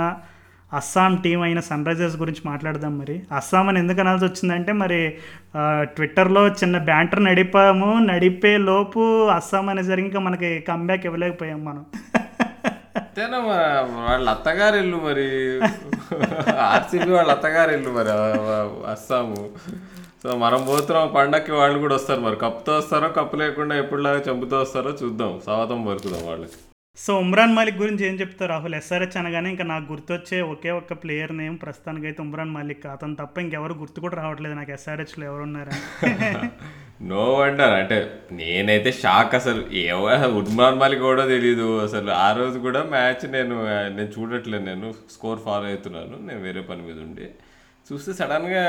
[0.74, 3.16] అస్సాం టీం అయిన సన్ రైజర్స్ గురించి మాట్లాడదాం మరి.
[3.38, 5.00] అస్సాం అని ఎందుకు అనాల్సి వచ్చిందంటే మరి
[5.96, 11.84] ట్విట్టర్లో చిన్న బ్యాంటర్ నడిపాము నడిపే లోపు అస్సాం అనేసరికి ఇంకా మనకి కంబ్యాక్ ఇవ్వలేకపోయాం మనం.
[12.98, 13.40] అంతేనా
[14.08, 15.28] వాళ్ళ అత్తగారు ఇల్లు మరి.
[16.72, 18.12] ఆర్సీబీ వాళ్ళ అత్తగారు ఇల్లు మరి
[18.94, 19.42] అస్సాము.
[20.24, 22.36] సో మనం పోతున్నాం పండక్కి వాళ్ళు కూడా వస్తారు మరి.
[22.36, 25.32] కప్పుతో వస్తారో కప్పు లేకుండా ఎప్పుడులాగా చంపుతూ వస్తారో చూద్దాం.
[25.44, 26.60] స్వాగతం పలుకుదాం వాళ్ళకి
[27.04, 28.76] సో ఉమ్రాన్ మలిక్ గురించి ఏం చెప్తారు రాహుల్?
[28.80, 32.86] ఎస్ఆర్హెచ్ అనగానే ఇంకా నాకు గుర్తొచ్చే ఒకే ఒక్క ప్లేయర్ నేమ్ ప్రస్తుతానికి అయితే ఉమ్రాన్ మాలిక్.
[32.96, 35.82] అతను తప్ప ఇంకెవరు గుర్తు కూడా రావట్లేదు నాకు ఎస్ఆర్హెచ్లో ఎవరు ఉన్నారని
[37.12, 37.98] నో వండర్ అంటే
[38.40, 39.62] నేనైతే షాక్ అసలు.
[39.86, 40.10] ఏవో
[40.42, 43.56] ఉమ్రాన్ మలిక్ కూడా తెలియదు అసలు ఆ రోజు కూడా మ్యాచ్ నేను
[43.98, 44.64] నేను చూడట్లేదు.
[44.72, 46.18] నేను స్కోర్ ఫాలో అవుతున్నాను.
[46.28, 47.28] నేను వేరే పని మీద ఉండి.
[47.90, 48.64] చూస్తే సడన్గా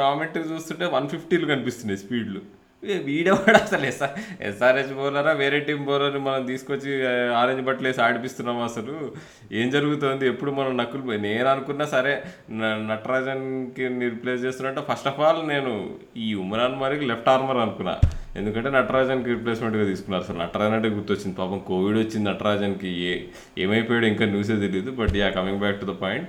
[0.00, 2.42] కామెంట్ చూస్తుంటే వన్ ఫిఫ్టీలు కనిపిస్తున్నాయి స్పీడ్లు
[2.84, 9.12] వీడేవాడు అసలు ఎస్ఆర్ ఎస్ఆర్హెచ్ బౌలరా వేరే టీం బౌలర్ని మనం తీసుకొచ్చి ఆరెంజ్ బట్టలు వేసి ఆడిపిస్తున్నాం అసలు.
[9.52, 10.26] ఏం జరుగుతోంది?
[10.26, 16.34] ఎప్పుడు మనం నక్కులు నేను అనుకున్నా సరే న- నటరాజన్కి రిప్లేస్ చేస్తున్నట్టు ఫస్ట్ ఆఫ్ ఆల్ నేను ఈ
[16.34, 17.98] ఉమరాన్ మరికి లెఫ్ట్ ఆర్మర్ అనుకున్నా.
[18.36, 20.38] ఎందుకంటే నటరాజన్కి రిప్లేస్మెంట్గా తీసుకున్నారు అసలు.
[20.38, 21.36] నటరాజన్ అంటే గుర్తొచ్చింది.
[21.36, 22.88] పాపం కోవిడ్ వచ్చింది నటరాజన్కి.
[22.88, 23.20] ఏ
[23.58, 26.28] ఏమైపోయాడు ఇంకా న్యూసే తెలియదు but ya coming back to the point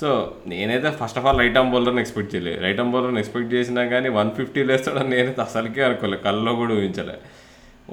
[0.00, 0.08] so
[0.50, 4.08] నేనైతే first of all right arm బౌలర్ని expect చేయలేదు రైట్ ఆమ్ బౌలర్ని ఎక్స్పెక్ట్ చేసినా కానీ
[4.18, 7.16] వన్ ఫిఫ్టీ లేస్తాడని నేనైతే అసలుకే అనుకోలేదు కల్లో కూడా ఊహించలే.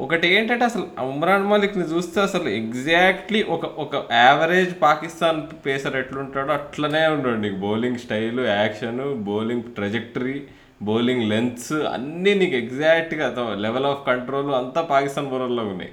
[0.03, 7.03] ఒకటి ఏంటంటే అసలు ఉమ్రాన్ మలిక్ని చూస్తే అసలు ఎగ్జాక్ట్లీ ఒక ఒక యావరేజ్ పాకిస్తాన్ పేసర్ ఎట్లుంటాడో అట్లనే
[7.15, 7.57] ఉన్నాడు నీకు.
[7.65, 10.37] Bowling style action bowling trajectory
[10.81, 13.27] bowling lengths అన్నీ నీకు ఎగ్జాక్ట్గా
[13.65, 15.91] లెవెల్ ఆఫ్ కంట్రోల్ అంతా పాకిస్తాన్ బౌలర్లో ఉన్నాయి.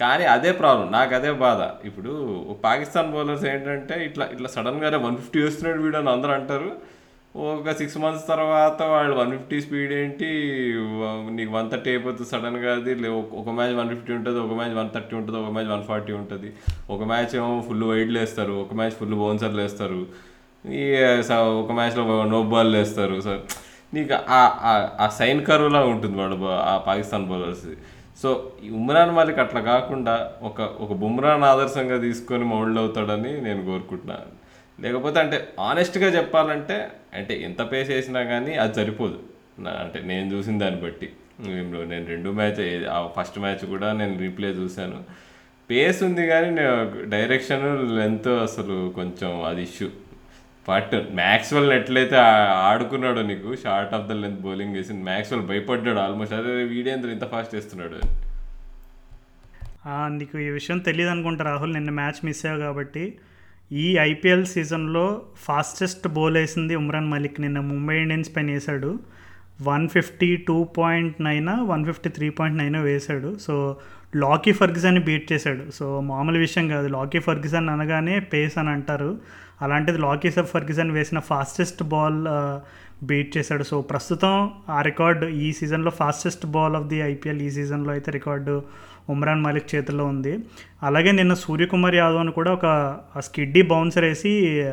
[0.00, 1.86] కానీ అదే ప్రాబ్లం నాకు అదే బాధ.
[1.86, 6.96] ఇప్పుడు పాకిస్తాన్ బౌలర్స్ ఏంటంటే ఇట్లా ఇట్లా సడన్గా వన్ ఫిఫ్టీ వేస్తున్నాడు వీడు అని అందరూ అంటారు.
[7.38, 10.24] ఒక సిక్స్ మంత్స్ తర్వాత వాళ్ళు వన్ ఫిఫ్టీ స్పీడ్ ఏంటి
[11.30, 13.08] నీకు వన్ థర్టీ అయిపోతుంది సడన్గా అది.
[13.08, 16.52] ఒక- మ్యాచ్ వన్ ఫిఫ్టీ ఉంటుంది ఒక మ్యాచ్ వన్ థర్టీ ఉంటుంది ఒక మ్యాచ్ వన్ ఫార్టీ ఉంటుంది.
[16.90, 20.06] ఒక మ్యాచ్ ఏమో ఫుల్ వైడ్లు వేస్తారు ఒక మ్యాచ్ ఫుల్ బౌన్సర్లు వేస్తారు.
[20.70, 20.94] ఈ
[21.60, 23.20] ఒక మ్యాచ్లో నో బాల్ వేస్తారు.
[23.20, 23.38] సో
[23.94, 27.66] నీకు ఆ- ఆ- సైన్ కరువులా ఉంటుంది వాడు ఆ పాకిస్తాన్ బౌలర్స్
[28.22, 34.30] సో ఈ ఉమ్రాన్ మాలిక్ అట్లా కాకుండా ఒక ఒక బుమ్రాన్ ఆదర్శంగా తీసుకొని మౌల్డ్ అవుతాడని నేను కోరుకుంటున్నాను.
[34.82, 39.18] లేకపోతే అంటే ఆనెస్ట్గా చెప్పాలంటే అంటే ఎంత పేస్ వేసినా కానీ అది సరిపోదు.
[39.58, 41.08] నా అంటే నేను చూసిన దాన్ని బట్టి.
[41.40, 44.98] నేను నేను రెండు మ్యాచ్ ఆ ఫస్ట్ మ్యాచ్ కూడా నేను రీప్లే చూశాను.
[45.70, 46.50] పేస్ ఉంది కానీ
[47.08, 49.88] డైరెక్షన్ లెంత్ అసలు కొంచెం అది ఇష్యూ
[50.68, 56.34] బట్ మ్యాక్స్వెల్ ఎట్లయితే ఆడుకున్నాడు ఆడుకున్నాడో నీకు short of the length bowling వేసి మ్యాక్స్వెల్ భయపడ్డాడు ఆల్మోస్ట్
[56.34, 57.98] అదే వీడేంద్ర ఇంత ఫాస్ట్ వేస్తున్నాడు
[59.88, 63.14] నీకు ఈ విషయం తెలియదు అనుకుంటా రాహుల్ నిన్న మ్యాచ్ మిస్ అయ్యావు కాబట్టి.
[63.72, 68.98] ఈ ఐపీఎల్ సీజన్లో ఫాస్టెస్ట్ బౌల్ వేసింది ఉమ్రాన్ మలిక్ నిన్న ముంబై ఇండియన్స్ పైన వేశాడు.
[69.62, 73.38] One fifty two point nine one fifty three point nine వేశాడు.
[73.38, 73.76] సో
[74.16, 75.70] లాకీ ఫర్గ్యూసన్ని బీట్ చేశాడు.
[75.70, 76.88] సో మామూలు విషయం కాదు.
[76.88, 79.18] లాకీ ఫర్గ్యూసన్ అనగానే పేస్ అని అంటారు.
[79.62, 82.24] అలాంటిది లాకీ సబ్ వేసిన ఫాస్టెస్ట్ బాల్
[83.04, 83.62] బీట్ చేశాడు.
[83.62, 88.62] సో ప్రస్తుతం ఆ రికార్డ్ ఈ సీజన్లో fastest ball of the IPL ఈ సీజన్లో అయితే రికార్డు
[89.08, 90.38] ఉమ్రాన్ మలిక్ చేతిలో ఉంది.
[90.82, 94.64] అలాగే నిన్న సూర్యకుమార్ యాదవ్ని కూడా ఒక స్కిడ్డీ బౌన్సర్ వేసి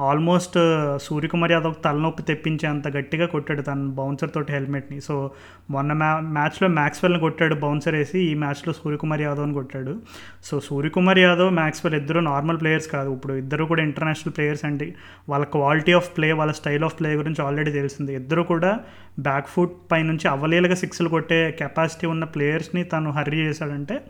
[0.00, 0.58] ఆల్మోస్ట్
[1.02, 5.00] సూర్యకుమార్ యాదవ్ తలనొప్పి తెప్పించేంత గట్టిగా కొట్టాడు తన బౌన్సర్ తోటి హెల్మెట్ని.
[5.00, 5.30] సో
[5.70, 9.96] మొన్న మ్యా మ్యాచ్లో మ్యాక్స్వెల్ని కొట్టాడు బౌన్సర్ వేసి ఈ మ్యాచ్లో సూర్యకుమార్ యాదవ్ని కొట్టాడు.
[10.44, 13.10] సో సూర్యకుమార్ యాదవ్ మ్యాక్స్వెల్ ఇద్దరు నార్మల్ ప్లేయర్స్ కాదు.
[13.10, 14.94] ఇప్పుడు ఇద్దరు కూడా ఇంటర్నేషనల్ ప్లేయర్స్ అండి.
[15.28, 18.14] వాళ్ళ క్వాలిటీ ఆఫ్ ప్లే వాళ్ళ స్టైల్ ఆఫ్ ప్లే గురించి ఆల్రెడీ తెలిసింది.
[18.14, 18.80] ఇద్దరు కూడా
[19.20, 24.02] బ్యాక్ ఫుట్ పై నుంచి అవలీలగా సిక్స్లు కొట్టే కెపాసిటీ ఉన్న ప్లేయర్స్ని తను హర్రీ చేశాడంటే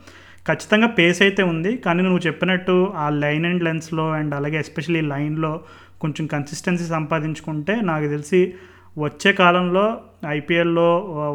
[0.48, 1.76] ఖచ్చితంగా పేస్ అయితే ఉంది.
[1.76, 5.52] కానీ నువ్వు చెప్పినట్టు ఆ లైన్ అండ్ లెన్స్లో అండ్ అలాగే ఎస్పెషల్లీ లైన్లో
[6.00, 8.54] కొంచెం కన్సిస్టెన్సీ సంపాదించుకుంటే నాకు తెలిసి
[8.98, 9.82] వచ్చే కాలంలో
[10.28, 10.86] ఐపీఎల్లో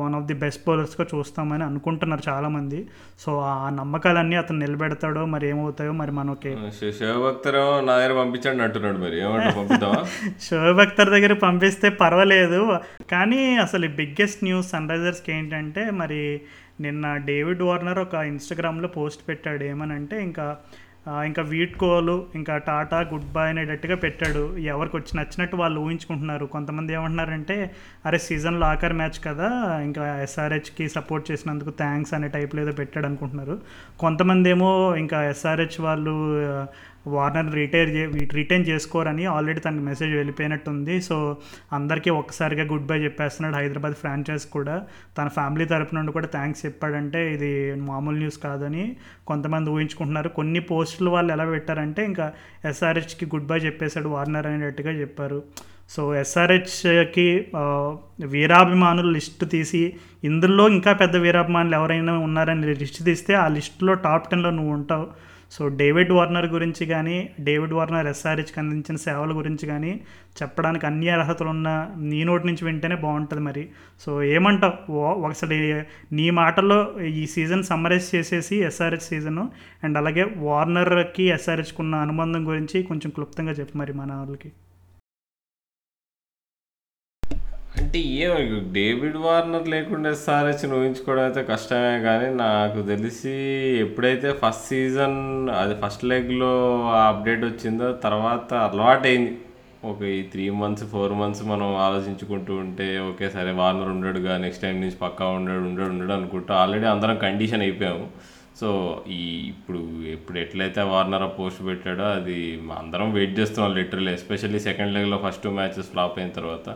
[0.03, 2.79] వన్ ఆఫ్ ది బెస్ట్ బౌలర్స్గా చూస్తామని అనుకుంటున్నారు చాలామంది.
[3.19, 6.51] సో ఆ నమ్మకాలన్నీ అతను నిలబెడతాడో మరి ఏమవుతాయో మరి మనకి
[7.87, 9.19] నా దగ్గర పంపించండి అంటున్నాడు మరి.
[10.47, 12.61] షోయబ్ అఖ్తర్ దగ్గర పంపిస్తే పర్వాలేదు.
[13.11, 16.41] కానీ అసలు బిగ్గెస్ట్ న్యూస్ సన్ రైజర్స్కి ఏంటంటే మరి
[16.81, 19.63] నిన్న డేవిడ్ వార్నర్ ఒక ఇన్స్టాగ్రామ్లో పోస్ట్ పెట్టాడు.
[19.63, 20.57] ఏమనంటే ఇంకా
[21.25, 24.57] ఇంకా వీట్కోలు ఇంకా టాటా గుడ్ బై అనేటట్టుగా పెట్టాడు.
[24.57, 26.45] ఎవరికి వచ్చి నచ్చినట్టు వాళ్ళు ఊహించుకుంటున్నారు.
[26.45, 27.71] కొంతమంది ఏమంటున్నారంటే
[28.05, 29.47] అరే సీజన్లో ఆఖరి మ్యాచ్ కదా
[29.83, 33.55] ఇంకా ఎస్ఆర్హెచ్కి సపోర్ట్ చేసినందుకు థ్యాంక్స్ అనే టైప్లో ఏదో పెట్టాడు అనుకుంటున్నారు.
[33.99, 36.15] కొంతమంది ఏమో ఇంకా ఎస్ఆర్హెచ్ వాళ్ళు
[37.07, 38.03] వార్నర్ రిటైర్ చే
[38.39, 41.01] రిటైన్ చేసుకోరని ఆల్రెడీ తనకి మెసేజ్ వెళ్ళిపోయినట్టుంది.
[41.01, 41.37] సో
[41.77, 44.75] అందరికీ ఒక్కసారిగా గుడ్ బై చెప్పేస్తున్నాడు హైదరాబాద్ ఫ్రాంచైజ్ కూడా.
[45.17, 47.51] తన ఫ్యామిలీ తరపు నుండి కూడా థ్యాంక్స్ చెప్పాడంటే ఇది
[47.89, 48.95] మామూలు న్యూస్ కాదని
[49.27, 50.29] కొంతమంది ఊహించుకుంటున్నారు.
[50.29, 52.31] కొన్ని పోస్టులు వాళ్ళు ఎలా పెట్టారంటే ఇంకా
[52.71, 55.41] ఎస్ఆర్హెచ్కి గుడ్ బై చెప్పేశాడు వార్నర్ అనేటట్టుగా చెప్పారు.
[55.89, 57.25] సో ఎస్ఆర్హెచ్కి
[58.33, 59.93] వీరాభిమానుల లిస్ట్ తీసి
[60.23, 65.07] ఇందులో ఇంకా పెద్ద వీరాభిమానులు ఎవరైనా ఉన్నారని లిస్ట్ తీస్తే ఆ లిస్టులో టాప్ టెన్లో నువ్వు ఉంటావు.
[65.51, 70.01] సో డేవిడ్ వార్నర్ గురించి కానీ డేవిడ్ వార్నర్ ఎస్ఆర్హెచ్కి అందించిన సేవల గురించి కానీ
[70.41, 73.69] చెప్పడానికి అన్ని అర్హతలు ఉన్న నీ నోటి నుంచి వింటేనే బాగుంటుంది మరి.
[73.99, 74.91] సో ఏమంటావు?
[74.91, 79.39] ఓ- ఒకసారి నీ మాటల్లో ఈ సీజన్ సమ్మరైజ్ చేసేసి ఎస్ఆర్హెచ్ సీజన్
[79.83, 84.51] అండ్ అలాగే వార్నర్కి ఎస్ఆర్హెచ్కి ఉన్న అనుబంధం గురించి కొంచెం క్లుప్తంగా చెప్పు మరి మన వాళ్ళకి.
[87.91, 88.35] అంటే ఏమో
[88.75, 93.33] డేవిడ్ వార్నర్ లేకుండా ఎస్ఆర్హెచ్ ఊహించుకోవడం అయితే కష్టమే కానీ నాకు తెలిసి
[93.85, 95.17] ఎప్పుడైతే ఫస్ట్ సీజన్
[95.61, 96.51] అది ఫస్ట్ లెగ్లో
[96.99, 99.33] అప్డేట్ వచ్చిందో తర్వాత అలవాటైంది.
[99.91, 104.79] ఒక ఈ త్రీ మంత్స్ ఫోర్ మంత్స్ మనం ఆలోచించుకుంటూ ఉంటే ఓకే సరే వార్నర్ ఉండడుగా నెక్స్ట్ టైం
[104.85, 108.07] నుంచి పక్కా ఉండడు ఉండడు ఉండడు అనుకుంటూ ఆల్రెడీ అందరం కండిషన్ అయిపోయాము.
[108.61, 108.69] సో
[109.19, 109.21] ఈ
[109.51, 109.83] ఇప్పుడు
[110.15, 112.39] ఇప్పుడు ఎట్లయితే వార్నర్ పోస్ట్ పెట్టాడో అది
[112.81, 116.69] అందరం వెయిట్ చేస్తున్నాం లిటరల్లీ ఎస్పెషల్లీ సెకండ్ లెగ్లో ఫస్ట్ టూ మ్యాచెస్ ఫ్లాప్ అయిన తర్వాత.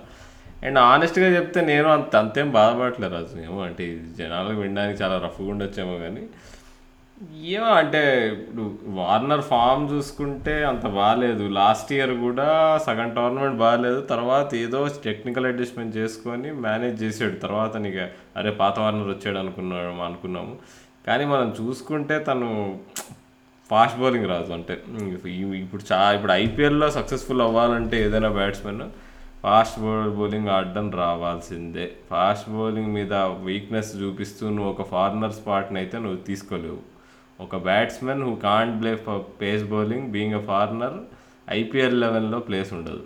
[0.65, 3.37] అండ్ ఆనెస్ట్గా చెప్తే నేను అంత అంతేం బాధపడట్లేదు రాజు.
[3.47, 3.85] ఏమో అంటే
[4.19, 6.23] జనాలకు వినడానికి చాలా రఫ్గా ఉండొచ్చేమో కానీ
[7.55, 8.01] ఏమో అంటే
[8.31, 8.63] ఇప్పుడు
[8.97, 12.47] వార్నర్ ఫామ్ చూసుకుంటే అంత బాగాలేదు లాస్ట్ ఇయర్ కూడా
[12.85, 17.35] సగం టోర్నమెంట్ బాగాలేదు తర్వాత ఏదో టెక్నికల్ అడ్జస్ట్మెంట్ చేసుకొని మేనేజ్ చేసాడు.
[17.45, 18.03] తర్వాత నీకు
[18.39, 20.55] అరే పాత వార్నర్ వచ్చాడు అనుకున్నాము అనుకున్నాము.
[21.07, 22.49] కానీ మనం చూసుకుంటే తను
[23.69, 24.75] ఫాస్ట్ బౌలింగ్ రాదు అంటే.
[25.63, 28.85] ఇప్పుడు చా ఇప్పుడు ఐపీఎల్లో సక్సెస్ఫుల్ అవ్వాలంటే ఏదైనా బ్యాట్స్మెన్
[29.45, 31.83] ఫాస్ట్ బౌలర్ బౌలింగ్ ఆడడం రావాల్సిందే.
[32.11, 33.13] ఫాస్ట్ బౌలింగ్ మీద
[33.47, 36.79] వీక్నెస్ చూపిస్తూ నువ్వు ఒక ఫార్నర్ స్పాట్ని అయితే నువ్వు తీసుకోలేవు.
[37.39, 38.91] ఒక batsman who can't play
[39.41, 40.95] pace bowling being a foreigner
[41.59, 43.03] IPL లెవెల్లో ప్లేస్ ఉండదు.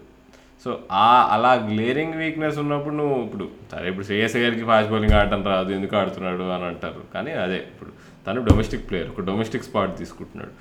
[0.63, 0.69] సో
[1.05, 5.71] ఆ అలా గ్లేరింగ్ వీక్నెస్ ఉన్నప్పుడు నువ్వు ఇప్పుడు సరే ఇప్పుడు శ్రేయస్ గారికి ఫాస్ట్ బౌలింగ్ ఆడటం రాదు
[5.77, 7.01] ఎందుకు ఆడుతున్నాడు అని అంటారు.
[7.15, 7.91] కానీ అదే ఇప్పుడు
[8.27, 10.53] తను డొమెస్టిక్ ప్లేయర్ ఒక డొమెస్టిక్ స్పాట్ తీసుకుంటున్నాడు.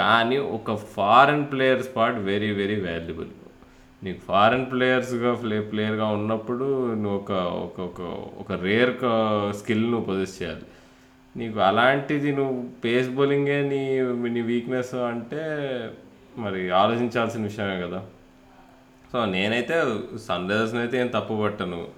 [0.00, 3.30] కానీ ఒక foreign player spot very very valuable.
[4.02, 7.32] నీకు ఫారెన్ ప్లేయర్స్గా ప్లే ప్లేయర్గా ఉన్నప్పుడు నువ్వు ఒక
[7.66, 8.00] ఒక ఒక
[8.38, 8.94] ఒక రేర్
[9.56, 10.66] స్కిల్ నువ్వు పొజెస్ చేయాలి.
[11.36, 13.80] నీకు అలాంటిది నువ్వు పేస్ బౌలింగే నీ
[14.34, 15.42] నీ వీక్నెస్ అంటే
[16.38, 18.00] మరి ఆలోచించాల్సిన విషయమే కదా.
[19.12, 19.74] సో నేనైతే
[20.18, 21.88] సన్ రైజర్స్ని అయితే ఏం తప్పు పట్టను.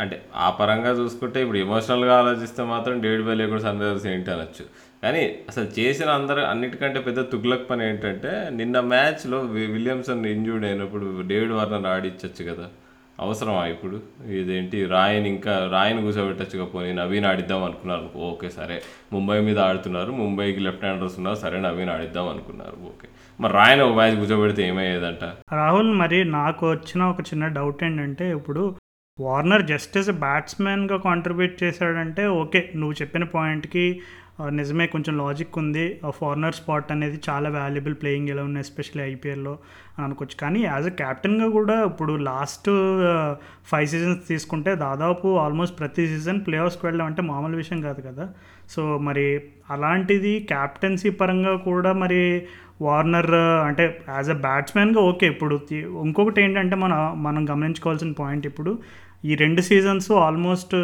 [0.00, 4.64] అంటే ఆ పరంగా చూసుకుంటే ఇప్పుడు ఎమోషనల్గా ఆలోచిస్తే మాత్రం డేవిడ్ బెల్లే కూడా సన్ రైజర్స్ ఏంటి అనొచ్చు.
[5.02, 9.38] కానీ అసలు చేసిన అందరూ అన్నిటికంటే పెద్ద తుగ్లక్ పని ఏంటంటే నిన్న మ్యాచ్లో
[9.74, 12.66] విలియమ్సన్ ఇంజూర్డ్ అయినప్పుడు డేవిడ్ వార్నర్ ఆడిచ్చచ్చు కదా.
[13.20, 13.96] అవసరమా ఇప్పుడు?
[14.32, 14.86] ఇదేంటి?
[14.86, 18.10] రాయన్ ఇంకా రాయన్ కూర్చోబెట్టచ్చుగా పోనీ నవీన్ ఆడిద్దాం అనుకున్నారు.
[18.18, 18.76] ఓకే సరే.
[19.12, 20.12] ముంబై మీద ఆడుతున్నారు.
[20.12, 21.36] ముంబైకి లెఫ్ట్ హ్యాండర్స్ ఉన్నారు.
[21.36, 22.76] సరే నవీన్ ఆడిద్దాం అనుకున్నారు.
[22.84, 23.08] ఓకే.
[23.40, 25.24] మరి రాయన్ ఒక మ్యాచ్ కూర్చోబెడితే ఏమయ్యేదంట?
[25.52, 28.62] రాహుల్ మరి నాకు వచ్చిన ఒక చిన్న డౌట్ ఏంటంటే ఇప్పుడు
[29.18, 33.84] వార్నర్ జస్ట్ యాజ్ బ్యాట్స్మెన్గా కాంట్రిబ్యూట్ చేశాడంటే ఓకే నువ్వు చెప్పిన పాయింట్కి
[34.58, 36.00] నిజమే కొంచెం లాజిక్ ఉంది.
[36.18, 39.54] ఫార్నర్ స్పాట్ అనేది చాలా వాల్యుబుల్ ప్లేయింగ్ ఎలా ఉంది ఎస్పెషల్లీ ఐపీఎల్లో
[39.96, 40.36] అని అనుకోవచ్చు.
[40.40, 42.70] కానీ యాజ్ అ క్యాప్టెన్గా కూడా ఇప్పుడు లాస్ట్
[43.70, 48.26] ఫైవ్ సీజన్స్ తీసుకుంటే దాదాపు ఆల్మోస్ట్ ప్రతి సీజన్ ప్లే ఆఫ్స్కి వెళ్ళడం అంటే మామూలు విషయం కాదు కదా.
[48.68, 49.26] సో మరి
[49.70, 52.22] అలాంటిది క్యాప్టెన్సీ పరంగా కూడా మరి
[52.82, 53.34] వార్నర్
[53.68, 55.60] అంటే యాజ్ అ బ్యాట్స్మెన్గా ఓకే ఇప్పుడు
[56.04, 58.78] ఇంకొకటి ఏంటంటే మన మనం గమనించుకోవాల్సిన పాయింట్ ఇప్పుడు
[59.24, 60.74] ఈ రెండు సీజన్స్ ఆల్మోస్ట్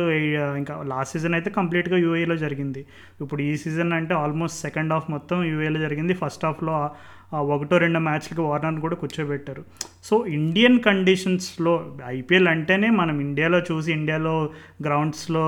[0.56, 2.86] ఇంకా లాస్ట్ సీజన్ అయితే కంప్లీట్గా యూఏలో జరిగింది.
[3.20, 6.14] ఇప్పుడు ఈ సీజన్ అంటే ఆల్మోస్ట్ సెకండ్ హాఫ్ మొత్తం యూఏలో జరిగింది.
[6.14, 6.90] ఫస్ట్ హాఫ్లో
[7.34, 9.64] ఒకటో రెండో మ్యాచ్లకి వార్నర్ కూడా కూర్చోబెట్టారు.
[10.04, 11.72] సో ఇండియన్ కండిషన్స్లో
[12.06, 14.50] ఐపీఎల్ అంటేనే మనం ఇండియాలో చూసి ఇండియాలో
[14.82, 15.44] గ్రౌండ్స్లో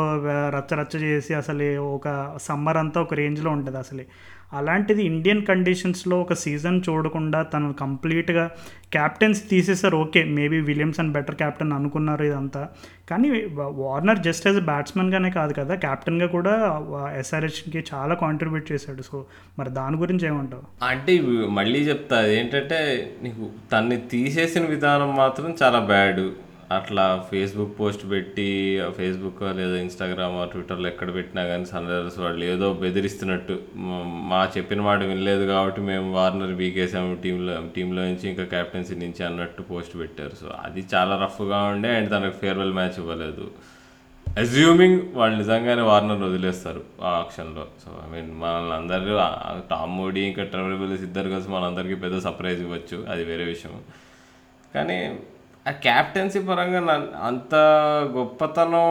[0.57, 4.07] రచ్చ రచ్చ చేసి అసలు ఒక సమ్మర్ అంతా ఒక రేంజ్లో ఉంటుంది అసలు.
[4.53, 8.51] అలాంటిది ఇండియన్ కండిషన్స్లో ఒక సీజన్ చూడకుండా తను కంప్లీట్గా
[8.93, 12.69] క్యాప్టెన్స్ తీసేసారు okay maybe Williamson better captain అనుకున్నారు ఇదంతా.
[13.11, 16.83] కానీ వార్నర్ జస్ట్ యాజ్ బ్యాట్స్మెన్గానే కాదు కదా క్యాప్టెన్గా కూడా
[17.19, 19.03] ఎస్ఆర్హెచ్కి చాలా కాంట్రిబ్యూట్ చేశాడు.
[19.03, 19.25] సో
[19.59, 20.85] మరి దాని గురించి ఏమంటావు?
[20.85, 21.21] అంటే
[21.51, 26.31] మళ్ళీ చెప్తా ఏంటంటే నీకు తన్ని తీసేసిన విధానం మాత్రం చాలా బ్యాడ్.
[26.73, 32.73] అట్లా ఫేస్బుక్ పోస్ట్ పెట్టి ఫేస్బుక్ లేదా ఇన్స్టాగ్రామ్ ట్విట్టర్లో ఎక్కడ పెట్టినా కానీ సన్ రైజర్స్ వాళ్ళు ఏదో
[32.73, 33.59] బెదిరిస్తున్నట్టు.
[34.31, 39.63] మా చెప్పిన మాట వినలేదు కాబట్టి మేము వార్నర్ బీకేసాము టీంలో టీంలో నుంచి ఇంకా కెప్టెన్సీ నుంచి అన్నట్టు
[39.63, 40.35] పోస్ట్ పెట్టారు.
[40.41, 43.51] సో అది చాలా రఫ్గా ఉండే అండ్ తనకు ఫేర్వెల్ మ్యాచ్ ఇవ్వలేదు.
[44.39, 47.67] అజ్యూమింగ్ వాళ్ళు నిజంగానే వార్నర్ వదిలేస్తారు ఆ ఆక్షన్లో.
[47.85, 49.17] సో ఐ మీన్ మనల్ని అందరూ
[49.71, 53.07] టామ్ మోడీ ఇంకా ట్రెవర్ విల్లిస్ ఇద్దరు కలిసి మనందరికీ పెద్ద సర్ప్రైజ్ ఇవ్వచ్చు.
[53.11, 53.81] అది వేరే విషయం.
[54.75, 55.19] కానీ
[55.69, 57.55] ఆ క్యాప్టెన్సీ పరంగా నన్- అంత
[58.17, 58.87] గొప్పతనం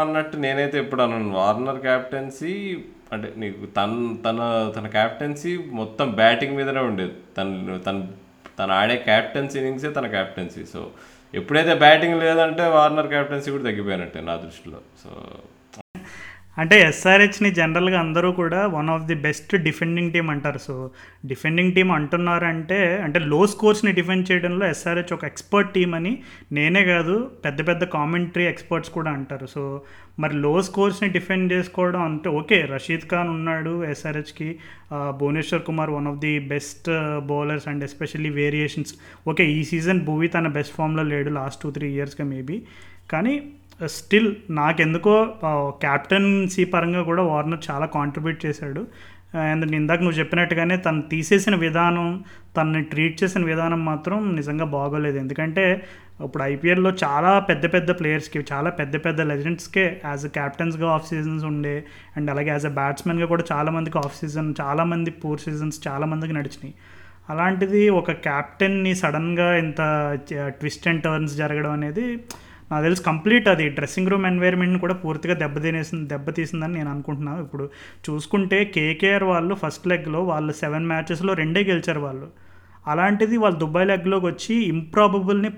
[0.00, 6.80] అన్నట్టు నేనైతే ఎప్పుడు అన్నాను వార్నర్ క్యాప్టెన్సీ అంటే నీకు తన తన తన క్యాప్టెన్సీ మొత్తం బ్యాటింగ్ మీదనే
[6.80, 7.12] ఉండేది.
[7.38, 8.08] తను తను
[8.58, 10.90] తను ఆడే క్యాప్టెన్సీ ఇన్నింగ్సే తన క్యాప్టెన్సీ సో
[11.34, 14.78] ఎప్పుడైతే బ్యాటింగ్ లేదంటే వార్నర్ క్యాప్టెన్సీ కూడా తగ్గిపోయినట్టే నా దృష్టిలో.
[15.04, 15.10] సో
[16.56, 20.58] అంటే ఎస్ఆర్హెచ్ని జనరల్గా అందరూ కూడా one of the best defending team అంటారు.
[20.58, 20.74] సో
[21.30, 26.12] డిఫెండింగ్ టీం అంటున్నారంటే అంటే లో స్కోర్స్ని డిఫెండ్ చేయడంలో ఎస్ఆర్హెచ్ ఒక ఎక్స్పర్ట్ టీం అని
[26.58, 29.46] నేనే కాదు పెద్ద పెద్ద కామెంటరీ ఎక్స్పర్ట్స్ కూడా అంటారు.
[29.46, 29.62] సో
[30.18, 34.48] మరి లో స్కోర్స్ని డిఫెండ్ చేసుకోవడం అంటే ఓకే రషీద్ ఖాన్ ఉన్నాడు ఎస్ఆర్హెచ్కి
[35.20, 36.90] Bhuvneshwar Kumar one of the best
[37.32, 38.94] bowlers and especially variations
[39.28, 42.58] okay ఈ సీజన్ భూవి తన బెస్ట్ ఫామ్లో లేడు లాస్ట్ టూ త్రీ ఇయర్స్గా మేబీ
[43.10, 43.34] కానీ
[43.86, 45.14] స్టిల్ నాకెందుకో
[45.84, 48.86] క్యాప్టెన్సీ పరంగా కూడా వార్నర్ చాలా కాంట్రిబ్యూట్ చేశాడు.
[49.34, 52.24] అండ్ ఇందాక నువ్వు చెప్పినట్టుగానే తను తీసేసిన విధానం
[52.56, 55.18] తనని ట్రీట్ చేసిన విధానం మాత్రం నిజంగా బాగోలేదు.
[55.18, 55.82] ఎందుకంటే
[56.24, 61.44] ఇప్పుడు ఐపీఎల్లో చాలా పెద్ద పెద్ద ప్లేయర్స్కి చాలా పెద్ద పెద్ద లెజెండ్స్కే యాజ్ అ క్యాప్టెన్స్గా ఆఫ్ సీజన్స్
[61.44, 61.84] ఉండే
[62.16, 66.74] అండ్ అలాగే యాజ్ అ బ్యాట్స్మెన్గా కూడా చాలామందికి ఆఫ్ సీజన్ చాలామంది పూర్ సీజన్స్ చాలామందికి నడిచినాయి.
[67.30, 69.80] అలాంటిది ఒక క్యాప్టెన్ని సడన్గా ఇంత
[70.48, 72.24] ట్విస్ట్ అండ్ టర్న్స్ జరగడం అనేది
[72.72, 77.40] నాకు తెలిసి కంప్లీట్ అది డ్రెస్సింగ్ రూమ్ ఎన్వైర్మెంట్ని కూడా పూర్తిగా దెబ్బతినేసింది దెబ్బతీసిందని నేను అనుకుంటున్నాను.
[77.46, 77.66] ఇప్పుడు
[78.06, 82.28] చూసుకుంటే కేకేఆర్ వాళ్ళు ఫస్ట్ లెగ్లో వాళ్ళు సెవెన్ మ్యాచెస్లో రెండే గెలిచారు వాళ్ళు.
[82.92, 85.50] అలాంటిది వాళ్ళు దుబాయ్ లెగ్లోకి వచ్చి ఇంప్రాబబుల్ని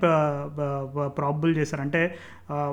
[1.19, 1.81] ప్రాబుల్ చేశారు.
[1.85, 2.01] అంటే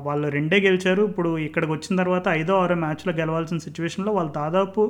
[0.08, 1.02] వాళ్ళు రెండే గెలిచారు.
[1.10, 4.82] ఇప్పుడు ఇక్కడికి వచ్చిన తర్వాత ఐదో ఆరో మ్యాచ్లో గెలవాల్సిన సిచ్యువేషన్లో వాళ్ళు దాదాపు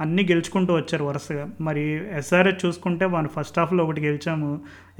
[0.00, 1.48] అన్నీ గెలుచుకుంటూ వచ్చారు వరుసగా.
[1.60, 1.82] మరి
[2.18, 4.50] ఎస్ఆర్హెచ్ చూసుకుంటే మనం ఫస్ట్ హాఫ్లో ఒకటి గెలిచాము.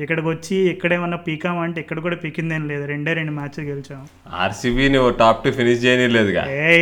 [0.03, 2.85] ఇక్కడికి వచ్చి ఇక్కడేమన్నా పీకామా అంటే ఇక్కడ కూడా పీకిందేం లేదు.
[2.87, 4.07] రెండే రెండు మ్యాచ్లు గెలిచాము
[4.45, 6.75] ఆర్సీబీని టాప్ టు ఫినిష్ చేయలేదుగా ఏ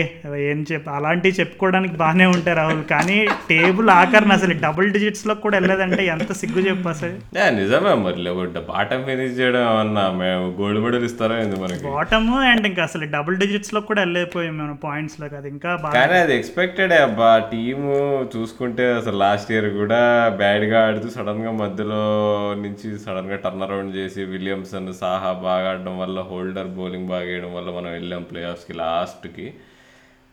[0.51, 2.85] ఏం చెప్ అలాంటివి చెప్పుకోవడానికి బాగానే ఉంటాయి రాహుల్.
[2.85, 3.19] కానీ
[3.51, 7.17] టేబుల్ ఆఖరిని అసలు డబుల్ డిజిట్స్లో కూడా వెళ్ళలేదంటే ఎంత సిగ్గు చెప్పు అసలు.
[7.59, 8.31] నిజమే మరి.
[8.71, 11.85] బాటం ఫినిష్ చేయడం ఏమన్నా మేము గోల్డ్ మెడల్ ఇస్తారా ఏంది మనకి?
[11.91, 16.93] బాటమ్ అండ్ ఇంకా అసలు డబుల్ డిజిట్స్లో కూడా వెళ్ళిపోయాం మేము పాయింట్స్లో అది ఇంకా బాగా అది ఎక్స్పెక్టెడ్
[16.93, 17.31] అబ్బా.
[17.53, 17.95] టీము
[18.37, 20.01] చూసుకుంటే అసలు లాస్ట్ ఇయర్ కూడా
[20.37, 22.01] బ్యాడ్గా ఆడుతూ సడన్గా మధ్యలో
[22.57, 27.71] నుంచి సడన్గా టర్న్ అరౌండ్ చేసి విలియమ్సన్ సాహా బాగా ఆడడం వల్ల హోల్డర్ బౌలింగ్ బాగా వేయడం వల్ల
[27.71, 29.55] మనం వెళ్ళాం ప్లే ఆఫ్స్కి లాస్ట్కి.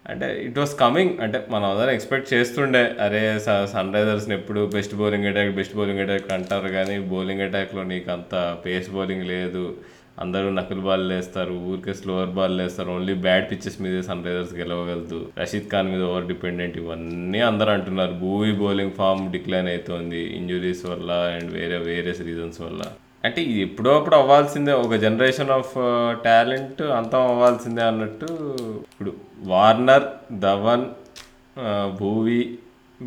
[0.10, 1.20] అంటే ఇట్ వాస్ కమింగ్.
[1.20, 3.40] అంటే మనం అందరం ఎక్స్పెక్ట్ చేస్తుండే అరే
[3.74, 8.58] సన్ రైజర్స్ని ఎప్పుడు best bowling attack best bowling attack అంటారు కానీ బౌలింగ్ అటాక్లో నీకు అంత
[8.66, 9.66] పేస్ బౌలింగ్ లేదు.
[10.18, 15.20] అందరూ నకుల్ బాల్ వేస్తారు ఊరికే స్లోవర్ బాల్ వేస్తారు ఓన్లీ బ్యాడ్ పిచ్చెస్ మీదే సన్ రైజర్స్ గెలవగలదు.
[15.42, 18.14] రషీద్ ఖాన్ మీద ఓవర్ డిపెండెంట్ ఇవన్నీ అందరూ అంటున్నారు.
[18.24, 22.82] భూవీ బౌలింగ్ ఫామ్ డిక్లైన్ అవుతోంది ఇంజురీస్ వల్ల అండ్ వేరే వేరియస్ రీజన్స్ వల్ల.
[23.26, 24.74] అంటే ఇది ఎప్పుడో అప్పుడు అవ్వాల్సిందే.
[24.86, 25.74] ఒక జనరేషన్ ఆఫ్
[26.26, 28.30] టాలెంట్ అంతం అవ్వాల్సిందే అన్నట్టు
[28.92, 29.14] ఇప్పుడు
[29.54, 30.08] వార్నర్
[30.48, 30.86] ధవన్
[32.02, 32.42] భూవి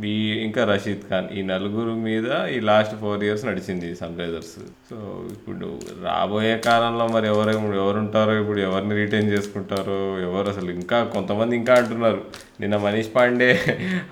[0.01, 0.13] బీ
[0.45, 4.55] ఇంకా రషీద్ ఖాన్ ఈ నలుగురు మీద ఈ లాస్ట్ ఫోర్ ఇయర్స్ నడిచింది సన్ రైజర్స్
[4.89, 4.97] సో
[5.33, 5.67] ఇప్పుడు
[6.05, 12.23] రాబోయే కాలంలో మరి ఎవరు ఎవరుంటారో ఇప్పుడు ఎవరిని రిటైన్ చేసుకుంటారో ఎవరు అసలు ఇంకా కొంతమంది ఇంకా అంటున్నారు.
[12.61, 13.49] నిన్న మనీష్ పాండే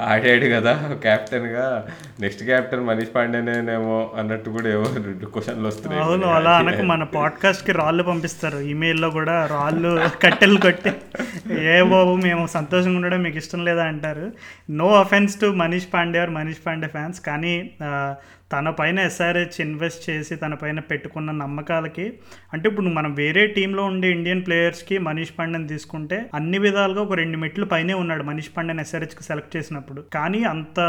[0.01, 1.86] ఆడాడు కదా కెప్టెన్గా
[2.20, 6.03] నెక్స్ట్ కెప్టెన్ మనీష్ పాండేనేమో అన్నట్టు కూడా ఎవరు క్వశ్చన్లు వస్తున్నాయి.
[6.03, 8.59] అవును అలా అనకు మన పాడ్కాస్ట్కి రాళ్ళు పంపిస్తారు.
[8.59, 10.93] ఈమెయిల్లో కూడా రాళ్ళు కట్టెలు కొట్టి
[11.61, 14.32] ఏ బాబు మేము సంతోషంగా ఉండడం మీకు ఇష్టం లేదా అంటారు.
[14.70, 17.70] No offence to Manish Pandey or Manish Pandey fans కానీ
[18.53, 22.07] తన పైన ఎస్ఆర్హెచ్ ఇన్వెస్ట్ చేసి తన పైన పెట్టుకున్న నమ్మకాలకి
[22.53, 27.38] అంటే ఇప్పుడు మనం వేరే టీంలో ఉండే ఇండియన్ ప్లేయర్స్కి మనీష్ పాండెన్ తీసుకుంటే అన్ని విధాలుగా ఒక రెండు
[27.38, 30.00] మెట్లు పైనే ఉన్నాడు మనీష్ పాండేని ఎస్ఆర్హెచ్కి సెలెక్ట్ చేసినప్పుడు.
[30.14, 30.80] కానీ అంత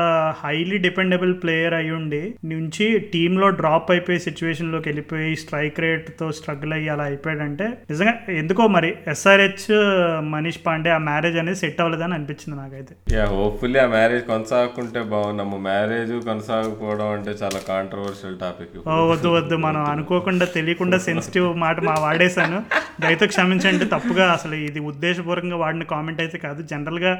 [0.44, 6.90] హైలీ డిపెండబుల్ ప్లేయర్ అయి ఉండి నుంచి టీంలో డ్రాప్ అయిపోయి సిచ్యువేషన్లోకి వెళ్ళిపోయి స్ట్రైక్ రేట్తో స్ట్రగుల్ అయ్యి
[6.90, 9.68] అలా అయిపోయాడంటే నిజంగా ఎందుకో మరి ఎస్ఆర్హెచ్
[10.34, 12.94] మనీష్ పాండే ఆ మ్యారేజ్ అనేది సెట్ అవ్వలేదని అనిపించింది నాకైతే.
[13.16, 15.58] యా హోప్ఫుల్లీ ఆ మ్యారేజ్ కొనసాగుకుంటే బాగున్నాము.
[15.70, 21.96] మ్యారేజ్ కొనసాగకపోవడం అంటే చాలా కాంట్రవర్షియల్ టాపిక్ ఓ వద్దు వద్దు మనం అనుకోకుండా తెలియకుండా సెన్సిటివ్ మాట మా
[22.00, 22.64] వాడేశాను.
[23.02, 26.62] దయతో క్షమించండి తప్పుగా అసలు ఇది ఉద్దేశపూర్వకంగా వాడిన కామెంట్ అయితే కాదు.
[26.62, 27.14] జనరల్గా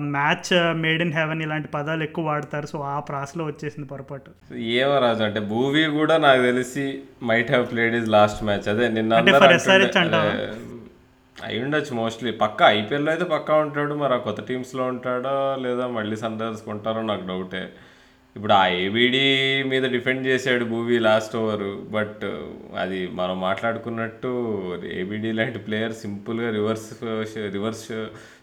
[0.00, 2.66] మ్యాచ్ మేడ్ ఇన్ హెవెన్ ఇలాంటి పదాలు ఎక్కువ వాడతారు.
[2.66, 4.30] సో ఆ ప్రాసలో వచ్చేసింది పొరపాటు.
[4.54, 9.14] ఏమో రాజు అంటే భూవీ కూడా నాకు తెలిసి might have played his last match అదే నిన్న
[11.44, 16.16] అయి ఉండొచ్చు మోస్ట్లీ పక్కా ఐపీఎల్లో అయితే పక్కా ఉంటాడు మరి ఆ కొత్త టీమ్స్లో ఉంటాడో లేదా మళ్ళీ
[16.16, 17.62] సన్ కొంటారో నాకు డౌటే
[18.36, 19.24] ఇప్పుడు ఆ ఏబిడి
[19.62, 22.22] మీద డిఫెండ్ చేశాడు భూవీ లాస్ట్ ఓవర్ బట్
[22.76, 24.30] అది మనం మాట్లాడుకున్నట్టు
[24.92, 26.86] ఏబిడి లాంటి ప్లేయర్ సింపుల్గా రివర్స్
[27.56, 27.84] రివర్స్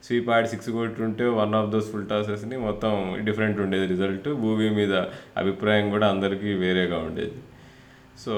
[0.08, 2.94] స్వీప్ ఆడి సిక్స్ కొట్టుంటే వన్ ఆఫ్ దోస్ ఫుల్ టాసెస్ని మొత్తం
[3.26, 4.94] డిఫరెంట్ ఉండేది రిజల్ట్ భూవీ మీద
[5.38, 7.40] అభిప్రాయం కూడా అందరికీ వేరేగా ఉండేది.
[8.26, 8.36] సో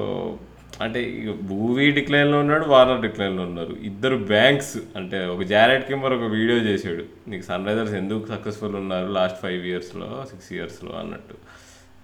[0.81, 3.73] అంటే ఇక భూవీ డిక్లైన్లో ఉన్నాడు వార్నర్ డిక్లైన్లో ఉన్నారు.
[3.83, 7.03] ఇద్దరు బ్యాంక్స్ అంటే ఒక జారెట్ కింబర్ ఒక వీడియో చేశాడు.
[7.29, 11.35] నీకు సన్ రైజర్స్ ఎందుకు సక్సెస్ఫుల్ ఉన్నారు లాస్ట్ ఫైవ్ ఇయర్స్లో సిక్స్ ఇయర్స్లో అన్నట్టు.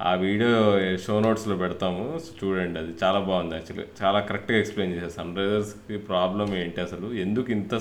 [0.01, 2.91] ఆ వీడియో షో నోట్స్లో పెడతాము చూడండి అది.
[3.03, 5.11] చాలా బాగుంది యాక్చువల్లీ చాలా కరెక్ట్గా ఎక్స్ప్లెయిన్ చేశారు.
[5.11, 7.13] సన్ రైజర్స్కి ప్రాబ్లం ఏంటి అసలు?
[7.13, 7.75] ఎందుకు ఇంత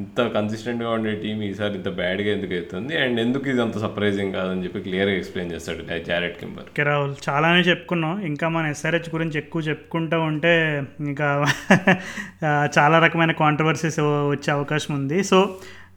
[0.00, 4.64] ఇంత కన్సిస్టెంట్గా ఉండే టీం ఈసారి ఇంత బ్యాడ్గా ఎందుకు అవుతుంది అండ్ ఎందుకు ఇది అంత సర్ప్రైజింగ్ కాదని
[4.64, 8.14] చెప్పి క్లియర్గా ఎక్స్ప్లెయిన్ చేస్తాడు జారెట్ కింబర్ ఓకే రాహుల్ చాలానే చెప్పుకున్నాం.
[8.30, 10.52] ఇంకా మన ఎస్ఆర్హెచ్ గురించి ఎక్కువ చెప్పుకుంటూ ఉంటే
[11.10, 11.28] ఇంకా
[12.76, 14.00] చాలా రకమైన కాంట్రవర్సీస్
[14.34, 15.18] వచ్చే అవకాశం ఉంది.
[15.30, 15.38] సో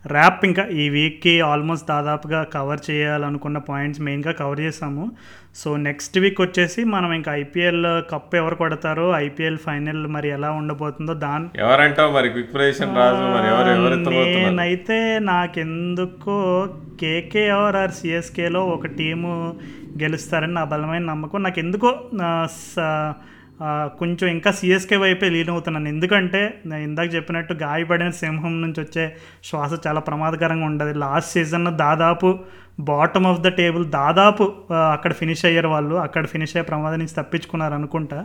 [0.06, 5.06] ర్యాప్ ఇంకా ఈ వీక్కి ఆల్మోస్ట్ దాదాపుగా కవర్ చేయాలనుకున్న పాయింట్స్ మెయిన్గా కవర్ చేసాము
[5.56, 11.14] సో నెక్స్ట్ వీక్ వచ్చేసి మనం ఇంకా ఐపీఎల్ కప్ ఎవరు కొడతారో ఐపీఎల్ ఫైనల్ మరి ఎలా ఉండబోతుందో
[11.14, 12.30] దాని ఎవరంటావు మరి?
[12.30, 14.56] క్విక్ ప్రైషన్ రాజు మరి ఎవరు ఎవరు ఎత్తబోతున్నారు?
[14.56, 16.38] నేనైతే నాకెందుకో
[17.02, 19.34] కేకేఆర్ ఆర్ సిఎస్కేలో ఒక టీము
[20.04, 21.44] గెలుస్తారని నా బలమైన నమ్మకం.
[21.44, 21.92] నాకు ఎందుకో
[24.00, 25.88] కొంచెం ఇంకా సిఎస్కే వైపే లీన్ అవుతున్నాను.
[25.88, 29.06] ఎందుకంటే నేను ఇందాక చెప్పినట్టు గాయపడిన సింహం నుంచి వచ్చే
[29.44, 30.94] శ్వాస చాలా ప్రమాదకరంగా ఉండదు.
[31.00, 32.30] లాస్ట్ సీజన్లో దాదాపు
[32.80, 34.44] బాటమ్ ఆఫ్ ద టేబుల్ దాదాపు
[34.94, 35.96] అక్కడ ఫినిష్ అయ్యారు వాళ్ళు.
[35.96, 38.20] అక్కడ ఫినిష్ అయ్యే ప్రమాదం నుంచి తప్పించుకున్నారు అనుకుంటా.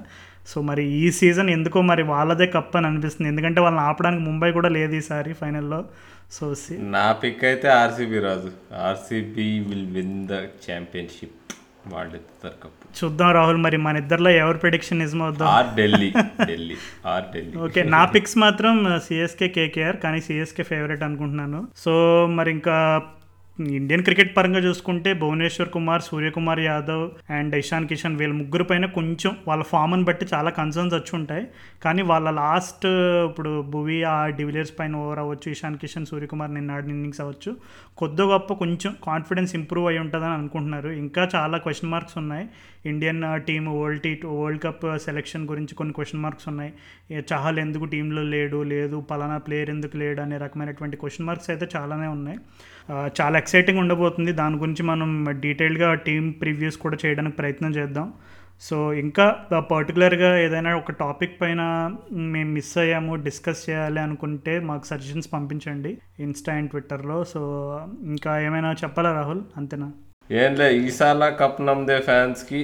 [0.47, 3.28] సో మరి ఈ సీజన్ ఎందుకో మరి వాళ్ళదే కప్ అని అనిపిస్తుంది.
[3.28, 5.85] ఎందుకంటే వాళ్ళని ఆపడానికి ముంబై కూడా లేదు ఈసారి ఫైనల్లో
[6.32, 6.55] సో
[6.97, 8.51] నా పిక్ అయితే RCB Raju.
[8.89, 10.32] RCB will win the
[10.66, 11.37] championship
[11.91, 16.12] cup చూద్దాం రాహుల్ మరి మన ఇద్దరిలో ఎవరి prediction నిజమవుద్దాం or Delhi
[16.47, 16.76] Delhi
[17.07, 17.57] or Delhi.
[17.59, 21.68] Okay నా పిక్స్ మాత్రం సిఎస్కే కేకేఆర్ కానీ సిఎస్కే ఫేవరెట్ అనుకుంటున్నాను.
[21.76, 21.93] సో
[22.26, 22.76] మరి ఇంకా
[23.59, 29.36] ఇండియన్ క్రికెట్ పరంగా చూసుకుంటే భువనేశ్వర్ కుమార్ సూర్యకుమార్ యాదవ్ అండ్ ఇషాన్ కిషన్ వీళ్ళ ముగ్గురు పైన కొంచెం
[29.48, 31.46] వాళ్ళ ఫామ్ని బట్టి చాలా కన్సర్న్స్ వచ్చి ఉంటాయి.
[31.82, 32.86] కానీ వాళ్ళ లాస్ట్
[33.30, 37.57] ఇప్పుడు భువి ఆ డివిలియర్స్ పైన ఓవర్ అవ్వచ్చు ఇషాన్ కిషన్ సూర్యకుమార్ నిన్న ఆడిన ఇన్నింగ్స్ అవ్వచ్చు.
[37.98, 40.88] కొద్ది గొప్ప కొంచెం కాన్ఫిడెన్స్ ఇంప్రూవ్ అయి ఉంటుందని అనుకుంటున్నారు.
[40.88, 42.48] ఇంకా చాలా క్వశ్చన్ మార్క్స్ ఉన్నాయి.
[42.87, 46.72] Indian team world T world cup selection గురించి కొన్ని క్వశ్చన్ మార్క్స్ ఉన్నాయి.
[47.32, 52.07] చహల్ ఎందుకు టీంలో లేడు లేదు పలానా ప్లేయర్ ఎందుకు లేడు అనే రకమైనటువంటి క్వశ్చన్ మార్క్స్ అయితే చాలానే
[52.07, 52.39] ఉన్నాయి.
[53.20, 54.32] చాలా ఎక్సైటింగ్ ఉండబోతుంది.
[54.32, 58.12] దాని గురించి మనం డీటెయిల్గా టీం ప్రివ్యూస్ కూడా చేయడానికి ప్రయత్నం చేద్దాం.
[58.61, 59.24] సో ఇంకా
[59.70, 61.62] పర్టికులర్గా ఏదైనా ఒక టాపిక్ పైన
[62.12, 65.99] మేము మిస్ అయ్యాము డిస్కస్ చేయాలి అనుకుంటే మాకు సజెషన్స్ పంపించండి.
[66.20, 67.24] ఇన్స్టా అండ్ ట్విట్టర్లో.
[67.24, 67.41] సో
[68.03, 69.43] ఇంకా ఏమైనా చెప్పాలా రాహుల్?
[69.57, 69.93] అంతేనా?
[70.31, 70.68] ఏంలే
[71.20, 72.61] లే కప్ నమ్దే ఫ్యాన్స్కి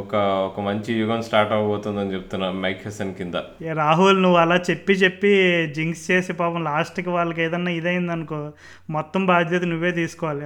[0.00, 0.14] ఒక
[0.48, 3.34] ఒక మంచి యుగం స్టార్ట్ అవబోతుందని చెప్తున్నా మైక్ హెసన్ కింద.
[3.74, 5.30] రాహుల్ నువ్వు అలా చెప్పి చెప్పి
[5.72, 8.52] జింక్స్ చేసి పాపం లాస్ట్కి వాళ్ళకి ఏదన్నా ఇదైంది అనుకో
[8.90, 10.44] మొత్తం బాధ్యత నువ్వే తీసుకోవాలి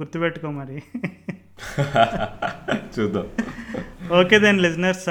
[0.00, 0.82] గుర్తుపెట్టుకో మరి.
[2.94, 3.26] చూద్దాం.
[4.18, 5.06] Okay then listeners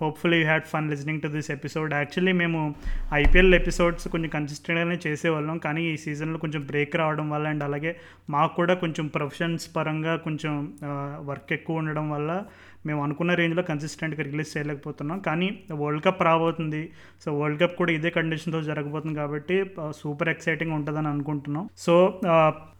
[0.00, 2.60] hopefully you had fun listening to this episode actually మేము
[3.14, 7.92] ఐపీఎల్ ఎపిసోడ్స్ కొంచెం కన్సిస్టెంట్గానే చేసేవాళ్ళం కానీ ఈ సీజన్లో కొంచెం బ్రేక్ రావడం వల్ల అండ్ అలాగే
[8.30, 10.54] మాకు కూడా కొంచెం ప్రొఫెషన్స్ పరంగా కొంచెం
[10.88, 12.30] uh, వర్క్ ఎక్కువ ఉండడం వల్ల
[12.86, 15.18] మేము అనుకున్న రేంజ్లో కన్సిస్టెంట్గా రిలీజ్ చేయలేకపోతున్నాం.
[15.28, 16.82] కానీ వరల్డ్ కప్ రాబోతుంది.
[17.24, 19.58] సో వరల్డ్ కప్ కూడా ఇదే కండిషన్తో జరగబోతుంది కాబట్టి
[20.00, 21.64] సూపర్ ఎక్సైటింగ్ ఉంటుందని అనుకుంటున్నాం.
[21.78, 22.20] సో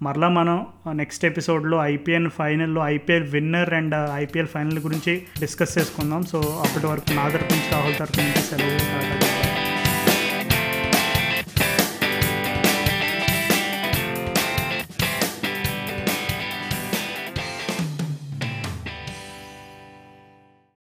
[0.03, 0.67] మరలా మనం
[1.03, 6.23] నెక్స్ట్ ఎపిసోడ్లో ఐపీఎల్ ఫైనల్లో IPL winner and IPL final గురించి డిస్కస్ చేసుకుందాం.
[6.23, 9.46] సో అప్పటి వరకు నా తరపు నుంచి రాహుల్ తరపు నుంచి సెలవు.